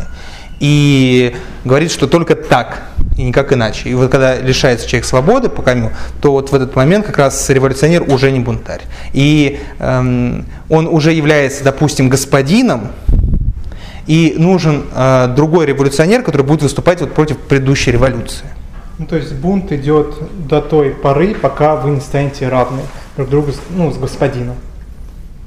[0.59, 2.83] и говорит, что только так
[3.17, 3.89] и никак иначе.
[3.89, 5.91] И вот когда лишается человек свободы по Камю,
[6.21, 8.81] то вот в этот момент как раз революционер уже не бунтарь.
[9.13, 12.89] И эм, он уже является, допустим, господином,
[14.07, 18.45] и нужен э, другой революционер, который будет выступать вот против предыдущей революции.
[18.99, 20.15] Ну, то есть бунт идет
[20.47, 22.81] до той поры, пока вы не станете равны
[23.15, 24.57] друг другу, с- ну, с господином.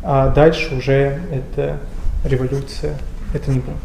[0.03, 1.79] А дальше уже это
[2.25, 2.97] революция,
[3.35, 3.77] это не бунт.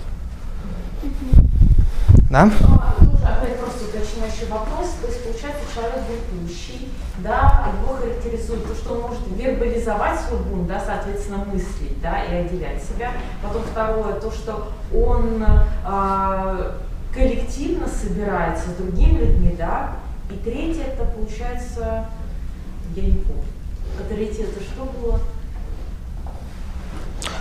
[2.30, 2.49] Да?
[2.61, 4.88] А, Тоже опять просто уточняющий вопрос.
[5.02, 5.99] То есть, получается, человек
[6.31, 6.89] бунтующий,
[7.19, 12.34] да, его характеризует то, что он может вербализовать свой бунт, да, соответственно, мыслить, да, и
[12.35, 13.11] отделять себя.
[13.44, 15.44] Потом второе, то, что он
[15.85, 16.76] а,
[17.18, 19.95] коллективно собирается с другими людьми, да,
[20.30, 22.06] и третье это получается,
[22.95, 23.44] я не помню.
[23.99, 25.19] А третье это что было?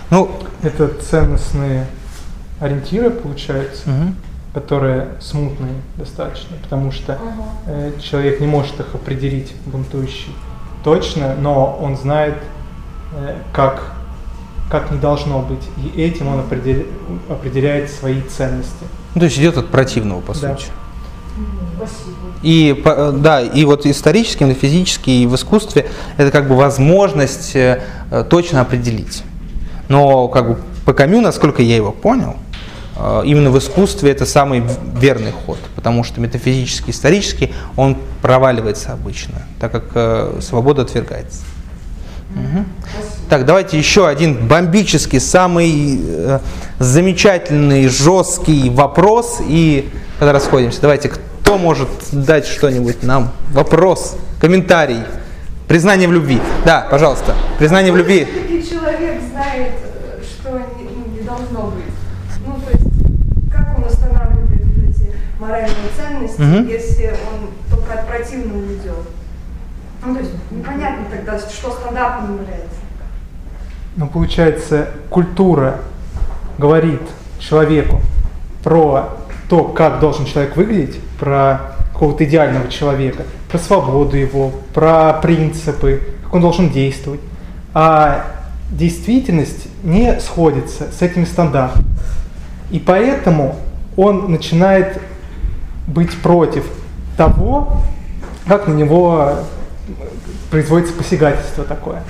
[0.09, 0.31] Ну,
[0.63, 1.85] Это ценностные
[2.59, 4.15] ориентиры, получается, мгм.
[4.53, 7.19] которые смутные достаточно, потому что
[7.67, 10.33] э, человек не может их определить, бунтующий,
[10.83, 12.37] точно, но он знает,
[13.15, 13.91] э, как,
[14.71, 16.87] как не должно быть, и этим он определ-
[17.29, 18.85] определяет свои ценности.
[19.15, 20.55] Ну, то есть идет от противного, по Да.
[20.55, 20.67] сути.
[21.77, 22.11] Спасибо.
[22.43, 27.55] И по- э, да, и вот исторически, метафизически и в искусстве это как бы возможность
[27.55, 27.81] э,
[28.29, 29.23] точно определить.
[29.89, 32.35] Но как бы по Камю, насколько я его понял,
[32.95, 34.63] э, именно в искусстве это самый
[34.99, 41.41] верный ход, потому что метафизически, исторически он проваливается обычно, так как свобода отвергается.
[43.29, 46.39] Так, давайте еще один бомбический, самый э,
[46.79, 49.89] замечательный, жесткий вопрос, и
[50.19, 53.31] когда расходимся, давайте, кто может дать что-нибудь нам?
[53.51, 54.99] Вопрос, комментарий,
[55.67, 56.39] признание в любви.
[56.65, 58.25] Да, пожалуйста, признание в любви.
[58.25, 59.73] Все-таки человек знает,
[60.23, 61.83] что не, ну, не должно быть.
[62.45, 66.67] Ну, то есть, как он устанавливает эти моральные ценности, Мгм.
[66.67, 69.05] если он только от противного идет.
[70.07, 72.77] Ну, то есть, непонятно тогда, что стандартным является.
[73.97, 75.81] Но получается, культура
[76.57, 77.01] говорит
[77.39, 77.99] человеку
[78.63, 79.09] про
[79.49, 86.35] то, как должен человек выглядеть, про какого-то идеального человека, про свободу его, про принципы, как
[86.35, 87.19] он должен действовать.
[87.73, 88.27] А
[88.71, 91.85] действительность не сходится с этими стандартами.
[92.71, 93.57] И поэтому
[93.97, 95.01] он начинает
[95.85, 96.65] быть против
[97.17, 97.81] того,
[98.47, 99.39] как на него
[100.49, 102.03] производится посягательство такое.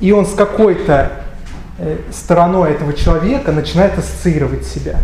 [0.00, 1.12] И он с какой-то
[1.78, 4.96] э, стороной этого человека начинает ассоциировать себя.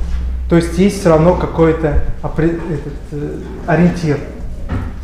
[0.49, 4.19] То есть есть все равно какой-то э, ориентир,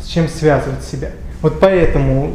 [0.01, 1.09] с чем связывать себя.
[1.41, 2.31] Вот поэтому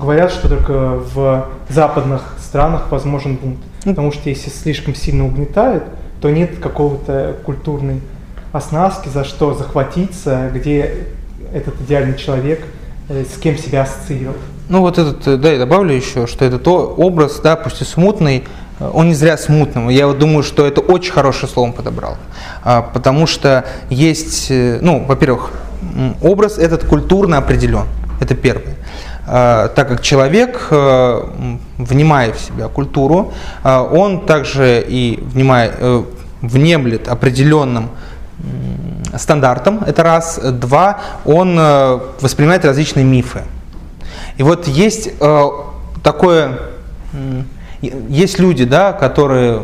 [0.00, 3.58] говорят, что только в западных странах возможен бунт.
[3.84, 5.84] Потому что если слишком сильно угнетают,
[6.20, 8.00] то нет какого-то культурной
[8.52, 11.08] оснастки, за что захватиться, где
[11.52, 12.64] этот идеальный человек,
[13.08, 14.40] с кем себя ассоциировать.
[14.68, 17.84] Ну вот этот, э, да, я добавлю еще, что это то образ, да, пусть и
[17.84, 18.44] смутный,
[18.80, 19.90] э, он не зря смутным.
[19.90, 22.16] Я вот думаю, что это очень хорошее слово подобрал.
[22.62, 25.50] А, Потому что есть, э, ну, во-первых,
[26.22, 27.84] образ этот культурно определен.
[28.20, 28.76] Это первое.
[29.26, 31.20] А, Так как человек, э,
[31.78, 33.32] внимая в себя культуру,
[33.62, 36.04] а, он также и внимая, э,
[36.40, 37.90] внемлет определенным
[39.18, 40.38] стандартам, это раз.
[40.38, 43.42] Два, он э, воспринимает различные мифы.
[44.36, 45.48] И вот есть э,
[46.02, 46.58] такое,
[48.08, 49.62] есть люди, да, которые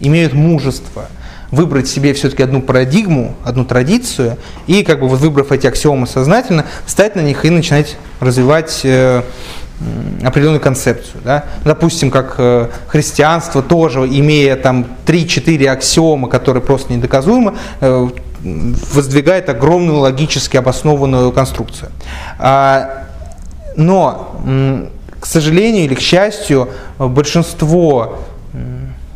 [0.00, 1.06] имеют мужество
[1.50, 4.36] выбрать себе все-таки одну парадигму, одну традицию,
[4.66, 9.22] и как бы вот выбрав эти аксиомы сознательно, встать на них и начинать развивать э,
[10.24, 11.20] определенную концепцию.
[11.24, 11.44] Да?
[11.64, 12.40] Допустим, как
[12.88, 17.54] христианство тоже, имея там 3-4 аксиомы, которые просто недоказуемы,
[18.92, 21.90] воздвигает огромную логически обоснованную конструкцию.
[22.38, 23.04] А,
[23.76, 24.40] но,
[25.20, 28.18] к сожалению или к счастью, большинство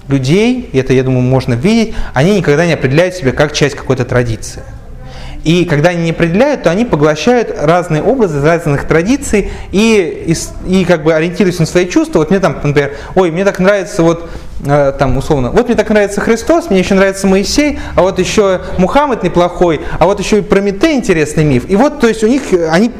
[0.08, 4.04] людей, и это, я думаю, можно видеть, они никогда не определяют себя как часть какой-то
[4.04, 4.62] традиции.
[5.44, 10.34] И когда они не определяют, то они поглощают разные образы из разных традиций и,
[10.66, 12.18] и, и как бы ориентируясь на свои чувства.
[12.18, 14.28] Вот мне там, например, ой, мне так нравится вот
[14.64, 19.22] там условно, вот мне так нравится Христос, мне еще нравится Моисей, а вот еще Мухаммед
[19.22, 21.64] неплохой, а вот еще и Прометей интересный миф.
[21.68, 22.90] И вот, то есть у них, э, они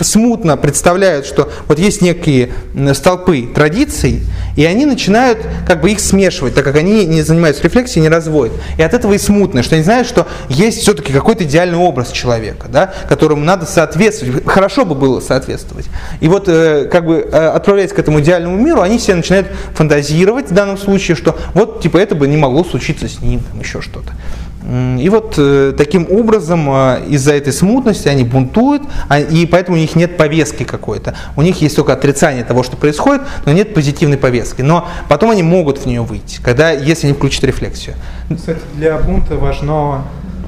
[0.00, 2.52] смутно представляют, что вот есть некие
[2.94, 4.22] столпы традиций,
[4.56, 8.56] и они начинают как бы их смешивать, так как они не занимаются рефлексией, не разводят.
[8.78, 12.68] И от этого и смутно, что они знают, что есть все-таки какой-то идеальный образ человека,
[12.68, 15.86] да, которому надо соответствовать, хорошо бы было соответствовать.
[16.20, 20.50] И вот э, как бы э, отправляясь к этому идеальному миру, они все начинают фантазировать
[20.50, 23.80] в данном случае, что вот типа это бы не могло случиться с ним, там еще
[23.80, 24.12] что-то.
[24.62, 29.80] И вот э, таким образом э, из-за этой смутности они бунтуют, а- и поэтому у
[29.80, 31.14] них нет повестки какой-то.
[31.34, 34.60] У них есть только отрицание того, что происходит, но нет позитивной повестки.
[34.60, 37.96] Но потом они могут в нее выйти, когда, если они включат рефлексию.
[38.34, 40.02] Кстати, для бунта важно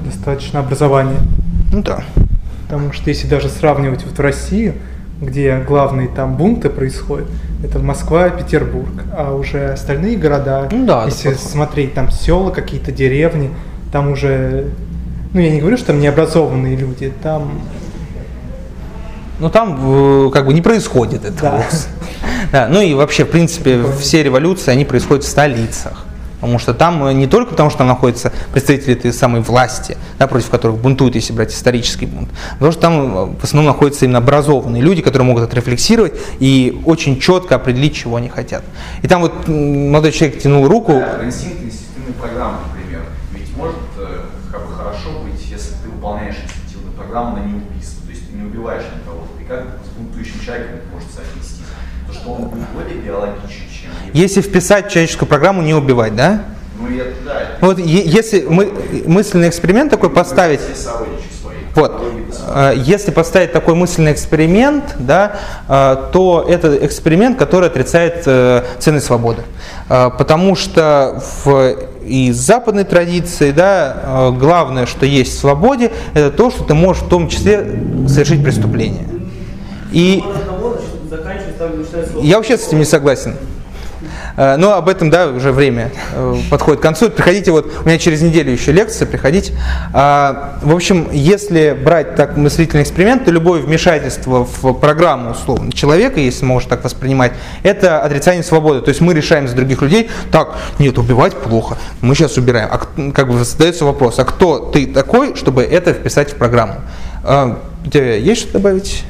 [0.05, 1.19] достаточно образование.
[1.71, 2.03] Ну да.
[2.67, 4.75] Потому что если даже сравнивать вот в Россию,
[5.21, 7.27] где главные там бунты происходят,
[7.63, 13.49] это Москва, Петербург, а уже остальные города, Ну да, если смотреть там села, какие-то деревни,
[13.93, 14.71] там уже,
[15.33, 17.61] ну я не говорю, что там необразованные люди, там
[19.39, 19.79] Ну там
[20.27, 21.59] э, как бы не происходит этого.
[21.59, 21.65] Да.
[22.51, 26.05] Да, ну и вообще, в принципе, все революции, они происходят в столицах.
[26.43, 30.27] Потому что там э, не только потому, что там находятся представители этой самой власти, да,
[30.27, 34.05] против которых бунтуют, если брать исторический бунт, а потому что там э, в основном находятся
[34.05, 38.63] именно образованные люди, которые могут отрефлексировать и очень четко определить, чего они хотят.
[39.03, 43.03] И там вот молодой человек тянул руку, Да, инстинкт инстинктивной программы, например.
[43.31, 46.35] Ведь может э, как бы хорошо быть, если ты выполняешь
[47.13, 48.05] программу на неубийство.
[48.05, 49.27] То есть ты не убиваешь никого.
[49.39, 51.61] И как с бунтующим человеком может соотнестись?
[52.07, 53.91] То, что он будет более биологичен, чем...
[54.13, 56.43] если вписать в человеческую программу не убивать, да?
[56.79, 58.73] Ну это, да, это Вот если мы
[59.05, 61.55] мысленный эксперимент такой поставить, сородичи свои.
[61.75, 62.01] Вот.
[62.01, 62.13] Свои.
[62.55, 69.05] Э, Если поставить такой мысленный эксперимент, да, э, то это эксперимент, который отрицает э, ценность
[69.05, 69.43] свободы.
[69.87, 71.75] Потому что в
[72.13, 77.01] и западной традиции, да, э, главное, что есть в свободе, это то, что ты можешь
[77.01, 79.07] в том числе совершить преступление.
[79.91, 80.23] И
[82.21, 83.35] я вообще с этим не согласен.
[84.35, 87.09] Э, Но об этом, да, уже время э, подходит к концу.
[87.09, 89.53] Приходите, вот у меня через неделю еще лекция, приходите.
[89.93, 96.19] А, В общем, если брать так мыслительный эксперимент, то любое вмешательство в программу условно человека,
[96.19, 97.33] если можно так воспринимать,
[97.63, 98.81] это отрицание свободы.
[98.81, 102.69] То есть мы решаем за других людей, так, нет, убивать плохо, мы сейчас убираем.
[102.71, 106.75] А как бы задается вопрос, а кто ты такой, чтобы это вписать в программу?
[107.23, 109.03] А, У тебя есть что добавить?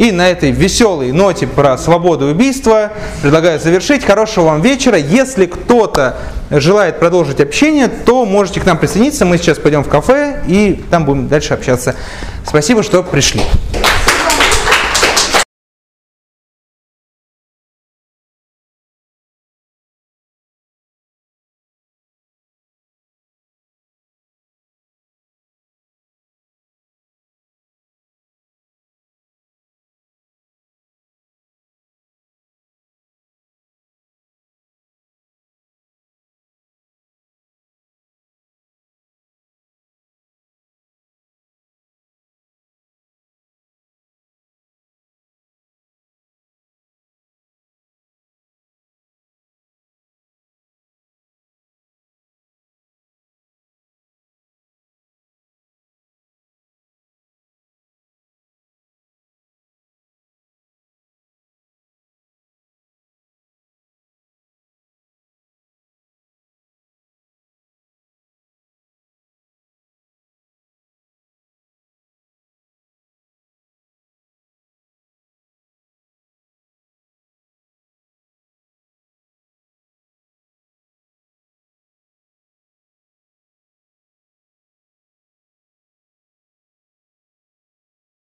[0.00, 2.90] И на этой веселой ноте про свободу и убийство
[3.20, 4.02] предлагаю завершить.
[4.02, 4.96] Хорошего вам вечера.
[4.96, 6.16] Если кто-то
[6.48, 9.26] желает продолжить общение, то можете к нам присоединиться.
[9.26, 11.96] Мы сейчас пойдем в кафе и там будем дальше общаться.
[12.46, 13.42] Спасибо, что пришли.